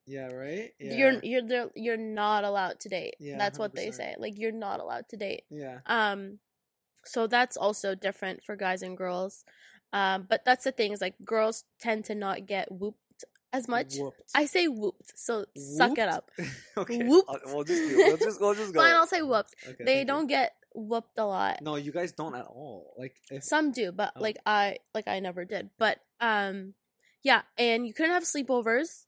Yeah, 0.07 0.27
right? 0.27 0.71
Yeah. 0.79 0.93
you're 0.93 1.19
you're 1.23 1.69
you're 1.75 1.97
not 1.97 2.43
allowed 2.43 2.79
to 2.81 2.89
date. 2.89 3.15
Yeah, 3.19 3.37
that's 3.37 3.59
what 3.59 3.75
they 3.75 3.91
say. 3.91 4.15
Like 4.17 4.37
you're 4.37 4.51
not 4.51 4.79
allowed 4.79 5.07
to 5.09 5.17
date. 5.17 5.43
Yeah. 5.49 5.79
Um, 5.85 6.39
so 7.05 7.27
that's 7.27 7.57
also 7.57 7.95
different 7.95 8.43
for 8.43 8.55
guys 8.55 8.81
and 8.81 8.97
girls. 8.97 9.43
Um, 9.93 10.25
but 10.29 10.45
that's 10.45 10.63
the 10.63 10.71
thing 10.71 10.91
is 10.93 11.01
like 11.01 11.15
girls 11.25 11.63
tend 11.79 12.05
to 12.05 12.15
not 12.15 12.45
get 12.47 12.71
whooped 12.71 12.97
as 13.53 13.67
much. 13.67 13.95
Whooped. 13.97 14.21
I 14.33 14.45
say 14.45 14.67
whooped, 14.67 15.17
so 15.19 15.45
suck 15.57 15.97
it 15.97 16.07
up. 16.07 16.31
okay. 16.77 17.03
Whooped. 17.03 17.29
I'll- 17.29 17.39
We'll 17.53 17.63
just 17.65 17.89
do 17.89 17.97
We'll 17.97 18.17
just 18.17 18.39
we'll 18.41 18.53
just 18.55 18.73
go. 18.73 18.79
Fine, 18.79 18.93
I'll 18.95 19.07
say 19.07 19.21
whooped. 19.21 19.53
Okay, 19.67 19.83
they 19.83 20.03
don't 20.05 20.27
get 20.27 20.53
whooped 20.73 21.17
a 21.17 21.25
lot. 21.25 21.61
No, 21.61 21.75
you 21.75 21.91
guys 21.91 22.13
don't 22.13 22.35
at 22.35 22.45
all. 22.45 22.93
Like 22.97 23.15
if 23.29 23.43
Some 23.43 23.71
do, 23.73 23.91
but 23.91 24.13
Oh. 24.15 24.21
like 24.21 24.37
I 24.45 24.77
like 24.93 25.07
I 25.09 25.19
never 25.19 25.43
did. 25.43 25.69
But 25.77 25.99
um, 26.21 26.73
yeah, 27.23 27.41
and 27.57 27.85
you 27.85 27.93
couldn't 27.93 28.13
have 28.13 28.23
sleepovers. 28.23 29.05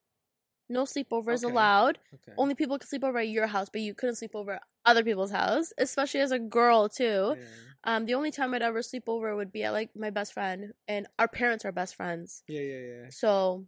No 0.69 0.84
sleepovers 0.84 1.43
Okay. 1.43 1.51
allowed. 1.53 1.99
Okay. 2.13 2.34
Only 2.38 2.56
people 2.56 2.77
could 2.79 2.89
sleep 2.89 3.03
over 3.03 3.19
at 3.19 3.27
your 3.29 3.47
house, 3.47 3.69
but 3.71 3.82
you 3.82 3.93
couldn't 3.93 4.15
sleep 4.15 4.32
over 4.36 4.53
at 4.56 4.63
other 4.86 5.03
people's 5.03 5.32
house, 5.32 5.71
especially 5.77 6.19
as 6.21 6.32
a 6.32 6.39
girl 6.39 6.89
too. 6.89 7.36
Yeah. 7.38 7.43
Um, 7.86 8.06
the 8.06 8.13
only 8.13 8.32
time 8.32 8.54
I'd 8.54 8.62
ever 8.62 8.82
sleep 8.82 9.04
over 9.08 9.36
would 9.36 9.52
be 9.52 9.63
at 9.63 9.74
like 9.74 9.96
my 9.96 10.10
best 10.10 10.34
friend, 10.34 10.74
and 10.88 11.08
our 11.19 11.28
parents 11.28 11.65
are 11.65 11.72
best 11.72 11.96
friends, 11.96 12.43
Yeah, 12.48 12.62
yeah, 12.62 12.80
yeah. 12.80 13.10
so 13.10 13.65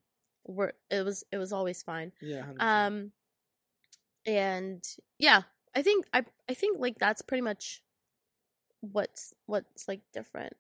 we're 0.48 0.72
it 0.90 1.04
was 1.04 1.24
it 1.32 1.38
was 1.38 1.52
always 1.52 1.84
fine. 1.84 2.12
Yeah. 2.22 2.44
100%. 2.46 2.62
Um, 2.62 3.12
and 4.26 4.84
yeah, 5.20 5.42
I 5.76 5.82
think 5.82 6.06
I 6.14 6.24
I 6.50 6.54
think 6.54 6.80
like 6.80 6.98
that's 6.98 7.22
pretty 7.22 7.42
much 7.42 7.82
what's 8.82 9.34
what's 9.46 9.88
like 9.88 10.02
different. 10.14 10.54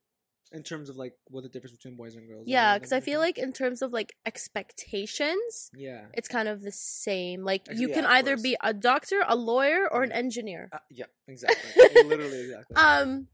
in 0.51 0.63
terms 0.63 0.89
of 0.89 0.95
like 0.95 1.13
what 1.29 1.43
the 1.43 1.49
difference 1.49 1.75
between 1.75 1.95
boys 1.95 2.15
and 2.15 2.27
girls. 2.27 2.43
Yeah, 2.47 2.77
because 2.77 2.93
I 2.93 2.99
feel 2.99 3.19
like 3.19 3.37
in 3.37 3.51
terms 3.53 3.81
of 3.81 3.91
like 3.93 4.15
expectations, 4.25 5.71
Yeah. 5.73 6.05
it's 6.13 6.27
kind 6.27 6.47
of 6.47 6.61
the 6.61 6.71
same. 6.71 7.43
Like 7.43 7.67
you 7.73 7.89
yeah, 7.89 7.95
can 7.95 8.05
either 8.05 8.31
course. 8.35 8.41
be 8.43 8.57
a 8.63 8.73
doctor, 8.73 9.23
a 9.27 9.35
lawyer, 9.35 9.87
or 9.91 10.03
an 10.03 10.11
Mhm. 10.11 10.15
engineer. 10.15 10.69
Uh, 10.71 10.79
yeah. 10.89 11.05
Exactly. 11.27 12.03
Literally 12.05 12.41
exactly. 12.41 12.75
Um, 12.75 13.27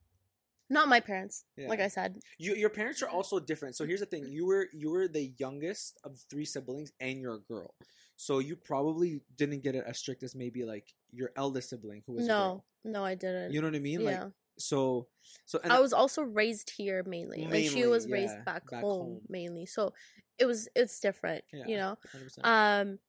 not 0.71 0.87
my 0.87 0.99
parents. 1.01 1.43
Like 1.57 1.81
I 1.81 1.89
said, 1.89 2.15
You, 2.39 2.55
your 2.55 2.69
parents 2.69 3.03
are 3.03 3.09
also 3.09 3.39
different. 3.39 3.75
So 3.75 3.85
here's 3.85 3.99
the 3.99 4.05
thing: 4.07 4.25
you 4.31 4.45
were 4.47 4.67
you 4.73 4.89
were 4.89 5.07
the 5.07 5.33
youngest 5.37 5.99
of 6.03 6.17
three 6.29 6.45
siblings, 6.45 6.91
and 6.99 7.19
you're 7.21 7.35
a 7.35 7.45
girl. 7.53 7.75
So 8.15 8.39
you 8.39 8.55
probably 8.55 9.21
didn't 9.35 9.63
get 9.63 9.75
it 9.75 9.83
as 9.85 9.97
strict 9.99 10.23
as 10.23 10.33
maybe 10.35 10.63
like 10.63 10.87
your 11.11 11.31
eldest 11.35 11.69
sibling 11.69 12.03
who 12.07 12.13
was 12.13 12.25
a 12.25 12.27
no, 12.29 12.37
girl. 12.37 12.65
no, 12.85 13.05
I 13.05 13.15
didn't. 13.15 13.51
You 13.53 13.61
know 13.61 13.67
what 13.67 13.75
I 13.75 13.79
mean? 13.79 14.01
yeah, 14.01 14.23
Like 14.23 14.31
so, 14.57 15.07
so 15.45 15.59
and 15.63 15.73
I 15.73 15.79
was 15.79 15.91
also 15.93 16.21
raised 16.21 16.71
here 16.77 17.03
mainly. 17.05 17.45
like 17.47 17.65
she 17.65 17.85
was 17.85 18.05
yeah, 18.07 18.13
raised 18.13 18.45
back, 18.45 18.69
back 18.69 18.81
home, 18.81 18.99
home. 18.99 19.21
mainly. 19.27 19.65
So 19.65 19.93
it 20.37 20.45
was 20.45 20.69
it's 20.75 20.99
different, 20.99 21.43
Yeah. 21.51 21.65
you 21.67 21.77
know. 21.77 21.97
100%. 22.15 22.45
Um, 22.45 22.99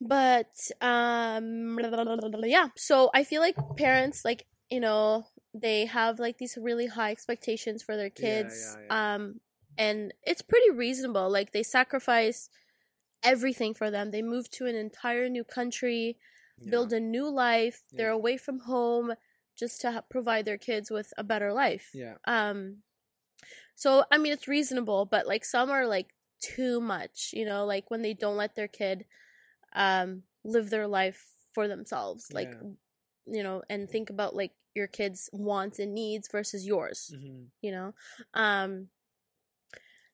but 0.00 0.54
um, 0.80 1.78
yeah. 2.44 2.68
So 2.76 3.10
I 3.14 3.24
feel 3.24 3.40
like 3.42 3.56
parents, 3.76 4.24
like 4.24 4.46
you 4.70 4.80
know, 4.80 5.26
they 5.60 5.86
have 5.86 6.18
like 6.18 6.38
these 6.38 6.56
really 6.60 6.86
high 6.86 7.10
expectations 7.10 7.82
for 7.82 7.96
their 7.96 8.10
kids. 8.10 8.76
yeah, 8.76 8.84
yeah. 8.90 9.14
Um, 9.14 9.40
and 9.76 10.12
it's 10.24 10.42
pretty 10.42 10.70
reasonable. 10.70 11.30
Like 11.30 11.52
they 11.52 11.62
sacrifice 11.62 12.48
everything 13.22 13.74
for 13.74 13.90
them. 13.90 14.10
They 14.10 14.22
move 14.22 14.50
to 14.52 14.66
an 14.66 14.74
entire 14.74 15.28
new 15.28 15.44
country, 15.44 16.18
Yeah. 16.60 16.70
build 16.70 16.92
a 16.92 17.00
new 17.00 17.28
life. 17.28 17.82
They're 17.92 18.10
away 18.10 18.36
from 18.36 18.60
home 18.60 19.14
just 19.56 19.80
to 19.82 19.92
ha- 19.92 20.00
provide 20.08 20.44
their 20.44 20.58
kids 20.58 20.90
with 20.90 21.12
a 21.16 21.24
better 21.24 21.52
life. 21.52 21.90
yeah. 21.94 22.14
Um, 22.26 22.82
so 23.74 24.04
I 24.10 24.18
mean, 24.18 24.32
it's 24.32 24.48
reasonable, 24.48 25.04
but 25.06 25.26
like 25.26 25.44
some 25.44 25.70
are 25.70 25.86
like 25.86 26.14
too 26.40 26.80
much, 26.80 27.30
you 27.32 27.44
know, 27.44 27.64
like 27.64 27.90
when 27.90 28.02
they 28.02 28.14
don't 28.14 28.36
let 28.36 28.54
their 28.56 28.68
kid 28.68 29.04
um 29.74 30.22
live 30.44 30.70
their 30.70 30.86
life 30.88 31.24
for 31.52 31.68
themselves, 31.68 32.32
like 32.32 32.50
Yeah. 32.52 32.70
you 33.36 33.42
know, 33.42 33.62
and 33.70 33.88
think 33.88 34.10
about 34.10 34.34
like 34.34 34.52
your 34.74 34.86
kids' 34.86 35.28
wants 35.32 35.78
and 35.78 35.94
needs 35.94 36.28
versus 36.30 36.66
yours, 36.66 37.14
hmm 37.14 37.44
you 37.62 37.72
know. 37.72 37.94
Um, 38.34 38.88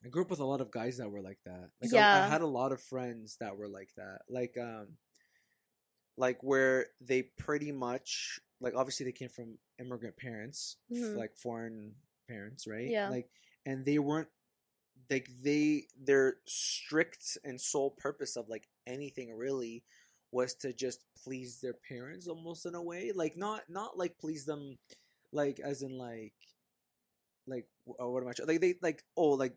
I 0.05 0.09
grew 0.09 0.23
up 0.23 0.31
with 0.31 0.41
a 0.41 0.45
lot 0.45 0.61
of 0.61 0.71
guys 0.71 0.99
that 0.99 1.11
were 1.11 1.23
like 1.23 1.39
that. 1.47 1.71
Like 1.81 1.95
I- 1.95 2.25
I, 2.25 2.27
had 2.27 2.43
a 2.43 2.47
lot 2.47 2.73
of 2.73 2.83
friends 2.83 3.37
that 3.41 3.57
were 3.57 3.69
like 3.69 3.91
that. 3.97 4.23
Like 4.29 4.57
um 4.59 4.89
like 6.17 6.43
where 6.43 6.87
they 7.01 7.23
pretty 7.23 7.73
much 7.73 8.39
like 8.61 8.75
obviously 8.77 9.05
they 9.05 9.13
came 9.13 9.29
from 9.29 9.59
immigrant 9.79 10.17
parents, 10.17 10.77
f- 10.91 10.99
Mhm. 10.99 11.17
like 11.17 11.37
foreign 11.37 11.95
parents, 12.29 12.67
right? 12.67 12.89
Yeah. 12.89 13.09
Like 13.09 13.31
and 13.67 13.85
they 13.85 13.99
weren't 13.99 14.29
like 15.11 15.29
they 15.43 15.87
their 15.99 16.37
strict 16.47 17.39
and 17.45 17.61
sole 17.61 17.91
purpose 17.91 18.37
of 18.37 18.49
like 18.49 18.69
anything 18.87 19.35
really 19.35 19.85
was 20.35 20.55
to 20.63 20.73
just 20.73 21.01
please 21.23 21.61
their 21.63 21.77
parents 21.89 22.27
almost 22.29 22.67
in 22.67 22.75
a 22.75 22.83
way 22.83 23.13
like 23.15 23.37
not 23.37 23.63
not 23.69 23.97
like 23.97 24.15
please 24.19 24.45
them 24.45 24.77
like 25.33 25.61
as 25.61 25.83
in 25.83 25.97
like 25.97 26.35
like 27.47 27.67
uh, 28.01 28.09
what 28.09 28.23
am 28.23 28.29
I 28.29 28.33
trying 28.33 28.49
like 28.49 28.61
they 28.61 28.75
like 28.83 29.03
oh 29.17 29.31
like 29.31 29.55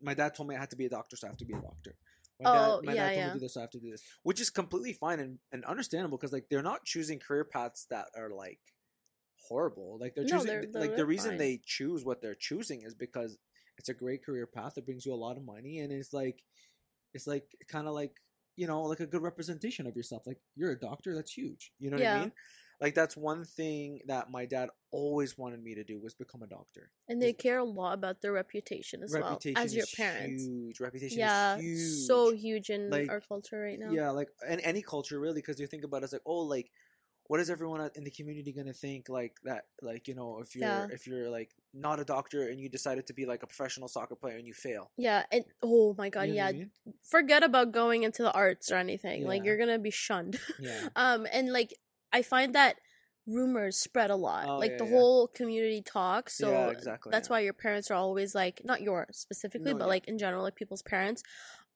my 0.00 0.14
dad 0.14 0.34
told 0.34 0.48
me 0.48 0.56
I 0.56 0.60
had 0.60 0.70
to 0.70 0.76
be 0.76 0.86
a 0.86 0.90
doctor 0.98 1.16
so 1.16 1.26
I 1.26 1.30
have 1.30 1.38
to 1.38 1.44
be 1.44 1.54
a 1.54 1.60
doctor 1.60 1.94
my 2.40 2.50
Oh, 2.50 2.80
dad 2.80 2.86
my 2.86 2.94
yeah, 2.94 3.02
dad 3.08 3.08
told 3.14 3.16
yeah. 3.18 3.26
me 3.26 3.32
to 3.32 3.38
do 3.38 3.40
this 3.44 3.54
so 3.54 3.60
I 3.60 3.64
have 3.64 3.70
to 3.70 3.80
do 3.80 3.90
this 3.90 4.02
which 4.22 4.40
is 4.40 4.50
completely 4.50 4.92
fine 4.92 5.20
and, 5.20 5.38
and 5.52 5.64
understandable 5.64 6.16
because 6.18 6.32
like 6.32 6.46
they're 6.50 6.62
not 6.62 6.84
choosing 6.84 7.18
career 7.18 7.44
paths 7.44 7.86
that 7.90 8.06
are 8.16 8.30
like 8.30 8.60
horrible 9.48 9.98
like 10.00 10.14
they're 10.14 10.24
No, 10.24 10.38
choosing 10.38 10.46
they're- 10.46 10.66
they're- 10.72 10.80
like 10.82 10.96
the 10.96 11.06
reason 11.06 11.30
fine. 11.32 11.38
they 11.38 11.60
choose 11.64 12.04
what 12.04 12.20
they're 12.22 12.34
choosing 12.34 12.82
is 12.82 12.94
because 12.94 13.38
it's 13.78 13.88
a 13.88 13.94
great 13.94 14.24
career 14.24 14.46
path 14.46 14.74
that 14.74 14.84
brings 14.84 15.04
you 15.06 15.12
a 15.14 15.24
lot 15.26 15.36
of 15.38 15.44
money 15.44 15.80
and 15.80 15.92
it's 15.92 16.12
like 16.12 16.42
it's 17.14 17.26
like 17.26 17.46
kind 17.68 17.88
of 17.88 17.94
like 17.94 18.14
you 18.60 18.66
know 18.66 18.82
like 18.82 19.00
a 19.00 19.06
good 19.06 19.22
representation 19.22 19.86
of 19.86 19.96
yourself 19.96 20.22
like 20.26 20.38
you're 20.54 20.72
a 20.72 20.78
doctor 20.78 21.14
that's 21.14 21.32
huge 21.32 21.72
you 21.78 21.90
know 21.90 21.96
what 21.96 22.02
i 22.04 22.10
Yeah. 22.10 22.20
mean 22.20 22.32
like 22.80 22.94
that's 22.94 23.16
one 23.16 23.44
thing 23.44 24.00
that 24.06 24.30
my 24.30 24.44
dad 24.44 24.68
always 24.90 25.38
wanted 25.38 25.62
me 25.62 25.74
to 25.74 25.84
do 25.84 25.98
was 26.00 26.14
become 26.14 26.42
a 26.42 26.46
doctor 26.46 26.90
and 27.08 27.22
they 27.22 27.32
care 27.32 27.58
a 27.58 27.64
lot 27.64 27.94
about 27.94 28.20
their 28.20 28.32
reputation 28.32 29.02
as 29.02 29.12
reputation 29.14 29.56
well 29.56 29.64
as 29.64 29.74
your 29.74 29.86
parents. 29.86 30.48
huge 30.48 30.80
reputation 30.80 31.22
Yeah, 31.22 31.56
is 31.56 31.64
huge 31.64 32.08
so 32.08 32.32
huge 32.32 32.70
in 32.70 32.92
Like, 32.92 33.10
our 33.10 33.20
culture 33.20 33.60
right 33.60 33.78
now. 33.78 33.92
yeah 33.92 34.10
like 34.10 34.28
in 34.48 34.60
any 34.60 34.82
culture 34.82 35.18
really 35.18 35.40
because 35.40 35.58
you 35.60 35.66
think 35.66 35.84
about 35.84 36.02
it, 36.02 36.04
it's 36.04 36.12
like 36.12 36.22
oh 36.26 36.42
like 36.42 36.70
what 37.28 37.38
is 37.40 37.48
everyone 37.50 37.88
in 37.94 38.02
the 38.04 38.10
community 38.10 38.52
gonna 38.52 38.72
think 38.72 39.08
like 39.08 39.36
that 39.44 39.64
like 39.82 40.08
you 40.08 40.14
know 40.14 40.40
if 40.42 40.54
you're 40.56 40.66
Yeah. 40.68 40.86
if 40.90 41.06
you're 41.06 41.30
like 41.30 41.50
not 41.72 42.00
a 42.00 42.04
doctor 42.04 42.48
and 42.48 42.58
you 42.60 42.68
decided 42.68 43.06
to 43.06 43.14
be 43.14 43.24
like 43.26 43.42
a 43.42 43.46
professional 43.46 43.86
soccer 43.88 44.16
player 44.16 44.36
and 44.36 44.46
you 44.46 44.54
fail 44.54 44.90
Yeah, 44.96 45.22
and 45.30 45.44
oh 45.62 45.94
my 45.96 46.08
god, 46.10 46.22
You 46.22 46.34
know 46.34 46.36
yeah. 46.36 46.46
I 46.48 46.52
mean? 46.52 46.70
Forget 47.04 47.42
about 47.44 47.70
going 47.72 48.02
into 48.02 48.22
the 48.22 48.32
arts 48.32 48.72
or 48.72 48.76
anything. 48.76 49.26
Like 49.26 49.44
you're 49.44 49.58
gonna 49.58 49.78
be 49.78 49.90
shunned. 49.92 50.40
yeah 50.58 50.88
um, 50.96 51.26
and 51.32 51.52
like 51.52 51.72
I 52.12 52.22
find 52.22 52.54
that 52.56 52.76
rumors 53.26 53.76
spread 53.76 54.10
a 54.10 54.16
lot. 54.16 54.48
Oh, 54.48 54.58
like 54.58 54.72
yeah, 54.72 54.78
the 54.78 54.84
yeah. 54.86 54.90
whole 54.90 55.28
community 55.28 55.82
talks. 55.82 56.36
So 56.38 56.50
Yeah, 56.50 56.70
exactly, 56.70 57.10
that's 57.12 57.28
yeah. 57.28 57.32
why 57.34 57.40
your 57.40 57.52
parents 57.52 57.90
are 57.90 57.94
always 57.94 58.34
like, 58.34 58.62
not 58.64 58.80
yours 58.82 59.16
specifically, 59.18 59.72
No, 59.72 59.78
but 59.78 59.84
yeah. 59.84 59.90
like 59.94 60.08
in 60.08 60.18
general, 60.18 60.42
like 60.42 60.56
people's 60.56 60.82
parents 60.82 61.22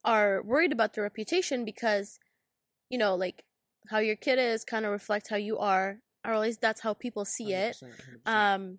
are 0.04 0.42
worried 0.42 0.72
about 0.72 0.94
their 0.94 1.04
reputation 1.04 1.64
because, 1.64 2.18
you 2.90 2.98
know, 2.98 3.14
like 3.14 3.44
how 3.88 3.98
your 3.98 4.16
kid 4.16 4.38
is 4.38 4.64
kind 4.64 4.84
of 4.84 4.92
reflects 4.92 5.28
how 5.28 5.36
you 5.36 5.58
are, 5.58 5.98
or 6.24 6.32
at 6.32 6.40
least 6.40 6.60
that's 6.60 6.80
how 6.80 6.94
people 6.94 7.24
see 7.24 7.52
it. 7.52 7.76
100%, 7.82 7.90
100%. 8.26 8.32
Um, 8.32 8.78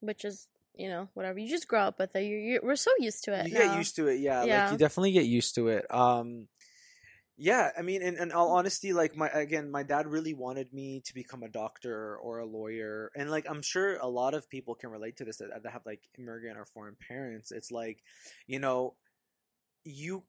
which 0.00 0.24
is 0.24 0.48
you 0.76 0.88
know 0.88 1.08
whatever 1.14 1.38
you 1.38 1.48
just 1.48 1.68
grow 1.68 1.80
up 1.80 1.98
with 1.98 2.14
it. 2.16 2.24
You 2.24 2.36
you 2.36 2.60
we're 2.62 2.76
so 2.76 2.90
used 2.98 3.24
to 3.24 3.32
it. 3.32 3.48
you 3.48 3.52
get 3.52 3.76
used 3.76 3.96
to 3.96 4.08
it 4.08 4.20
yeah, 4.20 4.42
like 4.42 4.72
you 4.72 4.78
definitely 4.78 5.12
get 5.12 5.26
used 5.26 5.54
to 5.54 5.68
it 5.68 5.86
um 5.90 6.48
yeah 7.36 7.70
i 7.76 7.82
mean 7.82 8.00
in, 8.00 8.16
in 8.16 8.30
all 8.30 8.52
honesty 8.52 8.92
like 8.92 9.16
my 9.16 9.28
again 9.28 9.70
my 9.70 9.82
dad 9.82 10.06
really 10.06 10.34
wanted 10.34 10.72
me 10.72 11.02
to 11.04 11.14
become 11.14 11.42
a 11.42 11.48
doctor 11.48 12.16
or 12.16 12.38
a 12.38 12.46
lawyer 12.46 13.10
and 13.16 13.28
like 13.30 13.44
i'm 13.48 13.62
sure 13.62 13.96
a 13.96 14.06
lot 14.06 14.34
of 14.34 14.48
people 14.48 14.74
can 14.74 14.90
relate 14.90 15.16
to 15.16 15.24
this 15.24 15.38
that, 15.38 15.62
that 15.62 15.72
have 15.72 15.84
like 15.84 16.00
immigrant 16.16 16.56
or 16.56 16.64
foreign 16.64 16.96
parents 17.08 17.50
it's 17.50 17.72
like 17.72 18.02
you 18.46 18.60
know 18.60 18.94
you 19.84 20.22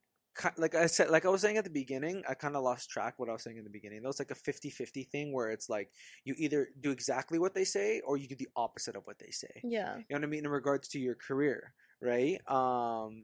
like 0.57 0.75
i 0.75 0.85
said 0.85 1.09
like 1.09 1.25
i 1.25 1.29
was 1.29 1.41
saying 1.41 1.57
at 1.57 1.63
the 1.63 1.69
beginning 1.69 2.21
i 2.29 2.33
kind 2.33 2.55
of 2.55 2.63
lost 2.63 2.89
track 2.89 3.13
what 3.17 3.29
i 3.29 3.31
was 3.33 3.43
saying 3.43 3.57
in 3.57 3.63
the 3.63 3.69
beginning 3.69 4.01
that 4.01 4.07
was 4.07 4.19
like 4.19 4.31
a 4.31 4.35
50-50 4.35 5.07
thing 5.09 5.31
where 5.33 5.49
it's 5.49 5.69
like 5.69 5.89
you 6.25 6.35
either 6.37 6.67
do 6.81 6.91
exactly 6.91 7.39
what 7.39 7.53
they 7.55 7.63
say 7.63 8.01
or 8.05 8.17
you 8.17 8.27
do 8.27 8.35
the 8.35 8.49
opposite 8.55 8.95
of 8.95 9.03
what 9.05 9.17
they 9.19 9.31
say 9.31 9.61
Yeah. 9.63 9.95
you 9.97 10.03
know 10.09 10.17
what 10.17 10.23
I 10.23 10.27
mean 10.27 10.45
in 10.45 10.51
regards 10.51 10.87
to 10.89 10.99
your 10.99 11.15
career, 11.15 11.73
right? 12.01 12.39
Um 12.51 13.23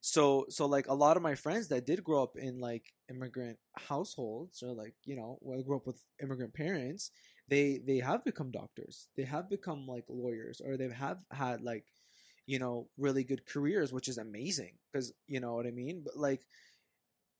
so 0.00 0.44
so 0.50 0.66
like 0.66 0.86
a 0.88 0.94
lot 0.94 1.16
of 1.16 1.22
my 1.22 1.34
friends 1.34 1.68
that 1.68 1.86
did 1.86 2.04
grow 2.04 2.22
up 2.22 2.36
in 2.36 2.60
like 2.60 2.84
immigrant 3.08 3.58
households 3.88 4.62
or 4.62 4.72
like, 4.74 4.94
you 5.04 5.16
know, 5.16 5.38
well, 5.40 5.62
grew 5.62 5.76
up 5.76 5.86
with 5.86 6.00
immigrant 6.22 6.52
parents, 6.52 7.10
they 7.48 7.80
they 7.86 7.98
have 7.98 8.22
become 8.24 8.50
doctors. 8.50 9.08
They 9.16 9.24
have 9.24 9.48
become 9.48 9.86
like 9.86 10.04
lawyers 10.08 10.60
or 10.64 10.76
they 10.76 10.88
have 10.90 11.20
had 11.32 11.62
like 11.62 11.86
you 12.46 12.58
know, 12.58 12.88
really 12.98 13.24
good 13.24 13.46
careers, 13.46 13.92
which 13.92 14.08
is 14.08 14.18
amazing 14.18 14.72
because 14.92 15.12
you 15.26 15.40
know 15.40 15.54
what 15.54 15.66
I 15.66 15.70
mean? 15.70 16.02
But 16.04 16.16
like 16.16 16.42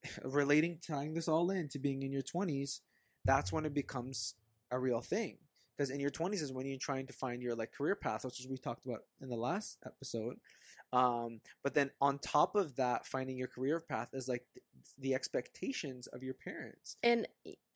relating 0.24 0.78
tying 0.86 1.14
this 1.14 1.28
all 1.28 1.50
in 1.50 1.68
to 1.70 1.78
being 1.78 2.02
in 2.02 2.12
your 2.12 2.22
20s, 2.22 2.80
that's 3.24 3.52
when 3.52 3.64
it 3.64 3.74
becomes 3.74 4.34
a 4.70 4.78
real 4.78 5.00
thing 5.00 5.38
because 5.76 5.90
in 5.90 6.00
your 6.00 6.10
20s 6.10 6.42
is 6.42 6.52
when 6.52 6.66
you're 6.66 6.78
trying 6.78 7.06
to 7.06 7.12
find 7.12 7.42
your 7.42 7.54
like 7.54 7.72
career 7.72 7.94
path 7.94 8.24
which 8.24 8.40
is 8.40 8.48
we 8.48 8.56
talked 8.56 8.86
about 8.86 9.00
in 9.20 9.28
the 9.28 9.36
last 9.36 9.78
episode 9.86 10.36
um 10.92 11.40
but 11.62 11.74
then 11.74 11.90
on 12.00 12.18
top 12.18 12.56
of 12.56 12.74
that 12.76 13.06
finding 13.06 13.36
your 13.36 13.46
career 13.46 13.80
path 13.80 14.08
is 14.14 14.26
like 14.28 14.42
th- 14.54 14.64
the 14.98 15.14
expectations 15.14 16.06
of 16.08 16.22
your 16.22 16.34
parents 16.34 16.96
And 17.02 17.28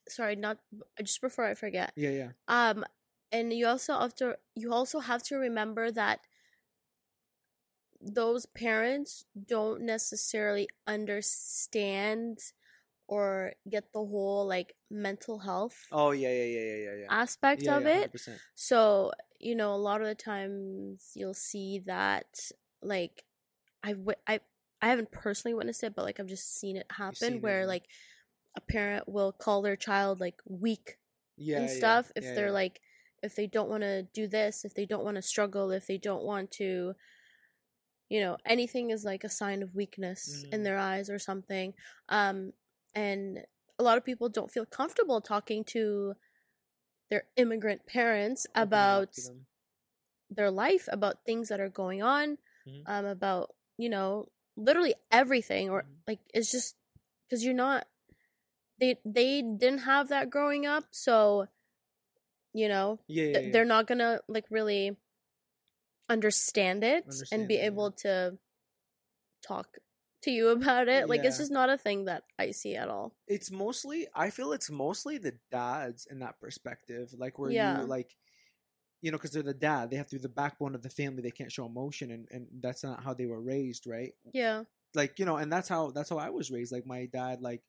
sorry, 0.09 0.37
not 0.37 0.59
just 1.03 1.21
before 1.21 1.45
I 1.45 1.55
forget. 1.55 1.93
yeah 1.97 2.11
yeah 2.11 2.29
Um, 2.49 2.85
and 3.31 3.53
you 3.53 3.67
also 3.67 3.99
have 3.99 4.15
to 4.17 4.39
you 4.55 4.73
also 4.73 5.01
have 5.01 5.23
to 5.25 5.37
remember 5.37 5.91
that 5.91 6.21
those 8.01 8.47
parents 8.47 9.25
don't 9.47 9.83
necessarily 9.83 10.69
understand 10.87 12.39
or 13.09 13.53
get 13.69 13.93
the 13.93 13.99
whole 13.99 14.47
like 14.47 14.75
mental 14.91 15.39
health 15.39 15.87
oh 15.93 16.11
yeah 16.11 16.29
yeah 16.29 16.45
yeah 16.45 16.61
yeah 16.61 16.95
yeah 17.01 17.07
aspect 17.11 17.63
yeah, 17.65 17.77
of 17.77 17.85
yeah, 17.85 18.03
it. 18.03 18.13
100%. 18.13 18.39
So, 18.55 19.13
you 19.41 19.55
know, 19.55 19.75
a 19.75 19.77
lot 19.77 20.01
of 20.01 20.07
the 20.07 20.15
times 20.15 21.13
you'll 21.15 21.35
see 21.35 21.81
that 21.87 22.27
like 22.83 23.25
I 23.83 23.93
w- 23.93 24.19
I 24.27 24.41
I 24.81 24.89
haven't 24.89 25.11
personally 25.11 25.55
witnessed 25.55 25.83
it, 25.83 25.95
but 25.95 26.05
like 26.05 26.21
I've 26.21 26.27
just 26.27 26.59
seen 26.59 26.77
it 26.77 26.87
happen 26.91 27.15
seen 27.15 27.41
where 27.41 27.63
it, 27.63 27.67
like 27.67 27.85
a 28.57 28.61
parent 28.61 29.09
will 29.09 29.33
call 29.33 29.63
their 29.63 29.77
child 29.77 30.21
like 30.21 30.41
weak 30.47 30.99
yeah, 31.37 31.61
and 31.61 31.71
stuff 31.71 32.13
if 32.17 32.35
they're 32.35 32.53
like 32.53 32.81
if 33.23 33.35
they 33.35 33.47
don't 33.47 33.69
want 33.69 33.83
to 33.83 34.05
do 34.15 34.29
this, 34.29 34.65
if 34.65 34.75
they 34.75 34.87
don't 34.87 35.05
want 35.05 35.17
to 35.17 35.23
struggle, 35.23 35.71
if 35.73 35.87
they 35.87 35.99
don't 35.99 36.23
want 36.23 36.51
to 36.53 36.95
you 38.09 38.21
know, 38.21 38.39
anything 38.47 38.91
is 38.91 39.05
like 39.05 39.25
a 39.25 39.29
sign 39.29 39.63
of 39.63 39.75
weakness 39.75 40.45
in 40.53 40.63
Mhm. 40.63 40.65
their 40.65 40.79
eyes 40.79 41.11
or 41.11 41.19
something. 41.19 41.75
Um 42.09 42.53
and 42.95 43.45
a 43.79 43.83
lot 43.83 43.99
of 43.99 44.05
people 44.05 44.29
don't 44.29 44.51
feel 44.51 44.67
comfortable 44.67 45.21
talking 45.21 45.65
to 45.65 46.15
their 47.11 47.25
immigrant 47.37 47.87
parents 47.87 48.47
about 48.55 49.19
their 50.31 50.51
life, 50.51 50.89
about 50.93 51.25
things 51.25 51.49
that 51.49 51.61
are 51.61 51.69
going 51.69 52.03
on, 52.03 52.39
Mhm. 52.67 52.87
um, 52.87 53.05
about 53.07 53.55
you 53.79 53.89
know 53.89 54.29
literally 54.57 54.95
everything, 55.11 55.71
or 55.71 55.85
Mhm. 55.85 56.03
like 56.07 56.21
it's 56.35 56.51
just 56.51 56.77
because 57.29 57.45
you're 57.45 57.55
not 57.55 57.87
they 58.81 58.99
they 59.05 59.43
didn't 59.43 59.81
have 59.81 60.09
that 60.09 60.31
growing 60.31 60.67
up, 60.67 60.85
so 60.91 61.49
you 62.53 62.69
know 62.69 62.99
yeah, 63.09 63.25
yeah, 63.25 63.41
yeah. 63.41 63.53
they're 63.53 63.65
not 63.65 63.87
gonna 63.87 64.21
like 64.29 64.45
really 64.51 64.97
understand 66.09 66.85
it 66.85 67.05
and 67.33 67.49
be 67.49 67.55
it, 67.55 67.59
yeah. 67.59 67.67
able 67.67 67.93
to 67.93 68.39
talk 69.43 69.79
to 70.23 70.31
you 70.31 70.49
about 70.57 70.89
it. 70.89 71.09
Like 71.09 71.25
it's 71.25 71.39
just 71.39 71.53
not 71.53 71.71
a 71.71 71.79
thing 71.79 72.07
that 72.07 72.25
I 72.39 72.51
see 72.53 72.77
at 72.77 72.89
all. 72.89 73.15
it's 73.29 73.51
mostly 73.51 74.07
i 74.15 74.31
feel 74.31 74.53
it's 74.55 74.71
mostly 74.71 75.19
the 75.19 75.35
dads 75.53 76.07
in 76.11 76.19
that 76.21 76.41
perspective 76.41 77.13
like 77.19 77.39
where 77.39 77.51
Yeah. 77.51 77.81
you 77.83 77.87
like 77.87 78.17
you 79.03 79.11
know 79.11 79.19
because 79.19 79.33
they're 79.33 79.43
the 79.43 79.53
dad 79.55 79.91
they 79.91 79.97
have 79.97 80.09
to 80.09 80.17
be 80.17 80.23
the 80.23 80.29
backbone 80.43 80.75
of 80.75 80.83
the 80.83 80.89
family 80.91 81.23
they 81.23 81.31
can't 81.31 81.53
show 81.53 81.67
emotion 81.67 82.11
and, 82.11 82.27
and 82.31 82.47
that's 82.63 82.83
not 82.83 83.03
how 83.05 83.13
they 83.15 83.27
were 83.27 83.41
raised 83.41 83.87
right 83.87 84.15
Yeah, 84.33 84.65
like 84.95 85.19
you 85.19 85.27
know 85.27 85.37
and 85.37 85.53
that's 85.53 85.69
how 85.69 85.91
that's 85.91 86.09
how 86.11 86.19
i 86.19 86.31
was 86.31 86.51
raised 86.51 86.73
like 86.73 86.87
my 86.87 87.05
dad 87.07 87.43
like 87.43 87.63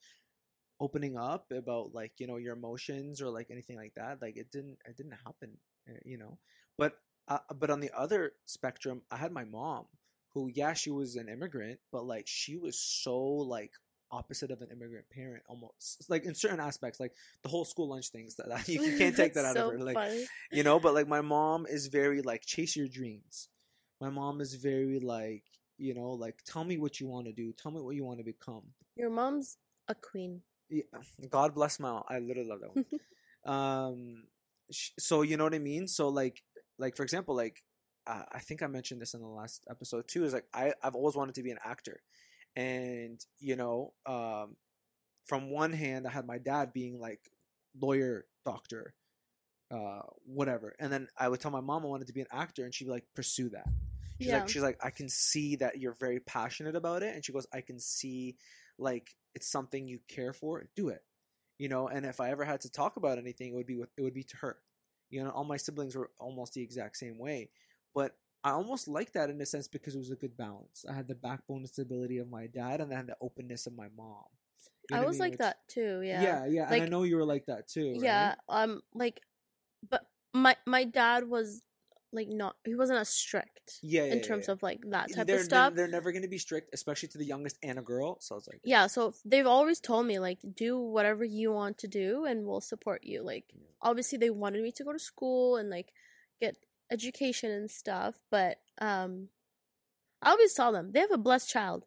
opening 0.80 1.18
up 1.18 1.52
about 1.52 1.94
like 1.94 2.14
you 2.20 2.28
know 2.28 2.38
your 2.38 2.56
emotions 2.56 3.22
or 3.22 3.30
like 3.30 3.52
anything 3.52 3.76
like 3.76 3.94
that 3.96 4.22
like 4.22 4.38
it 4.38 4.50
didn't 4.52 4.78
it 4.88 4.96
didn't 4.96 5.18
happen 5.26 5.52
uh, 5.90 6.00
you 6.06 6.18
know 6.18 6.38
but 6.78 6.94
uh, 7.30 7.40
but 7.60 7.70
on 7.70 7.80
the 7.80 7.92
other 7.98 8.34
spectrum 8.46 9.02
i 9.12 9.16
had 9.18 9.32
my 9.32 9.46
mom 9.46 9.86
who 10.34 10.50
yeah 10.54 10.74
she 10.74 10.90
was 10.92 11.16
an 11.16 11.30
immigrant 11.30 11.80
but 11.92 12.06
like 12.06 12.26
she 12.28 12.58
was 12.58 12.78
so 12.80 13.18
like 13.20 13.72
opposite 14.12 14.50
of 14.50 14.62
an 14.62 14.70
immigrant 14.72 15.06
parent 15.12 15.44
almost 15.48 16.04
like 16.10 16.24
in 16.26 16.34
certain 16.34 16.60
aspects 16.60 17.00
like 17.00 17.14
the 17.44 17.50
whole 17.50 17.64
school 17.66 17.90
lunch 17.90 18.10
things 18.10 18.36
that 18.36 18.50
that- 18.50 18.68
you, 18.68 18.82
you 18.88 18.98
can't 18.98 19.16
take 19.16 19.34
that 19.36 19.46
out 19.46 19.54
That's 19.56 19.68
of 19.70 19.74
her 19.80 19.84
like 19.84 19.96
funny. 19.96 20.26
you 20.52 20.64
know 20.64 20.80
but 20.80 20.94
like 20.96 21.08
my 21.08 21.22
mom 21.22 21.66
is 21.70 21.88
very 21.88 22.22
like 22.24 22.42
chase 22.46 22.76
your 22.76 22.88
dreams 22.88 23.50
my 24.02 24.10
mom 24.10 24.42
is 24.42 24.56
very 24.56 25.00
like 25.00 25.44
you 25.78 25.94
know 25.94 26.10
like 26.12 26.40
tell 26.46 26.64
me 26.64 26.78
what 26.78 27.00
you 27.00 27.08
want 27.08 27.28
to 27.28 27.34
do 27.34 27.54
tell 27.54 27.72
me 27.72 27.82
what 27.82 27.96
you 27.96 28.04
want 28.04 28.18
to 28.20 28.26
become 28.26 28.64
Your 28.96 29.12
mom's 29.12 29.58
a 29.88 29.94
queen. 29.96 30.42
yeah, 30.70 30.84
god 31.30 31.54
bless 31.54 31.80
my 31.80 32.02
i 32.10 32.18
literally 32.20 32.50
love 32.50 32.62
that 32.62 32.76
one 32.76 32.86
um 33.46 34.24
so 34.72 35.22
you 35.24 35.38
know 35.38 35.44
what 35.44 35.54
i 35.56 35.60
mean 35.60 35.88
so 35.88 36.10
like 36.10 36.44
like 36.80 36.96
for 36.98 37.04
example 37.04 37.36
like 37.36 37.62
uh, 38.08 38.24
i 38.32 38.40
think 38.40 38.64
i 38.64 38.68
mentioned 38.68 39.00
this 39.02 39.14
in 39.14 39.20
the 39.22 39.28
last 39.28 39.64
episode 39.70 40.08
too 40.08 40.24
is 40.26 40.34
like 40.34 40.46
i 40.54 40.74
i've 40.82 40.96
always 40.96 41.16
wanted 41.16 41.36
to 41.36 41.44
be 41.44 41.52
an 41.52 41.60
actor. 41.64 42.02
And 42.56 43.24
you 43.40 43.56
know 43.56 43.94
um 44.08 44.56
from 45.28 45.52
one 45.52 45.72
hand 45.74 46.08
i 46.08 46.10
had 46.10 46.26
my 46.26 46.40
dad 46.40 46.74
being 46.74 47.00
like 47.00 47.20
lawyer 47.80 48.26
doctor 48.46 48.96
uh 49.72 50.02
whatever. 50.26 50.74
And 50.80 50.92
then 50.92 51.08
i 51.18 51.28
would 51.30 51.40
tell 51.40 51.52
my 51.52 51.62
mom 51.62 51.84
i 51.84 51.88
wanted 51.88 52.08
to 52.08 52.14
be 52.14 52.22
an 52.22 52.28
actor 52.32 52.64
and 52.66 52.74
she'd 52.74 52.86
be 52.86 52.92
like 52.92 53.06
pursue 53.16 53.50
that. 53.50 53.68
She's 54.18 54.28
Yeah. 54.30 54.40
like 54.40 54.50
she's 54.50 54.64
like 54.64 54.80
i 54.84 54.90
can 54.90 55.10
see 55.10 55.58
that 55.58 55.78
you're 55.80 55.98
very 56.00 56.20
passionate 56.22 56.76
about 56.76 57.04
it. 57.04 57.14
And 57.14 57.24
she 57.24 57.32
goes 57.34 57.46
i 57.54 57.62
can 57.62 57.80
see 57.80 58.36
like 58.80 59.14
it's 59.36 59.52
something 59.52 59.88
you 59.88 60.00
care 60.08 60.34
for. 60.34 60.66
Do 60.76 60.90
it. 60.90 61.04
You 61.60 61.70
know 61.70 61.88
and 61.88 62.06
if 62.06 62.20
i 62.20 62.32
ever 62.32 62.46
had 62.46 62.62
to 62.62 62.72
talk 62.72 62.98
about 62.98 63.18
anything 63.20 63.52
it 63.52 63.56
would 63.56 63.68
be 63.68 63.78
with 63.78 63.90
it 63.98 64.02
would 64.02 64.14
be 64.16 64.24
to 64.24 64.38
her 64.38 64.58
you 65.10 65.24
know 65.24 65.30
all 65.32 65.44
my 65.44 65.58
siblings 65.58 65.96
were 65.96 66.10
almost 66.20 66.54
the 66.54 66.62
exact 66.62 66.98
same 66.98 67.18
way 67.18 67.50
but 67.94 68.16
i 68.44 68.52
almost 68.52 68.88
liked 68.88 69.14
that 69.14 69.30
in 69.30 69.40
a 69.42 69.46
sense 69.46 69.68
because 69.68 69.96
it 69.96 69.98
was 70.00 70.12
a 70.12 70.16
good 70.16 70.36
balance 70.38 70.86
i 70.90 70.94
had 70.94 71.08
the 71.08 71.16
backbone 71.16 71.58
and 71.60 71.68
stability 71.70 72.18
of 72.20 72.30
my 72.30 72.48
dad 72.48 72.80
and 72.82 72.92
then 72.92 73.06
the 73.08 73.16
openness 73.22 73.68
of 73.68 73.74
my 73.76 73.88
mom 73.98 74.24
You 74.90 74.96
know 74.98 75.04
I 75.04 75.06
was 75.06 75.16
mean? 75.20 75.20
like 75.22 75.32
Which- 75.34 75.40
that 75.40 75.58
too. 75.68 76.02
Yeah. 76.02 76.22
yeah 76.22 76.46
yeah, 76.48 76.74
and 76.74 76.82
i 76.84 76.86
know 76.88 77.04
you 77.04 77.16
were 77.18 77.26
like 77.26 77.46
that 77.48 77.68
too 77.68 77.92
right? 77.94 78.02
Yeah. 78.04 78.36
Um. 78.50 78.82
Like, 78.94 79.22
but 79.88 80.02
my 80.34 80.56
my 80.66 80.84
dad 80.84 81.30
was 81.30 81.62
like 82.12 82.28
not. 82.28 82.56
He 82.66 82.76
wasn't 82.76 83.00
as 83.00 83.10
strict 83.10 83.80
yeah, 83.82 84.04
yeah 84.04 84.12
in 84.14 84.18
yeah, 84.20 84.24
terms 84.24 84.48
yeah. 84.48 84.54
of 84.54 84.64
like 84.64 84.82
that 84.90 85.14
type 85.14 85.28
they're, 85.28 85.38
of 85.38 85.44
stuff. 85.44 85.74
They're, 85.74 85.86
they're 85.86 85.92
never 85.92 86.12
going 86.12 86.24
to 86.24 86.28
be 86.28 86.38
strict, 86.38 86.74
especially 86.74 87.10
to 87.10 87.18
the 87.18 87.26
youngest 87.26 87.58
and 87.62 87.78
a 87.78 87.82
girl. 87.82 88.18
So 88.20 88.36
it's 88.36 88.48
like, 88.48 88.62
yeah. 88.64 88.88
So 88.88 89.14
they've 89.26 89.46
always 89.46 89.80
told 89.80 90.06
me 90.06 90.20
like 90.20 90.40
do 90.56 90.80
whatever 90.80 91.24
you 91.24 91.52
want 91.52 91.78
to 91.80 91.88
do, 91.88 92.26
and 92.26 92.46
we'll 92.46 92.62
support 92.62 93.04
you. 93.04 93.24
Like 93.24 93.46
obviously 93.82 94.18
they 94.18 94.30
wanted 94.30 94.64
me 94.64 94.72
to 94.74 94.84
go 94.84 94.94
to 94.94 95.00
school 95.00 95.58
and 95.58 95.70
like 95.70 95.94
get 96.42 96.58
education 96.92 97.52
and 97.52 97.70
stuff, 97.70 98.16
but 98.32 98.58
um, 98.80 99.30
I 100.22 100.32
always 100.32 100.54
tell 100.54 100.72
them 100.72 100.92
they 100.92 101.00
have 101.00 101.12
a 101.12 101.18
blessed 101.18 101.50
child. 101.50 101.86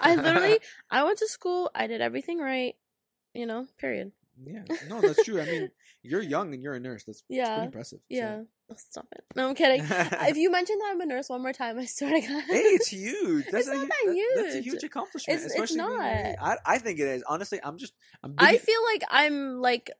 I 0.00 0.14
literally 0.14 0.60
I 0.90 1.04
went 1.04 1.18
to 1.18 1.28
school. 1.28 1.70
I 1.74 1.86
did 1.86 2.00
everything 2.00 2.38
right. 2.38 2.74
You 3.34 3.46
know. 3.46 3.66
Period. 3.78 4.12
Yeah, 4.44 4.62
no, 4.88 5.00
that's 5.00 5.24
true. 5.24 5.40
I 5.40 5.44
mean, 5.46 5.70
you're 6.02 6.22
young 6.22 6.52
and 6.54 6.62
you're 6.62 6.74
a 6.74 6.80
nurse. 6.80 7.04
That's, 7.04 7.22
that's 7.28 7.36
Yeah, 7.36 7.54
pretty 7.54 7.66
impressive. 7.66 7.98
so- 8.00 8.04
Yeah. 8.08 8.42
Oh, 8.70 8.74
stop 8.76 9.06
it. 9.12 9.24
No, 9.34 9.48
I'm 9.48 9.54
kidding. 9.54 9.80
if 9.82 10.36
you 10.42 10.50
mention 10.50 10.76
that 10.78 10.88
I'm 10.90 11.00
a 11.00 11.06
nurse 11.06 11.30
one 11.30 11.40
more 11.40 11.54
time, 11.54 11.78
I 11.78 11.86
swear 11.86 12.20
to 12.20 12.26
God. 12.26 12.42
hey, 12.48 12.60
it's 12.60 12.88
huge. 12.92 13.46
That's 13.50 13.66
It's 13.66 13.68
a, 13.68 13.78
not 13.86 13.88
hu- 14.04 14.14
that 14.14 14.32
That's 14.36 14.54
a 14.54 14.60
huge. 14.60 14.64
huge 14.74 14.84
accomplishment. 14.84 15.38
It's- 15.40 15.58
it's 15.58 15.74
being 15.74 15.88
married. 15.98 16.36
I, 16.40 16.56
I 16.66 16.78
think 16.78 16.98
it 17.00 17.08
is. 17.08 17.22
Honestly, 17.26 17.60
I'm 17.64 17.78
just. 17.78 17.94
I'm. 18.22 18.34
I 18.36 18.58
feel 18.58 18.84
like 18.84 19.02
I'm 19.10 19.60
like 19.62 19.90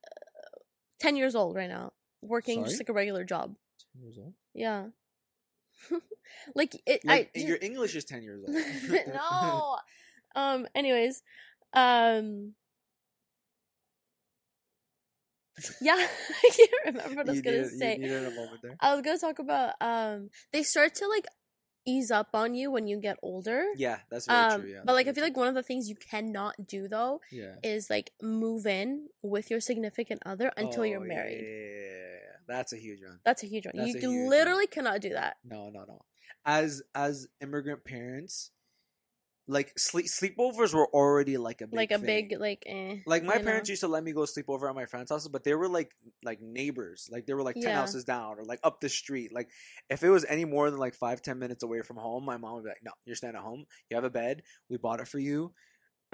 10 1.00 1.16
years 1.16 1.34
old 1.34 1.56
right 1.56 1.68
now, 1.68 1.92
working 2.20 2.64
just 2.64 2.78
like 2.78 2.88
a 2.90 2.92
regular 2.92 3.24
job. 3.24 3.54
Ten 3.94 4.02
years 4.02 4.18
old. 4.18 4.34
Yeah. 4.54 4.88
like 6.54 6.74
it 6.86 7.04
Like, 7.04 7.30
I 7.34 7.38
your 7.38 7.58
English 7.62 7.94
is 7.94 8.04
ten 8.04 8.22
years 8.22 8.42
old. 8.46 8.56
no. 9.14 9.76
Um 10.34 10.66
anyways, 10.74 11.22
um 11.72 12.54
Yeah, 15.80 15.94
I 16.44 16.50
can't 16.56 16.70
remember 16.86 17.16
what 17.16 17.28
I 17.28 17.32
was 17.32 17.40
gonna 17.40 17.56
needed, 17.58 17.78
say. 17.78 17.98
You 18.00 18.16
a 18.16 18.30
moment 18.30 18.62
there. 18.62 18.76
I 18.80 18.94
was 18.94 19.02
gonna 19.02 19.18
talk 19.18 19.38
about 19.38 19.74
um 19.80 20.30
they 20.52 20.62
start 20.62 20.94
to 20.96 21.08
like 21.08 21.26
ease 21.86 22.10
up 22.10 22.28
on 22.34 22.54
you 22.54 22.70
when 22.70 22.86
you 22.86 23.00
get 23.00 23.16
older. 23.22 23.64
Yeah, 23.76 23.98
that's 24.10 24.26
very 24.26 24.38
Um 24.38 24.60
true. 24.62 24.70
Yeah, 24.70 24.80
but 24.84 24.94
like 24.94 25.08
I 25.08 25.12
feel 25.12 25.24
like 25.24 25.36
one 25.36 25.48
of 25.48 25.54
the 25.54 25.62
things 25.62 25.88
you 25.88 25.96
cannot 25.96 26.66
do 26.66 26.88
though 26.88 27.20
yeah. 27.32 27.54
is 27.62 27.88
like 27.88 28.12
move 28.22 28.66
in 28.66 29.08
with 29.22 29.50
your 29.50 29.60
significant 29.60 30.22
other 30.26 30.52
until 30.56 30.84
you're 30.84 31.00
Oh, 31.00 31.04
married. 31.04 31.44
Yeah, 31.44 32.18
that's 32.46 32.72
a 32.72 32.76
huge 32.76 33.00
one. 33.02 33.20
That's 33.24 33.42
a 33.42 33.46
huge 33.46 33.66
one. 33.66 33.74
That's 33.76 33.94
you 33.94 34.00
huge 34.00 34.04
one. 34.04 34.28
literally 34.28 34.66
cannot 34.66 35.00
do 35.00 35.10
that. 35.10 35.36
No, 35.44 35.70
no, 35.70 35.84
no. 35.88 36.02
As 36.44 36.82
as 36.94 37.26
immigrant 37.40 37.84
parents, 37.84 38.50
like 39.50 39.72
sleep 39.78 40.06
sleepovers 40.06 40.74
were 40.74 40.86
already 40.88 41.38
like 41.38 41.62
a 41.62 41.66
big 41.66 41.76
like 41.76 41.90
a 41.90 41.98
thing. 41.98 42.28
big 42.28 42.38
like 42.38 42.62
eh, 42.66 42.96
like 43.06 43.24
my 43.24 43.34
you 43.34 43.38
know? 43.38 43.44
parents 43.46 43.70
used 43.70 43.80
to 43.80 43.88
let 43.88 44.04
me 44.04 44.12
go 44.12 44.26
sleep 44.26 44.44
over 44.48 44.68
at 44.68 44.74
my 44.74 44.84
friends' 44.84 45.10
houses, 45.10 45.28
but 45.28 45.42
they 45.42 45.54
were 45.54 45.68
like 45.68 45.90
like 46.22 46.40
neighbors. 46.42 47.08
Like 47.10 47.24
they 47.26 47.32
were 47.32 47.42
like 47.42 47.54
ten 47.54 47.64
Yeah. 47.64 47.80
houses 47.80 48.04
down 48.04 48.38
or 48.38 48.44
like 48.44 48.60
up 48.62 48.80
the 48.80 48.90
street. 48.90 49.32
Like 49.32 49.48
if 49.88 50.02
it 50.02 50.10
was 50.10 50.26
any 50.26 50.44
more 50.44 50.70
than 50.70 50.78
like 50.78 50.94
five, 50.94 51.22
ten 51.22 51.38
minutes 51.38 51.62
away 51.62 51.80
from 51.80 51.96
home, 51.96 52.24
my 52.24 52.36
mom 52.36 52.54
would 52.54 52.64
be 52.64 52.68
like, 52.68 52.84
No, 52.84 52.92
you're 53.06 53.16
staying 53.16 53.36
at 53.36 53.42
home. 53.42 53.64
You 53.88 53.96
have 53.96 54.04
a 54.04 54.10
bed. 54.10 54.42
We 54.68 54.76
bought 54.76 55.00
it 55.00 55.08
for 55.08 55.18
you. 55.18 55.52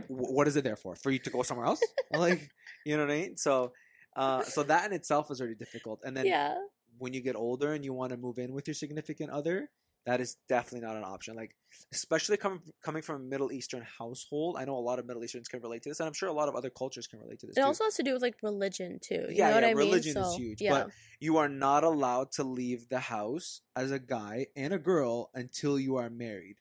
Wh- 0.07 0.31
what 0.33 0.47
is 0.47 0.55
it 0.57 0.63
there 0.63 0.77
for? 0.77 0.95
For 0.95 1.11
you 1.11 1.19
to 1.19 1.31
go 1.31 1.43
somewhere 1.43 1.67
else? 1.67 1.83
like 2.13 2.49
you 2.87 2.97
know 2.97 3.05
what 3.05 3.13
I 3.13 3.17
mean? 3.17 3.37
So 3.37 3.73
uh 4.17 4.43
so 4.45 4.63
that 4.63 4.87
in 4.87 4.93
itself 4.93 5.31
is 5.33 5.41
already 5.41 5.57
difficult. 5.57 6.01
And 6.05 6.17
then 6.17 6.27
yeah. 6.27 6.55
when 6.99 7.13
you 7.13 7.21
get 7.21 7.35
older 7.35 7.73
and 7.73 7.85
you 7.85 7.93
want 7.93 8.11
to 8.13 8.17
move 8.17 8.39
in 8.39 8.53
with 8.53 8.69
your 8.69 8.75
significant 8.75 9.31
other, 9.31 9.71
that 10.07 10.21
is 10.21 10.37
definitely 10.49 10.87
not 10.87 10.97
an 10.97 11.05
option. 11.05 11.35
Like, 11.35 11.55
especially 11.93 12.37
coming 12.37 12.61
coming 12.83 13.03
from 13.03 13.17
a 13.17 13.25
Middle 13.25 13.51
Eastern 13.53 13.83
household, 13.99 14.57
I 14.59 14.65
know 14.65 14.77
a 14.77 14.81
lot 14.81 14.99
of 14.99 15.07
Middle 15.07 15.25
Easterns 15.25 15.49
can 15.49 15.61
relate 15.61 15.83
to 15.85 15.89
this, 15.89 16.01
and 16.01 16.07
I'm 16.07 16.13
sure 16.13 16.29
a 16.29 16.33
lot 16.33 16.49
of 16.49 16.55
other 16.55 16.71
cultures 16.71 17.07
can 17.07 17.21
relate 17.21 17.41
to 17.41 17.47
this. 17.47 17.57
It 17.57 17.61
too. 17.61 17.67
also 17.67 17.85
has 17.85 17.95
to 17.95 18.03
do 18.03 18.13
with 18.13 18.23
like 18.23 18.37
religion 18.43 18.99
too. 19.01 19.15
You 19.15 19.27
yeah, 19.31 19.49
know 19.49 19.55
what 19.57 19.63
yeah, 19.65 19.71
I 19.71 19.75
mean? 19.75 19.87
religion 19.87 20.17
is 20.17 20.33
So, 20.33 20.37
huge, 20.37 20.61
Yeah. 20.61 20.71
but 20.73 20.91
you 21.21 21.39
are 21.39 21.49
not 21.49 21.85
allowed 21.85 22.33
to 22.33 22.45
leave 22.45 22.89
the 22.89 23.01
house 23.01 23.63
as 23.75 23.91
a 23.91 23.99
guy 23.99 24.47
and 24.57 24.73
a 24.75 24.79
girl 24.79 25.31
until 25.35 25.79
you 25.79 25.97
are 25.97 26.11
married. 26.11 26.57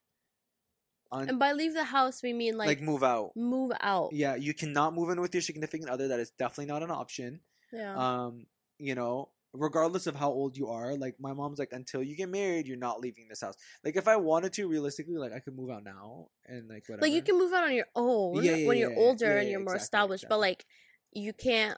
Un- 1.12 1.29
and 1.29 1.38
by 1.39 1.51
leave 1.51 1.73
the 1.75 1.84
house 1.84 2.23
we 2.23 2.34
mean 2.34 2.58
like, 2.58 2.67
like, 2.67 2.82
move 2.82 3.03
out. 3.03 3.36
move 3.36 3.71
out. 3.82 4.13
Yeah, 4.13 4.36
you 4.36 4.53
cannot 4.53 4.95
move 4.95 5.10
in 5.12 5.21
with 5.21 5.34
your 5.36 5.41
significant 5.41 5.89
other. 5.89 6.08
That 6.08 6.19
is 6.19 6.32
definitely 6.32 6.65
not 6.73 6.82
an 6.82 6.91
option. 6.91 7.41
Yeah. 7.71 7.95
um 7.95 8.45
you 8.79 8.95
know 8.95 9.29
regardless 9.54 10.08
of 10.08 10.15
how 10.15 10.29
old 10.29 10.58
you 10.58 10.67
are 10.67 10.95
like 10.97 11.15
my 11.19 11.31
mom's 11.33 11.60
like 11.60 11.71
until 11.73 12.01
you 12.01 12.15
get 12.15 12.29
married 12.29 12.67
you're 12.67 12.77
not 12.77 12.99
leaving 12.99 13.27
this 13.27 13.41
house 13.41 13.56
like 13.83 13.95
if 13.95 14.08
i 14.08 14.15
wanted 14.15 14.51
to 14.51 14.67
realistically 14.67 15.15
like 15.17 15.31
i 15.31 15.39
could 15.39 15.56
move 15.56 15.69
out 15.69 15.83
now 15.83 16.27
and 16.47 16.67
like 16.67 16.83
whatever 16.87 17.06
like 17.06 17.12
you 17.13 17.21
can 17.21 17.37
move 17.37 17.54
out 17.54 17.63
on 17.63 17.73
your 17.73 17.85
own 17.95 18.43
Yeah, 18.43 18.56
yeah, 18.56 18.67
when 18.67 18.77
you're 18.77 18.89
yeah, 18.89 18.97
older 18.97 19.25
yeah, 19.25 19.39
and 19.41 19.49
you're 19.49 19.60
more 19.60 19.75
exactly, 19.75 19.83
established, 19.83 20.25
but 20.27 20.39
like 20.39 20.65
you 21.12 21.33
can't 21.33 21.77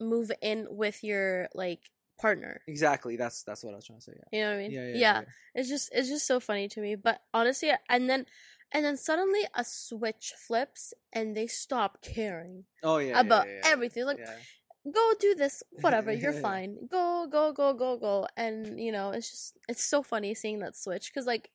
move 0.00 0.32
in 0.42 0.66
with 0.68 1.04
your 1.04 1.48
like 1.54 1.90
partner. 2.20 2.60
exactly 2.66 3.16
that's 3.16 3.42
that's 3.44 3.62
what 3.64 3.72
i 3.72 3.76
was 3.76 3.86
trying 3.86 3.98
to 3.98 4.04
say 4.04 4.12
yeah 4.16 4.38
You 4.38 4.44
know 4.44 4.50
what 4.50 4.56
I 4.56 4.58
mean? 4.58 4.72
yeah 4.72 4.98
yeah, 4.98 5.22
It's 5.54 5.68
just 5.68 5.90
it's 5.92 6.08
just 6.08 6.26
so 6.26 6.40
funny 6.40 6.68
to 6.68 6.80
me. 6.80 6.96
But 6.96 7.20
honestly, 7.32 7.70
and 7.88 8.10
then 8.10 8.26
and 8.72 8.84
then 8.84 8.96
suddenly 8.96 9.42
a 9.54 9.64
switch 9.64 10.32
flips 10.36 10.92
and 11.12 11.36
they 11.36 11.46
stop 11.46 12.02
caring 12.02 12.64
Oh 12.82 12.98
yeah. 12.98 13.20
about 13.20 13.46
everything. 13.64 14.04
Like. 14.06 14.18
Go 14.92 15.12
do 15.20 15.34
this, 15.34 15.62
whatever, 15.80 16.12
you're 16.12 16.32
fine. 16.50 16.76
Go, 16.90 17.26
go, 17.30 17.52
go, 17.52 17.72
go, 17.74 17.96
go. 17.96 18.26
And 18.36 18.78
you 18.80 18.92
know, 18.92 19.10
it's 19.10 19.30
just 19.30 19.56
it's 19.68 19.84
so 19.84 20.02
funny 20.02 20.34
seeing 20.34 20.58
that 20.60 20.76
switch 20.76 21.10
because 21.12 21.26
like 21.26 21.50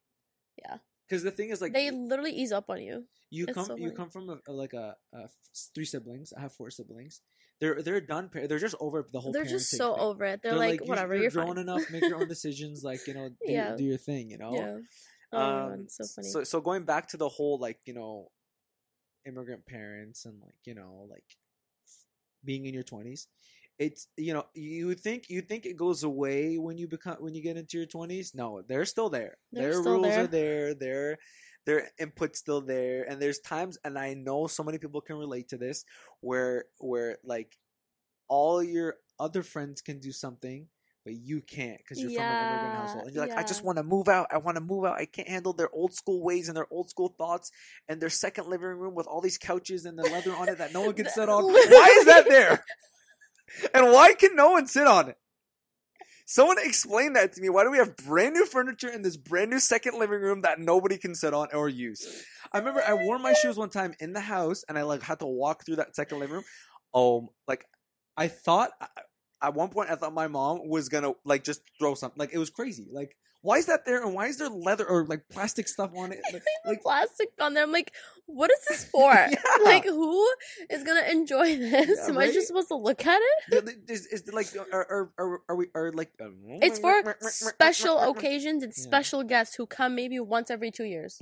yeah 0.58 0.78
Because 1.08 1.24
the 1.24 1.32
thing 1.32 1.50
is, 1.50 1.62
like, 1.62 1.74
they 1.74 1.92
literally 1.92 2.32
ease 2.32 2.52
up 2.52 2.70
on 2.70 2.82
you. 2.82 3.06
you 3.30 3.46
it's 3.48 3.54
come 3.56 3.66
so 3.66 3.76
you 3.78 3.92
come 3.92 4.10
from 4.10 4.30
a, 4.30 4.38
a- 4.48 4.54
like 4.54 4.74
a, 4.74 4.96
a 5.14 5.30
three 5.76 5.86
siblings. 5.86 6.34
I 6.38 6.42
have 6.42 6.54
four 6.54 6.70
siblings. 6.72 7.22
They're 7.62 7.82
they're 7.84 8.00
done. 8.02 8.30
They're 8.34 8.58
just 8.68 8.76
over 8.80 9.06
the 9.12 9.20
whole. 9.20 9.32
They're 9.34 9.44
just 9.46 9.70
so 9.72 9.94
thing. 9.94 10.04
over 10.04 10.24
it. 10.26 10.42
They're, 10.42 10.56
like, 10.56 10.80
you- 10.82 10.88
whatever, 10.88 11.14
You're, 11.14 11.24
you're, 11.24 11.32
grown 11.32 11.56
fine. 11.56 11.66
enough. 11.68 11.84
Make 11.92 12.04
your 12.08 12.20
own 12.22 12.28
decisions. 12.36 12.84
Like 12.84 13.06
you 13.08 13.14
know, 13.14 13.30
do, 13.30 13.36
Yeah. 13.46 13.76
do 13.76 13.84
your 13.84 13.98
thing. 13.98 14.32
You 14.32 14.38
know. 14.38 14.54
Yeah. 14.54 14.78
Oh, 15.32 15.40
Um, 15.74 15.86
so 15.90 16.06
funny. 16.06 16.30
So 16.30 16.44
so 16.44 16.62
going 16.62 16.84
back 16.86 17.10
to 17.10 17.18
the 17.18 17.28
whole 17.30 17.60
like 17.60 17.80
you 17.86 17.94
know, 17.94 18.32
immigrant 19.28 19.66
parents 19.66 20.26
and 20.26 20.40
like 20.42 20.56
you 20.66 20.74
know 20.74 21.06
like 21.10 21.26
being 22.44 22.66
in 22.66 22.74
your 22.74 22.84
twenties. 22.84 23.28
It's 23.78 24.08
you 24.18 24.34
know 24.34 24.46
you 24.54 24.94
think 24.94 25.30
you 25.30 25.42
think 25.42 25.66
it 25.66 25.78
goes 25.78 26.04
away 26.04 26.58
when 26.58 26.78
you 26.78 26.88
become 26.88 27.16
when 27.20 27.34
you 27.34 27.42
get 27.42 27.58
into 27.58 27.78
your 27.78 27.86
twenties. 27.88 28.36
No, 28.36 28.62
they're 28.68 28.86
still 28.86 29.10
there. 29.10 29.38
They're 29.52 29.72
Their 29.72 29.82
still 29.82 29.94
rules 29.94 30.08
there. 30.08 30.24
are 30.24 30.28
there. 30.28 30.74
Their 30.74 31.18
their 31.66 31.92
input's 32.00 32.40
still 32.40 32.62
there. 32.62 33.04
And 33.10 33.22
there's 33.22 33.40
times, 33.40 33.78
and 33.86 33.98
I 33.98 34.16
know 34.16 34.48
so 34.48 34.64
many 34.64 34.78
people 34.80 35.02
can 35.02 35.16
relate 35.18 35.50
to 35.50 35.58
this, 35.58 35.86
where 36.22 36.66
where 36.80 37.18
like 37.24 37.58
all 38.28 38.62
your 38.64 38.96
other 39.20 39.44
friends 39.44 39.82
can 39.82 40.00
do 40.00 40.12
something. 40.12 40.68
But 41.10 41.18
you 41.26 41.42
can't 41.42 41.80
because 41.80 42.00
you're 42.00 42.12
from 42.12 42.30
an 42.30 42.38
immigrant 42.38 42.72
Yeah, 42.72 42.82
household. 42.82 43.06
And 43.08 43.16
you're 43.16 43.24
like, 43.24 43.36
I 43.36 43.42
just 43.42 43.64
want 43.64 43.80
to 43.80 43.84
move 43.84 44.08
out. 44.08 44.28
I 44.32 44.38
want 44.38 44.58
to 44.58 44.62
move 44.62 44.86
out. 44.86 45.00
I 45.00 45.06
can't 45.06 45.28
handle 45.28 45.54
their 45.54 45.70
old 45.74 45.92
school 45.96 46.22
ways 46.22 46.50
and 46.50 46.56
their 46.56 46.68
old 46.70 46.92
school 46.92 47.16
thoughts 47.18 47.50
and 47.88 48.00
their 48.00 48.12
second 48.12 48.48
living 48.48 48.68
room 48.68 48.94
with 48.94 49.08
all 49.08 49.20
these 49.20 49.40
couches 49.40 49.86
and 49.86 49.98
the 49.98 50.04
leather 50.04 50.36
on 50.36 50.50
it 50.50 50.60
that 50.60 50.72
no 50.72 50.82
one 50.82 50.94
can 50.94 51.10
sit 51.16 51.28
on. 51.28 51.46
Why 51.46 51.96
is 51.98 52.06
that 52.06 52.30
there? 52.30 52.64
And 53.74 53.92
why 53.92 54.14
can 54.14 54.36
no 54.36 54.52
one 54.52 54.68
sit 54.68 54.86
on 54.86 55.10
it? 55.10 55.18
Someone 56.28 56.58
explain 56.60 57.14
that 57.14 57.34
to 57.34 57.42
me. 57.42 57.50
Why 57.50 57.64
do 57.64 57.72
we 57.72 57.80
have 57.80 57.98
brand 57.98 58.36
new 58.36 58.46
furniture 58.46 58.90
in 58.90 59.02
this 59.02 59.18
brand 59.18 59.50
new 59.50 59.60
second 59.60 59.98
living 59.98 60.22
room 60.22 60.42
that 60.42 60.60
nobody 60.60 61.00
can 61.00 61.16
sit 61.16 61.34
on 61.34 61.48
or 61.56 61.68
use? 61.68 62.24
I 62.54 62.60
remember 62.60 62.84
I 62.88 62.94
wore 62.94 63.18
my 63.18 63.34
shoes 63.34 63.58
one 63.58 63.72
time 63.72 63.96
in 64.00 64.14
the 64.14 64.20
house 64.20 64.64
and 64.70 64.78
I 64.78 64.84
like 64.84 65.02
had 65.02 65.18
to 65.22 65.26
walk 65.26 65.66
through 65.66 65.78
that 65.78 65.96
second 65.96 66.20
living 66.20 66.36
room. 66.36 66.44
Oh, 66.94 67.30
like 67.48 67.66
I 68.16 68.28
thought 68.28 68.70
at 69.42 69.54
one 69.54 69.70
point 69.70 69.90
I 69.90 69.96
thought 69.96 70.14
my 70.14 70.28
mom 70.28 70.68
was 70.68 70.90
gonna 70.90 71.14
like 71.26 71.44
just 71.44 71.62
throw 71.80 71.96
something. 71.96 72.20
Like 72.20 72.34
it 72.34 72.38
was 72.38 72.50
crazy. 72.50 72.88
Like 72.92 73.16
why 73.42 73.58
is 73.58 73.68
that 73.68 73.86
there 73.86 74.04
and 74.04 74.14
why 74.14 74.28
is 74.28 74.38
there 74.38 74.50
leather 74.50 74.86
or 74.86 75.06
like 75.06 75.24
plastic 75.32 75.70
stuff 75.70 75.92
on 75.96 76.12
it? 76.12 76.20
Like, 76.34 76.44
Like, 76.66 76.82
plastic 76.82 77.30
on 77.40 77.54
there. 77.54 77.64
I'm 77.64 77.72
like, 77.72 77.94
what 78.26 78.52
is 78.52 78.60
this 78.68 78.84
for? 78.90 79.14
Yeah. 79.32 79.38
Like, 79.64 79.86
who 79.86 80.28
is 80.70 80.84
gonna 80.84 81.08
enjoy 81.10 81.58
this? 81.58 82.00
Yeah, 82.04 82.08
Am 82.10 82.18
I 82.18 82.32
just 82.32 82.48
supposed 82.48 82.68
to 82.68 82.76
look 82.76 83.06
at 83.06 83.22
it? 83.22 83.54
Is 83.54 83.58
it? 83.60 83.66
th- 83.66 83.78
th- 83.88 84.00
is, 84.00 84.06
is 84.08 84.34
like 84.34 84.48
are, 84.74 84.86
are, 84.92 85.10
are, 85.18 85.42
are 85.48 85.56
we 85.56 85.68
are 85.74 85.92
like 85.94 86.12
um, 86.22 86.36
It's 86.62 86.80
for 86.80 87.16
special 87.22 87.98
occasions 88.12 88.62
and 88.64 88.74
Yeah. 88.76 88.84
special 88.84 89.24
guests 89.24 89.56
who 89.56 89.66
come 89.66 89.96
maybe 89.96 90.20
once 90.20 90.52
every 90.52 90.70
two 90.72 90.84
years. 90.86 91.22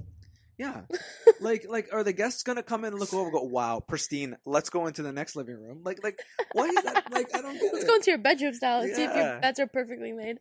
Yeah. 0.57 0.81
like 1.41 1.65
like 1.69 1.89
are 1.93 2.03
the 2.03 2.13
guests 2.13 2.43
gonna 2.43 2.63
come 2.63 2.83
in 2.83 2.93
and 2.93 2.99
look 2.99 3.13
over 3.13 3.25
and 3.25 3.33
go, 3.33 3.43
Wow, 3.43 3.79
pristine, 3.79 4.37
let's 4.45 4.69
go 4.69 4.87
into 4.87 5.03
the 5.03 5.11
next 5.11 5.35
living 5.35 5.55
room? 5.55 5.81
Like 5.83 6.03
like 6.03 6.19
why 6.53 6.65
is 6.65 6.83
that 6.83 7.11
like 7.11 7.35
I 7.35 7.41
don't 7.41 7.53
get 7.53 7.73
Let's 7.73 7.85
it. 7.85 7.87
go 7.87 7.95
into 7.95 8.11
your 8.11 8.17
bedrooms 8.17 8.59
now 8.61 8.81
and 8.81 8.95
see 8.95 9.03
if 9.03 9.15
your 9.15 9.39
beds 9.39 9.59
are 9.59 9.67
perfectly 9.67 10.13
made. 10.13 10.37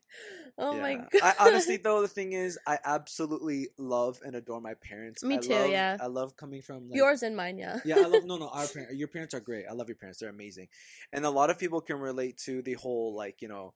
Oh 0.58 0.74
my 0.80 0.94
god. 0.94 1.08
I 1.22 1.34
honestly 1.40 1.76
though 1.76 2.00
the 2.00 2.08
thing 2.08 2.32
is 2.32 2.58
I 2.66 2.78
absolutely 2.82 3.68
love 3.76 4.20
and 4.24 4.34
adore 4.34 4.60
my 4.60 4.74
parents. 4.74 5.22
Me 5.22 5.36
I 5.36 5.38
too, 5.38 5.52
love, 5.52 5.70
yeah. 5.70 5.96
I 6.00 6.06
love 6.06 6.36
coming 6.36 6.62
from 6.62 6.88
like, 6.88 6.96
Yours 6.96 7.22
and 7.22 7.36
mine, 7.36 7.58
yeah. 7.58 7.80
yeah, 7.84 7.96
I 7.98 8.06
love 8.06 8.24
no 8.24 8.36
no 8.38 8.48
our 8.48 8.66
parents 8.66 8.94
your 8.94 9.08
parents 9.08 9.34
are 9.34 9.40
great. 9.40 9.66
I 9.68 9.74
love 9.74 9.88
your 9.88 9.96
parents. 9.96 10.20
They're 10.20 10.30
amazing. 10.30 10.68
And 11.12 11.26
a 11.26 11.30
lot 11.30 11.50
of 11.50 11.58
people 11.58 11.82
can 11.82 11.98
relate 11.98 12.38
to 12.46 12.62
the 12.62 12.74
whole 12.74 13.14
like, 13.14 13.42
you 13.42 13.48
know, 13.48 13.74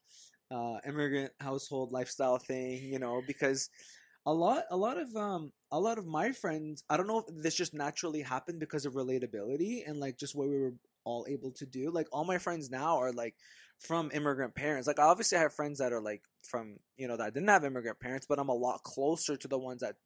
uh 0.50 0.78
immigrant 0.86 1.32
household 1.38 1.92
lifestyle 1.92 2.38
thing, 2.38 2.82
you 2.82 2.98
know, 2.98 3.22
because 3.26 3.68
a 4.26 4.32
lot 4.32 4.64
a 4.70 4.76
lot 4.76 4.98
of 4.98 5.14
um 5.16 5.52
a 5.72 5.80
lot 5.80 5.98
of 5.98 6.06
my 6.06 6.32
friends 6.32 6.84
I 6.90 6.96
don't 6.96 7.06
know 7.06 7.24
if 7.26 7.42
this 7.42 7.54
just 7.54 7.72
naturally 7.74 8.20
happened 8.22 8.60
because 8.60 8.84
of 8.84 8.94
relatability 8.94 9.88
and 9.88 9.98
like 9.98 10.18
just 10.18 10.34
what 10.34 10.48
we 10.48 10.58
were 10.58 10.74
all 11.04 11.26
able 11.28 11.52
to 11.52 11.64
do. 11.66 11.90
Like 11.90 12.06
all 12.12 12.24
my 12.24 12.36
friends 12.38 12.70
now 12.70 12.98
are 12.98 13.12
like 13.12 13.34
from 13.78 14.10
immigrant 14.12 14.54
parents. 14.54 14.86
Like 14.86 14.98
obviously 14.98 15.38
I 15.38 15.42
have 15.42 15.54
friends 15.54 15.78
that 15.78 15.92
are 15.94 16.02
like 16.02 16.22
from, 16.42 16.76
you 16.98 17.08
know, 17.08 17.16
that 17.16 17.32
didn't 17.32 17.48
have 17.48 17.64
immigrant 17.64 17.98
parents, 17.98 18.26
but 18.28 18.38
I'm 18.38 18.50
a 18.50 18.54
lot 18.54 18.82
closer 18.82 19.36
to 19.36 19.48
the 19.48 19.58
ones 19.58 19.80
that 19.80 19.96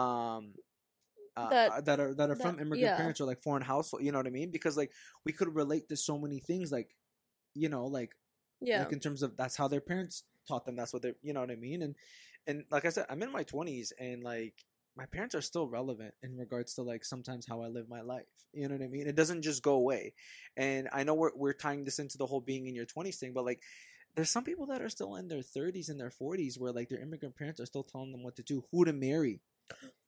um 0.00 0.54
uh, 1.36 1.50
That- 1.50 1.70
uh, 1.70 1.80
that 1.82 2.00
are 2.00 2.14
that 2.14 2.30
are 2.30 2.34
that- 2.34 2.42
from 2.42 2.56
immigrant 2.58 2.80
yeah. 2.80 2.96
parents 2.96 3.20
or 3.20 3.24
like 3.24 3.42
foreign 3.42 3.62
household, 3.62 4.02
you 4.02 4.10
know 4.10 4.18
what 4.18 4.26
I 4.26 4.30
mean? 4.30 4.50
Because 4.50 4.76
like 4.76 4.90
we 5.24 5.32
could 5.32 5.54
relate 5.54 5.88
to 5.90 5.96
so 5.96 6.18
many 6.18 6.40
things 6.40 6.72
like 6.72 6.96
you 7.54 7.68
know, 7.68 7.86
like 7.86 8.16
Yeah. 8.60 8.82
like 8.82 8.92
in 8.92 8.98
terms 9.00 9.22
of 9.22 9.36
that's 9.36 9.56
how 9.56 9.68
their 9.68 9.80
parents 9.80 10.24
taught 10.48 10.64
them 10.64 10.76
that's 10.76 10.92
what 10.94 11.02
they're 11.02 11.14
you 11.22 11.34
know 11.34 11.40
what 11.40 11.50
i 11.50 11.56
mean 11.56 11.82
and 11.82 11.94
and 12.48 12.64
like 12.72 12.84
i 12.84 12.88
said 12.88 13.06
i'm 13.10 13.22
in 13.22 13.30
my 13.30 13.44
20s 13.44 13.92
and 14.00 14.22
like 14.24 14.54
my 14.96 15.06
parents 15.06 15.34
are 15.36 15.40
still 15.42 15.68
relevant 15.68 16.12
in 16.24 16.36
regards 16.36 16.74
to 16.74 16.82
like 16.82 17.04
sometimes 17.04 17.46
how 17.46 17.62
i 17.62 17.68
live 17.68 17.88
my 17.88 18.00
life 18.00 18.26
you 18.52 18.66
know 18.66 18.74
what 18.74 18.82
i 18.82 18.88
mean 18.88 19.06
it 19.06 19.14
doesn't 19.14 19.42
just 19.42 19.62
go 19.62 19.74
away 19.74 20.12
and 20.56 20.88
i 20.92 21.04
know 21.04 21.14
we're, 21.14 21.30
we're 21.36 21.52
tying 21.52 21.84
this 21.84 22.00
into 22.00 22.18
the 22.18 22.26
whole 22.26 22.40
being 22.40 22.66
in 22.66 22.74
your 22.74 22.86
20s 22.86 23.16
thing 23.20 23.32
but 23.32 23.44
like 23.44 23.60
there's 24.16 24.30
some 24.30 24.42
people 24.42 24.66
that 24.66 24.82
are 24.82 24.88
still 24.88 25.14
in 25.16 25.28
their 25.28 25.38
30s 25.42 25.88
and 25.90 26.00
their 26.00 26.10
40s 26.10 26.58
where 26.58 26.72
like 26.72 26.88
their 26.88 27.00
immigrant 27.00 27.36
parents 27.36 27.60
are 27.60 27.66
still 27.66 27.84
telling 27.84 28.10
them 28.10 28.24
what 28.24 28.34
to 28.36 28.42
do 28.42 28.64
who 28.72 28.84
to 28.84 28.92
marry 28.92 29.40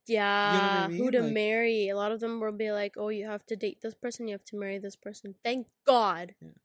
Yeah, 0.07 0.55
you 0.55 0.59
know 0.63 0.85
I 0.85 0.89
mean? 0.89 0.99
who 0.99 1.11
to 1.13 1.21
Like- 1.23 1.33
marry. 1.35 1.89
A 1.89 1.95
lot 2.03 2.11
of 2.11 2.19
them 2.19 2.41
will 2.41 2.51
be 2.67 2.73
like, 2.73 2.95
"Oh, 2.97 3.11
you 3.19 3.27
have 3.27 3.45
to 3.47 3.55
date 3.65 3.79
this 3.85 3.95
person. 3.95 4.27
You 4.27 4.35
have 4.35 4.49
to 4.51 4.57
marry 4.57 4.79
this 4.81 4.97
person." 4.97 5.35
Thank 5.45 5.69
God. 5.87 6.35
Yeah. 6.41 6.57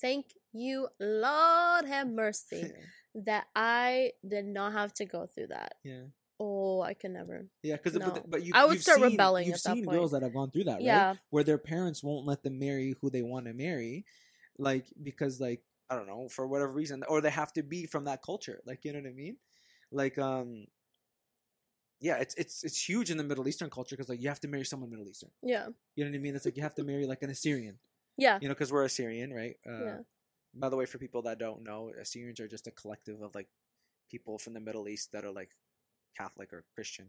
Thank 0.00 0.26
you, 0.52 0.88
Lord 1.00 1.84
have 1.86 2.08
mercy, 2.08 2.62
that 3.14 3.46
I 3.54 4.12
did 4.26 4.46
not 4.46 4.72
have 4.72 4.92
to 4.94 5.04
go 5.04 5.26
through 5.26 5.48
that. 5.48 5.74
yeah. 5.84 6.02
Oh, 6.40 6.82
I 6.82 6.94
can 6.94 7.12
never. 7.12 7.46
yeah 7.62 7.76
because 7.76 7.94
No. 7.94 8.10
but, 8.10 8.28
but 8.28 8.42
you 8.44 8.52
I 8.54 8.64
would 8.64 8.80
start 8.80 8.98
seen, 8.98 9.10
rebelling 9.12 9.46
you've 9.46 9.54
at 9.54 9.62
that 9.62 9.76
seen 9.76 9.84
girls 9.84 10.10
that 10.10 10.22
have 10.22 10.34
gone 10.34 10.50
through 10.50 10.64
that 10.64 10.74
right? 10.74 10.82
Yeah, 10.82 11.14
where 11.30 11.44
their 11.44 11.58
parents 11.58 12.02
won't 12.02 12.26
let 12.26 12.42
them 12.42 12.58
marry 12.58 12.96
who 13.00 13.08
they 13.08 13.22
want 13.22 13.46
to 13.46 13.54
marry 13.54 14.04
like 14.58 14.86
because 15.02 15.40
like 15.40 15.62
i 15.90 15.94
don't 15.96 16.06
know 16.06 16.28
for 16.28 16.46
whatever 16.46 16.72
reason 16.72 17.02
or 17.08 17.20
they 17.20 17.30
have 17.30 17.52
to 17.52 17.62
be 17.62 17.86
from 17.86 18.04
that 18.04 18.22
culture 18.22 18.60
like 18.66 18.84
you 18.84 18.92
know 18.92 19.00
what 19.00 19.08
i 19.08 19.12
mean? 19.12 19.36
Like 19.92 20.18
um 20.18 20.66
yeah 22.00 22.16
it's 22.16 22.34
it's 22.34 22.64
it's 22.64 22.88
huge 22.88 23.10
in 23.10 23.16
the 23.16 23.24
middle 23.24 23.46
eastern 23.46 23.70
culture 23.70 23.94
because 23.96 24.08
like 24.08 24.20
you 24.20 24.28
have 24.28 24.40
to 24.40 24.48
marry 24.48 24.64
someone 24.64 24.90
middle 24.90 25.08
eastern. 25.08 25.30
Yeah, 25.42 25.68
you 25.94 26.04
know 26.04 26.10
what 26.10 26.16
i 26.16 26.20
mean? 26.20 26.34
It's 26.34 26.44
like 26.44 26.56
you 26.56 26.62
have 26.64 26.74
to 26.74 26.84
marry 26.84 27.06
like 27.06 27.22
an 27.22 27.30
assyrian. 27.30 27.78
Yeah, 28.16 28.38
you 28.40 28.48
know 28.48 28.54
because 28.54 28.72
we're 28.72 28.84
assyrian 28.84 29.32
right? 29.32 29.56
Uh, 29.66 29.84
yeah. 29.84 29.98
By 30.54 30.68
the 30.68 30.76
way 30.76 30.86
for 30.86 30.98
people 30.98 31.22
that 31.22 31.38
don't 31.38 31.62
know 31.62 31.90
assyrians 32.00 32.40
are 32.40 32.48
just 32.48 32.66
a 32.66 32.70
collective 32.70 33.20
of 33.22 33.34
like 33.34 33.48
people 34.10 34.38
from 34.38 34.54
the 34.54 34.60
middle 34.60 34.88
east 34.88 35.10
that 35.12 35.24
are 35.24 35.32
like 35.32 35.50
catholic 36.16 36.52
or 36.52 36.64
christian 36.74 37.08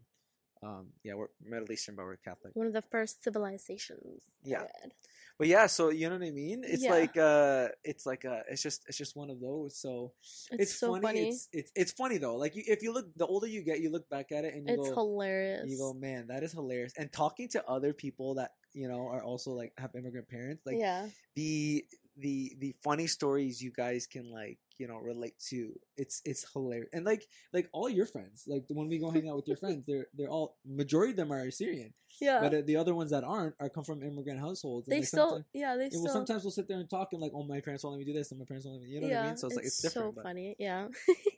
um 0.64 0.88
yeah 1.04 1.14
we're 1.14 1.28
middle 1.44 1.72
eastern 1.72 1.96
but 1.96 2.06
we're 2.06 2.16
catholic 2.18 2.56
One 2.56 2.68
of 2.68 2.74
the 2.74 2.82
first 2.82 3.24
civilizations. 3.24 4.24
Yeah. 4.44 4.60
period. 4.60 4.94
But 5.38 5.48
yeah, 5.48 5.68
so 5.68 5.90
you 5.90 6.08
know 6.10 6.16
what 6.18 6.26
I 6.28 6.32
mean? 6.32 6.64
It's 6.64 6.84
Yeah. 6.84 6.92
like 6.96 7.18
uh 7.18 7.68
it's 7.84 8.06
like 8.06 8.24
uh 8.24 8.44
it's 8.50 8.64
just 8.64 8.84
it's 8.88 8.98
just 8.98 9.16
one 9.18 9.30
of 9.30 9.42
those. 9.42 9.78
So 9.78 10.14
It's, 10.52 10.72
it's, 10.72 10.80
so 10.80 10.94
funny. 10.94 11.02
funny. 11.08 11.20
It's 11.28 11.50
it's 11.52 11.72
it's 11.76 11.92
funny 11.92 12.18
though. 12.18 12.38
Like 12.38 12.56
you, 12.56 12.64
if 12.66 12.82
you 12.82 12.94
look 12.94 13.08
the 13.18 13.26
older 13.26 13.48
you 13.48 13.62
get, 13.62 13.82
you 13.82 13.92
look 13.92 14.08
back 14.10 14.32
at 14.32 14.46
it 14.46 14.54
and 14.56 14.64
you 14.66 14.74
It's 14.74 14.88
go 14.88 14.94
hilarious. 14.96 15.68
you 15.70 15.78
go, 15.78 15.94
man, 15.94 16.28
that 16.28 16.42
is 16.44 16.54
hilarious. 16.54 16.94
And 16.98 17.12
talking 17.12 17.50
to 17.50 17.60
other 17.68 17.92
people 17.92 18.36
that, 18.36 18.52
you 18.74 18.88
know, 18.88 19.08
are 19.12 19.24
also 19.24 19.52
like 19.52 19.74
have 19.78 19.92
immigrant 19.96 20.30
parents, 20.30 20.64
like 20.66 20.80
yeah, 20.80 21.08
the 21.36 21.84
the 22.18 22.56
the 22.60 22.76
funny 22.84 23.08
stories 23.08 23.62
you 23.62 23.72
guys 23.72 24.08
can 24.08 24.32
like, 24.32 24.58
you 24.78 24.88
know, 24.88 24.98
relate 24.98 25.36
to. 25.50 25.74
It's 25.98 26.22
it's 26.26 26.46
hilarious. 26.52 26.90
And 26.94 27.06
like 27.06 27.26
like 27.54 27.70
all 27.74 27.90
your 27.90 28.06
friends, 28.06 28.44
like 28.48 28.66
when 28.70 28.88
we 28.88 29.00
go 29.00 29.12
hang 29.12 29.30
out 29.30 29.36
with 29.38 29.48
your 29.48 29.58
friends, 29.58 29.86
they're 29.86 30.08
they're 30.14 30.30
all 30.30 30.58
majority 30.66 31.12
of 31.12 31.18
them 31.18 31.32
are 31.32 31.42
Assyrian 31.42 31.94
yeah. 32.22 32.40
But 32.40 32.54
uh, 32.54 32.62
the 32.66 32.78
other 32.78 32.96
ones 32.96 33.12
that 33.12 33.24
aren't 33.24 33.56
are 33.60 33.70
come 33.70 33.84
from 33.84 34.04
immigrant 34.04 34.40
households. 34.40 34.88
and 34.88 34.96
they 34.96 35.00
they 35.02 35.06
still, 35.06 35.44
yeah, 35.54 35.76
they 35.76 35.90
still. 35.90 36.04
well, 36.04 36.14
sometimes 36.14 36.44
we'll 36.44 36.52
sit 36.52 36.68
there 36.68 36.80
and 36.80 36.90
talk 36.90 37.10
and 37.12 37.22
like, 37.22 37.32
oh, 37.34 37.44
my 37.44 37.60
parents 37.62 37.84
won't 37.84 37.96
let 37.96 38.00
me 38.00 38.06
do 38.06 38.18
this, 38.18 38.32
and 38.32 38.40
my 38.40 38.46
parents 38.46 38.66
won't 38.66 38.80
let 38.80 38.88
me, 38.88 38.94
you 38.94 39.02
know 39.02 39.08
yeah, 39.08 39.18
what 39.18 39.26
I 39.26 39.28
mean? 39.30 39.38
So 39.38 39.48
it's, 39.48 39.56
like 39.56 39.66
it's 39.66 39.82
different. 39.82 40.16
so 40.16 40.22
funny. 40.22 40.56
Yeah. 40.60 40.88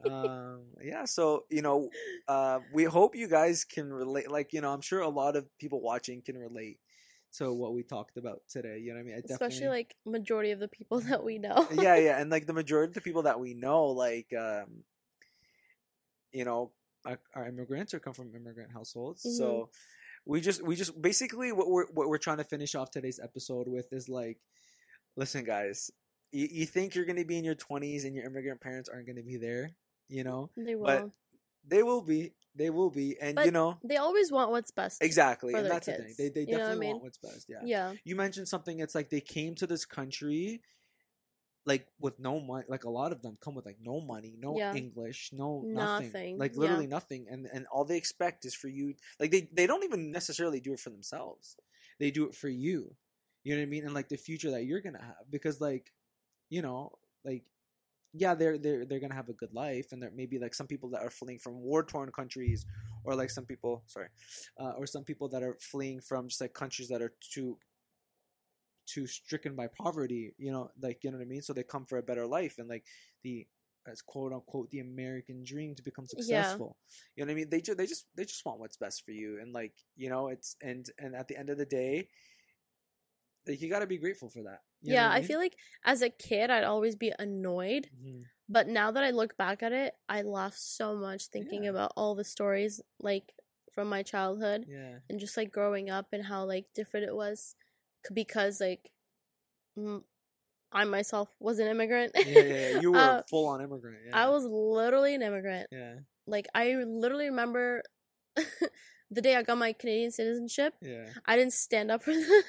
um, 0.10 0.62
yeah. 0.82 1.06
So 1.06 1.46
you 1.50 1.62
know, 1.62 1.90
uh, 2.28 2.60
we 2.74 2.84
hope 2.84 3.16
you 3.16 3.28
guys 3.28 3.64
can 3.64 3.92
relate. 3.92 4.30
Like, 4.30 4.54
you 4.54 4.62
know, 4.62 4.72
I'm 4.72 4.82
sure 4.82 5.02
a 5.02 5.10
lot 5.10 5.36
of 5.36 5.46
people 5.58 5.82
watching 5.82 6.22
can 6.22 6.38
relate 6.38 6.80
to 7.38 7.54
what 7.54 7.74
we 7.74 7.84
talked 7.84 8.18
about 8.18 8.42
today. 8.50 8.80
You 8.80 8.90
know 8.90 8.96
what 8.96 9.02
I 9.02 9.04
mean? 9.04 9.16
I 9.16 9.34
Especially 9.34 9.68
like 9.68 9.96
majority 10.06 10.52
of 10.52 10.60
the 10.60 10.68
people 10.68 11.00
that 11.10 11.24
we 11.24 11.38
know. 11.38 11.68
yeah, 11.74 11.96
yeah, 11.96 12.20
and 12.20 12.30
like 12.30 12.46
the 12.48 12.54
majority 12.54 12.90
of 12.90 12.94
the 12.94 13.02
people 13.02 13.24
that 13.24 13.40
we 13.40 13.54
know, 13.54 13.86
like, 13.88 14.32
um, 14.38 14.84
you 16.32 16.46
know, 16.46 16.72
are, 17.06 17.20
are 17.36 17.48
immigrants 17.48 17.94
or 17.94 18.00
come 18.00 18.14
from 18.14 18.36
immigrant 18.36 18.72
households. 18.72 19.24
Mhm. 19.26 19.38
So 19.38 19.70
we 20.26 20.42
just, 20.42 20.62
we 20.62 20.76
just 20.76 21.02
basically 21.02 21.52
what 21.52 21.70
we're 21.70 21.88
what 21.88 22.10
we're 22.10 22.18
trying 22.18 22.38
to 22.38 22.44
finish 22.44 22.76
off 22.76 22.92
today's 22.92 23.20
episode 23.22 23.68
with 23.68 23.92
is 23.94 24.10
like, 24.10 24.38
listen, 25.16 25.46
guys, 25.46 25.90
you, 26.32 26.48
you 26.52 26.66
think 26.66 26.96
you're 26.96 27.06
gonna 27.06 27.26
be 27.26 27.38
in 27.38 27.46
your 27.46 27.56
20s 27.56 28.04
and 28.06 28.16
your 28.16 28.26
immigrant 28.26 28.62
parents 28.62 28.90
aren't 28.90 29.08
gonna 29.08 29.24
be 29.24 29.38
there, 29.38 29.72
you 30.10 30.24
know? 30.24 30.50
They 30.58 30.76
will. 30.76 30.86
But 30.86 31.10
They 31.68 31.84
will 31.84 32.02
be. 32.02 32.34
They 32.56 32.72
will 32.72 32.90
be, 32.90 33.16
and 33.22 33.36
But 33.36 33.46
you 33.46 33.52
know 33.52 33.78
They 33.84 33.98
always 33.98 34.32
want 34.32 34.50
what's 34.50 34.72
best. 34.72 35.04
exactly, 35.04 35.54
and 35.54 35.68
that's 35.70 35.86
the 35.86 35.94
thing. 35.94 36.06
kids. 36.06 36.18
They 36.18 36.30
they 36.30 36.42
You 36.42 36.48
what 36.48 36.56
I 36.56 36.58
definitely 36.60 36.80
mean? 36.80 36.92
want 36.94 37.04
what's 37.04 37.18
best. 37.20 37.46
Yeah. 37.48 37.60
Yeah. 37.64 37.94
You 38.04 38.16
mentioned 38.16 38.48
something. 38.48 38.80
It's 38.80 38.96
like 38.96 39.10
they 39.12 39.22
came 39.22 39.54
to 39.56 39.68
this 39.68 39.86
country, 39.86 40.62
like 41.66 41.88
with 42.00 42.18
no 42.20 42.40
money. 42.40 42.66
Like 42.68 42.86
a 42.86 42.90
lot 42.90 43.12
of 43.12 43.22
them 43.22 43.38
come 43.42 43.54
with 43.54 43.66
like 43.66 43.78
no 43.82 44.02
money, 44.02 44.36
no 44.40 44.58
Yeah. 44.58 44.74
English, 44.74 45.30
no 45.34 45.62
nothing, 45.66 46.08
Nothing, 46.08 46.38
like 46.40 46.54
yeah. 46.54 46.60
literally 46.62 46.88
nothing, 46.88 47.28
and 47.30 47.48
and 47.54 47.68
all 47.72 47.86
they 47.86 47.98
expect 47.98 48.46
is 48.46 48.56
for 48.56 48.70
you. 48.70 48.96
Like 49.20 49.30
they 49.32 49.50
they 49.54 49.68
don't 49.68 49.84
even 49.84 50.12
necessarily 50.12 50.60
do 50.60 50.74
it 50.74 50.80
for 50.80 50.90
themselves. 50.90 51.58
They 52.00 52.10
do 52.12 52.26
it 52.26 52.34
for 52.36 52.50
you. 52.50 52.96
You 53.44 53.54
know 53.56 53.62
what 53.62 53.68
I 53.68 53.70
mean? 53.70 53.86
And 53.86 53.94
like 53.94 54.10
the 54.10 54.18
future 54.18 54.52
that 54.52 54.66
you're 54.66 54.82
gonna 54.82 55.02
have, 55.04 55.30
because 55.30 55.62
like, 55.62 55.94
you 56.50 56.62
know, 56.62 56.94
like 57.24 57.44
yeah, 58.20 58.36
they're 58.36 58.58
they're 58.58 58.86
they're 58.86 59.00
gonna 59.00 59.16
have 59.16 59.30
a 59.30 59.34
good 59.34 59.54
life, 59.54 59.92
and 59.92 60.02
there 60.02 60.12
may 60.12 60.26
be 60.26 60.40
like 60.40 60.54
some 60.54 60.68
people 60.68 60.90
that 60.92 61.02
are 61.02 61.10
fleeing 61.10 61.40
from 61.40 61.60
war 61.62 61.84
torn 61.84 62.12
countries, 62.12 62.66
or 63.04 63.16
like 63.16 63.30
some 63.30 63.46
people, 63.46 63.84
sorry, 63.88 64.10
uh, 64.60 64.72
or 64.72 64.86
some 64.88 65.04
people 65.04 65.30
that 65.30 65.44
are 65.44 65.58
fleeing 65.62 66.02
from 66.02 66.28
just 66.28 66.42
like 66.42 66.54
countries 66.54 66.90
that 66.90 67.02
are 67.02 67.14
too 67.22 67.60
too 68.86 69.08
stricken 69.08 69.56
by 69.56 69.68
poverty. 69.68 70.34
You 70.38 70.52
know, 70.52 70.72
like 70.80 71.04
you 71.04 71.12
know 71.12 71.18
what 71.18 71.24
I 71.24 71.28
mean. 71.28 71.42
So 71.42 71.54
they 71.54 71.64
come 71.64 71.86
for 71.86 71.98
a 71.98 72.04
better 72.04 72.26
life, 72.28 72.58
and 72.58 72.68
like 72.70 72.86
the 73.24 73.48
as 73.88 74.02
quote 74.02 74.34
unquote 74.34 74.70
the 74.70 74.80
American 74.80 75.44
dream 75.44 75.74
to 75.76 75.84
become 75.84 76.06
Yeah. 76.18 76.60
successful. 76.60 76.78
You 77.16 77.24
know 77.24 77.30
what 77.30 77.34
I 77.34 77.36
mean? 77.36 77.50
They 77.50 77.62
just 77.62 77.78
they 77.78 77.86
just 77.86 78.08
they 78.16 78.26
just 78.26 78.46
want 78.46 78.60
what's 78.60 78.78
best 78.78 79.04
for 79.06 79.12
you, 79.12 79.40
and 79.40 79.54
like 79.54 79.74
you 79.96 80.10
know 80.10 80.28
it's 80.28 80.56
and 80.62 80.90
and 81.00 81.16
at 81.16 81.28
the 81.28 81.38
end 81.38 81.50
of 81.50 81.58
the 81.58 81.66
day. 81.66 82.10
Like 83.48 83.62
you 83.62 83.70
got 83.70 83.80
to 83.80 83.88
be 83.88 83.98
grateful 83.98 84.30
for 84.30 84.44
that. 84.44 84.60
You 84.82 84.94
yeah, 84.94 85.10
I 85.10 85.20
mean? 85.20 85.28
feel 85.28 85.40
like 85.40 85.56
as 85.86 86.02
a 86.02 86.10
kid 86.10 86.50
I'd 86.50 86.64
always 86.64 86.96
be 86.96 87.12
annoyed, 87.18 87.90
Mhm. 87.96 88.24
but 88.50 88.68
now 88.68 88.92
that 88.92 89.04
I 89.04 89.12
look 89.12 89.38
back 89.38 89.64
at 89.64 89.72
it, 89.74 89.94
I 90.10 90.22
laugh 90.24 90.56
so 90.56 90.96
much 90.96 91.28
thinking 91.28 91.64
Yeah. 91.64 91.72
about 91.72 91.94
all 91.96 92.16
the 92.16 92.24
stories 92.24 92.82
like 93.00 93.34
from 93.74 93.90
my 93.90 94.04
childhood 94.04 94.66
Yeah. 94.68 95.00
and 95.10 95.20
just 95.20 95.38
like 95.38 95.52
growing 95.52 95.90
up 95.90 96.08
and 96.14 96.24
how 96.26 96.46
like 96.46 96.66
different 96.74 97.08
it 97.08 97.16
was 97.16 97.56
because 98.14 98.60
like 98.62 98.92
m- 99.78 100.04
I 100.72 100.84
myself 100.84 101.30
was 101.40 101.60
an 101.60 101.68
immigrant. 101.68 102.12
yeah, 102.16 102.24
yeah, 102.26 102.70
yeah. 102.72 102.80
You 102.82 102.92
were 102.92 102.98
Uh, 103.00 103.22
full 103.30 103.48
on 103.48 103.62
immigrant. 103.62 104.00
Yeah. 104.06 104.18
I 104.18 104.30
was 104.30 104.44
literally 104.46 105.16
an 105.16 105.22
immigrant. 105.22 105.68
Yeah, 105.72 106.00
Like 106.26 106.48
I 106.54 106.74
literally 106.84 107.28
remember 107.28 107.84
the 109.12 109.22
day 109.22 109.36
I 109.36 109.44
got 109.44 109.58
my 109.58 109.74
Canadian 109.74 110.12
citizenship, 110.12 110.74
yeah. 110.82 111.08
I 111.26 111.36
didn't 111.38 111.54
stand 111.54 111.90
up 111.92 112.04
for 112.04 112.12
the 112.14 112.44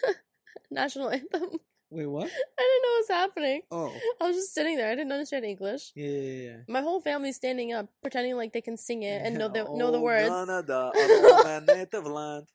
national 0.70 1.10
anthem. 1.10 1.50
Wait, 1.90 2.06
what? 2.06 2.24
I 2.58 2.62
didn't 2.62 2.82
know 2.82 2.88
what 2.90 2.98
was 3.00 3.08
happening. 3.08 3.62
Oh, 3.70 3.92
I 4.20 4.26
was 4.28 4.36
just 4.36 4.52
sitting 4.54 4.76
there. 4.76 4.90
I 4.90 4.94
didn't 4.94 5.12
understand 5.12 5.44
English. 5.44 5.92
yeah, 5.94 6.06
yeah, 6.08 6.42
yeah. 6.50 6.56
My 6.68 6.82
whole 6.82 7.00
family's 7.00 7.36
standing 7.36 7.72
up, 7.72 7.88
pretending 8.02 8.36
like 8.36 8.52
they 8.52 8.60
can 8.60 8.76
sing 8.76 9.02
it 9.04 9.22
and 9.24 9.38
know 9.38 9.48
the 9.48 9.64
know 9.74 9.90
the 9.90 9.98
Oh, 9.98 10.02
words. 10.02 10.28
Canada, 10.28 10.92
oh, 10.94 11.42
my 11.44 11.74
native 11.74 12.06
land. 12.06 12.46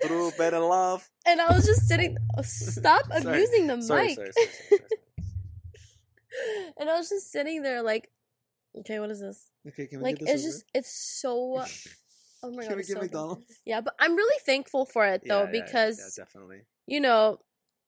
Drew 0.00 0.32
better 0.36 0.58
love. 0.58 1.08
And 1.26 1.40
I 1.40 1.52
was 1.54 1.64
just 1.64 1.86
sitting. 1.86 2.16
oh, 2.36 2.42
Stop 2.42 3.06
Sorry. 3.12 3.20
abusing 3.22 3.66
the 3.68 3.80
Sorry, 3.80 4.08
mic. 4.08 4.16
sorry, 4.16 4.80
and 6.78 6.90
I 6.90 6.96
was 6.98 7.08
just 7.08 7.30
sitting 7.30 7.62
there, 7.62 7.82
like, 7.82 8.10
okay, 8.80 8.98
what 8.98 9.10
is 9.10 9.20
this? 9.20 9.50
Okay, 9.68 9.86
can 9.86 9.98
we 9.98 10.04
Like, 10.04 10.18
get 10.18 10.26
this 10.26 10.34
it's 10.34 10.42
just, 10.44 10.64
it's 10.74 10.92
so. 11.20 11.64
Oh 12.42 12.50
my 12.50 12.62
god, 12.68 12.70
we 12.70 12.76
get 12.76 12.86
so 12.86 12.94
good. 12.94 13.02
McDonald's? 13.02 13.60
Yeah, 13.64 13.80
but 13.80 13.94
I'm 13.98 14.16
really 14.16 14.40
thankful 14.44 14.84
for 14.84 15.06
it 15.06 15.22
though 15.26 15.44
Yeah, 15.44 15.50
yeah, 15.50 15.56
yeah, 15.56 15.64
because 15.64 15.98
yeah, 15.98 16.24
definitely. 16.24 16.60
you 16.86 17.00
know 17.00 17.38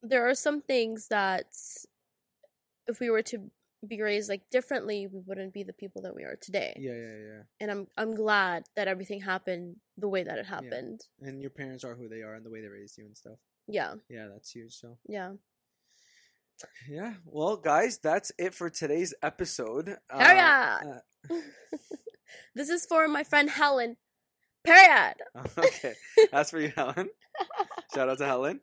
there 0.03 0.29
are 0.29 0.35
some 0.35 0.61
things 0.61 1.09
that 1.09 1.47
if 2.87 3.01
we 3.01 3.11
were 3.11 3.23
to 3.23 3.51
be 3.87 4.01
raised 4.01 4.29
like 4.29 4.43
differently, 4.51 5.07
we 5.07 5.21
wouldn't 5.27 5.53
be 5.53 5.63
the 5.63 5.73
people 5.73 6.03
that 6.03 6.15
we 6.15 6.23
are 6.23 6.37
today. 6.41 6.75
Yeah, 6.79 6.93
yeah, 6.93 7.17
yeah. 7.17 7.43
And 7.61 7.71
I'm 7.71 7.87
I'm 7.97 8.15
glad 8.15 8.65
that 8.77 8.89
everything 8.89 9.21
happened 9.21 9.77
the 9.99 10.09
way 10.09 10.23
that 10.23 10.39
it 10.39 10.47
happened. 10.47 11.01
And 11.21 11.41
your 11.41 11.51
parents 11.51 11.85
are 11.85 11.95
who 11.95 12.09
they 12.09 12.23
are 12.23 12.35
and 12.35 12.45
the 12.45 12.51
way 12.51 12.61
they 12.61 12.69
raised 12.69 12.99
you 12.99 13.07
and 13.07 13.17
stuff. 13.17 13.39
Yeah, 13.67 13.95
Yeah, 14.09 14.29
that's 14.33 14.51
huge. 14.51 14.75
So 14.75 14.99
yeah. 15.07 15.33
yeah. 16.89 17.15
Well, 17.25 17.57
guys, 17.57 17.99
that's 17.99 18.33
it 18.39 18.55
for 18.55 18.71
today's 18.71 19.15
episode. 19.23 19.97
Hell 20.11 20.35
yeah! 20.35 20.79
uh, 21.31 21.37
this 22.55 22.69
is 22.69 22.85
for 22.87 23.09
my 23.09 23.25
friend 23.25 23.51
Helen. 23.51 23.97
Period. 24.65 25.15
okay, 25.59 25.95
that's 26.33 26.51
for 26.51 26.61
you, 26.61 26.73
Helen. 26.75 27.11
Shout 27.95 28.09
out 28.09 28.19
to 28.19 28.27
Helen. 28.27 28.61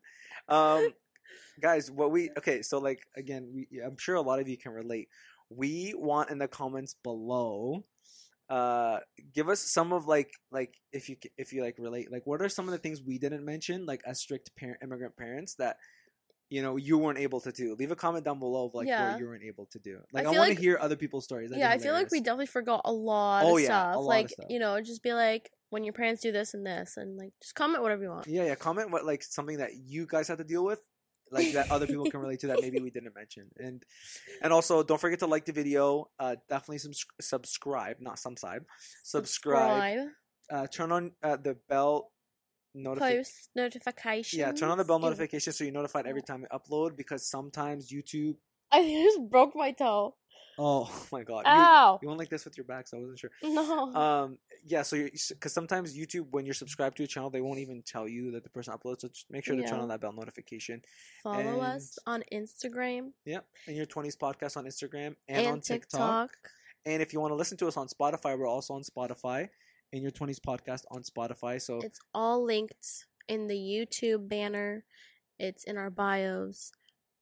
Um, 0.48 0.90
guys, 1.62 1.92
what 1.92 2.12
we 2.12 2.30
okay? 2.38 2.62
So 2.62 2.80
like 2.80 3.02
again, 3.16 3.52
we 3.54 3.68
I'm 3.82 3.98
sure 3.98 4.16
a 4.16 4.22
lot 4.22 4.40
of 4.40 4.48
you 4.48 4.58
can 4.58 4.72
relate. 4.72 5.10
We 5.50 5.94
want 5.96 6.30
in 6.30 6.38
the 6.40 6.48
comments 6.48 6.96
below. 7.04 7.86
Uh, 8.50 9.00
give 9.34 9.48
us 9.48 9.62
some 9.62 9.94
of 9.94 10.08
like 10.08 10.32
like 10.52 10.74
if 10.92 11.08
you 11.08 11.16
if 11.38 11.54
you 11.54 11.62
like 11.64 11.78
relate 11.80 12.12
like 12.12 12.24
what 12.26 12.42
are 12.42 12.50
some 12.50 12.66
of 12.66 12.74
the 12.74 12.78
things 12.78 13.02
we 13.02 13.18
didn't 13.18 13.46
mention 13.46 13.86
like 13.86 14.02
as 14.06 14.20
strict 14.20 14.54
parent 14.58 14.78
immigrant 14.84 15.16
parents 15.16 15.56
that 15.56 15.78
you 16.50 16.62
know 16.62 16.76
you 16.76 16.98
weren't 16.98 17.18
able 17.20 17.40
to 17.40 17.52
do. 17.54 17.76
Leave 17.80 17.92
a 17.92 17.96
comment 17.96 18.26
down 18.26 18.40
below 18.40 18.66
of 18.66 18.74
like 18.74 18.88
Yeah. 18.88 19.12
what 19.12 19.20
you 19.22 19.28
weren't 19.28 19.44
able 19.46 19.68
to 19.68 19.80
do. 19.80 20.00
Like 20.12 20.26
I, 20.26 20.32
feel 20.32 20.40
want 20.40 20.50
like- 20.50 20.58
to 20.58 20.62
hear 20.64 20.78
other 20.82 20.98
people's 20.98 21.24
stories. 21.24 21.50
That'd 21.52 21.62
yeah, 21.62 21.70
I 21.70 21.78
feel 21.78 21.94
like 21.94 22.12
we 22.12 22.20
definitely 22.20 22.48
forgot 22.48 22.82
a 22.84 22.92
lot 22.92 23.46
Oh, 23.46 23.56
of 23.56 23.62
yeah, 23.64 23.68
a 23.68 23.70
stuff. 23.70 23.96
lot 23.96 24.00
of 24.00 24.06
like, 24.06 24.30
stuff. 24.32 24.46
you 24.50 24.60
know, 24.60 24.82
just 24.82 25.02
be 25.02 25.14
like, 25.14 25.50
when 25.72 25.86
your 25.86 25.94
parents 25.94 26.22
do 26.22 26.32
this 26.32 26.54
and 26.54 26.66
this, 26.66 26.98
and 26.98 27.18
like, 27.18 27.32
just 27.42 27.56
comment 27.56 27.82
whatever 27.82 28.04
you 28.04 28.10
want. 28.10 28.28
Yeah, 28.28 28.46
yeah. 28.46 28.56
Comment 28.56 28.92
what 28.92 29.06
like 29.06 29.24
something 29.24 29.58
that 29.58 29.72
you 29.74 30.06
guys 30.06 30.28
had 30.28 30.38
to 30.38 30.44
deal 30.44 30.64
with, 30.64 30.82
like 31.32 31.54
that 31.54 31.72
other 31.72 31.88
people 31.88 32.12
can 32.12 32.20
relate 32.20 32.42
to 32.42 32.48
that 32.48 32.62
maybe 32.62 32.80
we 32.80 32.90
didn't 32.96 33.16
mention. 33.16 33.48
And 33.58 33.84
and 34.42 34.54
also 34.54 34.84
don't 34.84 35.00
forget 35.00 35.20
to 35.20 35.28
like 35.28 35.46
the 35.46 35.54
video. 35.54 36.10
Uh, 36.20 36.36
definitely 36.50 36.80
subs- 36.80 37.06
subscribe, 37.20 37.98
not 38.00 38.20
some 38.20 38.38
side. 38.38 38.62
Subscribe. 39.04 40.10
Uh, 40.52 40.68
turn 40.68 40.92
on 40.92 41.12
uh, 41.24 41.38
the 41.38 41.58
bell 41.70 42.12
notification. 42.76 43.18
Post 43.18 43.50
notifications. 43.56 44.40
Yeah, 44.40 44.52
turn 44.52 44.70
on 44.70 44.78
the 44.78 44.86
bell 44.86 45.00
notification 45.00 45.54
so 45.54 45.64
you're 45.64 45.74
notified 45.74 46.06
every 46.06 46.22
time 46.22 46.42
we 46.42 46.48
upload 46.60 46.98
because 46.98 47.26
sometimes 47.26 47.90
YouTube. 47.90 48.36
I 48.74 48.84
just 48.84 49.30
broke 49.30 49.56
my 49.56 49.72
toe. 49.72 50.16
Oh 50.64 50.92
my 51.12 51.24
god, 51.24 51.44
you, 51.48 51.52
Ow! 51.52 52.00
you 52.04 52.08
went 52.08 52.20
like 52.20 52.30
this 52.30 52.46
with 52.46 52.56
your 52.56 52.66
back, 52.66 52.88
so 52.88 52.98
I 52.98 53.00
wasn't 53.00 53.18
sure. 53.18 53.32
no. 53.42 53.94
Um, 53.96 54.38
yeah, 54.64 54.84
so 54.84 54.96
because 55.30 55.54
sometimes 55.54 55.98
YouTube, 55.98 56.28
when 56.30 56.46
you're 56.46 56.54
subscribed 56.54 56.98
to 56.98 57.04
a 57.04 57.08
channel, 57.08 57.32
they 57.32 57.42
won't 57.42 57.58
even 57.58 57.82
tell 57.82 58.08
you 58.08 58.30
that 58.32 58.44
the 58.44 58.50
person 58.52 58.72
uploads. 58.74 59.02
So 59.02 59.08
just 59.08 59.26
make 59.32 59.44
sure 59.44 59.56
to 59.56 59.64
turn 59.64 59.80
on 59.80 59.88
that 59.88 60.02
bell 60.02 60.14
notification. 60.14 60.84
Follow 61.24 61.62
us 61.62 61.98
on 62.06 62.24
Instagram 62.32 63.12
Yep, 63.26 63.44
and 63.68 63.76
your 63.76 63.88
twenties 63.88 64.16
podcast 64.16 64.56
on 64.56 64.66
Instagram 64.66 65.16
and, 65.28 65.40
and, 65.40 65.48
on 65.48 65.62
TikTok. 65.62 66.30
TikTok. 66.30 66.52
And 66.86 67.02
if 67.02 67.12
you 67.12 67.20
want 67.20 67.32
to 67.32 67.36
listen 67.36 67.58
to 67.58 67.68
us 67.68 67.78
on 67.78 67.88
Spotify, 67.88 68.38
we're 68.38 68.48
also 68.48 68.76
on 68.76 68.84
Spotify. 68.84 69.50
In 69.94 70.04
your 70.04 70.12
twenties 70.12 70.40
podcast 70.40 70.84
on 70.92 71.02
Spotify. 71.02 71.60
So 71.60 71.80
It's 71.80 72.00
all 72.14 72.44
linked 72.46 73.06
in 73.28 73.48
the 73.48 73.56
YouTube 73.56 74.30
banner. 74.30 74.86
It's 75.40 75.64
in 75.64 75.76
our 75.76 75.90
bios. 75.90 76.72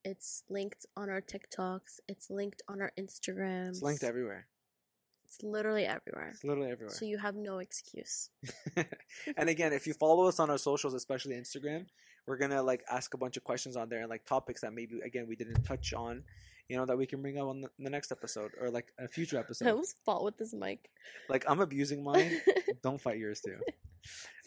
It's 0.10 0.44
linked 0.50 0.88
on 0.98 1.08
our 1.08 1.22
TikToks. 1.22 2.00
It's 2.08 2.32
linked 2.32 2.64
on 2.68 2.82
our 2.82 2.92
Instagrams. 2.98 3.70
it's 3.70 3.84
linked 3.84 4.04
everywhere. 4.04 4.48
It's 5.26 5.44
literally 5.44 5.86
everywhere. 5.86 6.32
It's 6.34 6.44
literally 6.44 6.72
everywhere. 6.72 6.96
So 6.96 7.06
you 7.06 7.20
have 7.20 7.36
no 7.36 7.60
excuse. 7.60 8.32
and 9.38 9.50
again, 9.50 9.72
if 9.72 9.86
you 9.86 9.94
follow 9.94 10.28
us 10.28 10.40
on 10.40 10.50
our 10.50 10.58
socials, 10.58 10.96
especially 10.96 11.36
Instagram, 11.36 11.86
we're 12.26 12.38
gonna 12.38 12.64
like 12.64 12.84
ask 12.92 13.14
a 13.14 13.18
bunch 13.20 13.38
of 13.38 13.44
questions 13.44 13.76
on 13.78 13.90
there 13.90 14.00
and 14.00 14.10
like 14.10 14.26
topics 14.26 14.62
that 14.62 14.74
maybe 14.74 15.00
again 15.06 15.28
we 15.28 15.36
didn't 15.36 15.62
touch 15.64 15.94
on, 15.94 16.24
you 16.70 16.78
know, 16.78 16.88
that 16.88 16.98
we 16.98 17.06
can 17.06 17.22
bring 17.22 17.38
up 17.38 17.48
on 17.48 17.62
the, 17.62 17.70
the 17.78 17.92
next 17.92 18.12
episode 18.12 18.52
or 18.60 18.72
like 18.72 18.92
a 18.98 19.08
future 19.08 19.38
I 19.38 19.42
episode. 19.42 19.68
almost 19.68 19.98
fought 20.04 20.24
with 20.24 20.38
this 20.40 20.54
mic. 20.56 20.90
Like 21.30 21.46
I'm 21.48 21.60
abusing 21.60 22.04
mine. 22.04 22.42
Don't 22.82 23.00
fight 23.00 23.20
yours 23.20 23.42
too. 23.42 23.58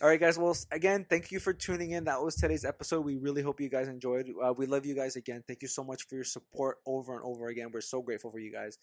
All 0.01 0.09
right, 0.09 0.19
guys. 0.21 0.39
Well, 0.39 0.57
again, 0.71 1.07
thank 1.09 1.31
you 1.31 1.39
for 1.39 1.53
tuning 1.53 1.93
in. 1.93 2.05
That 2.05 2.21
was 2.23 2.35
today's 2.35 2.65
episode. 2.65 3.05
We 3.05 3.17
really 3.17 3.43
hope 3.43 3.61
you 3.61 3.69
guys 3.69 3.89
enjoyed. 3.89 4.29
Uh, 4.43 4.53
we 4.57 4.67
love 4.67 4.85
you 4.85 4.95
guys 4.95 5.17
again. 5.17 5.45
Thank 5.47 5.63
you 5.63 5.69
so 5.69 5.85
much 5.85 6.07
for 6.09 6.17
your 6.17 6.25
support 6.25 6.79
over 6.87 7.15
and 7.15 7.23
over 7.25 7.47
again. 7.49 7.69
We're 7.73 7.81
so 7.83 8.03
grateful 8.03 8.31
for 8.31 8.39
you 8.41 8.53
guys. 8.53 8.79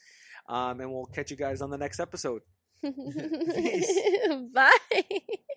Um, 0.48 0.80
and 0.80 0.92
we'll 0.92 1.06
catch 1.08 1.32
you 1.32 1.38
guys 1.38 1.62
on 1.62 1.70
the 1.70 1.78
next 1.78 2.00
episode. 2.00 2.42
Peace. 2.82 4.00
Bye. 4.54 4.72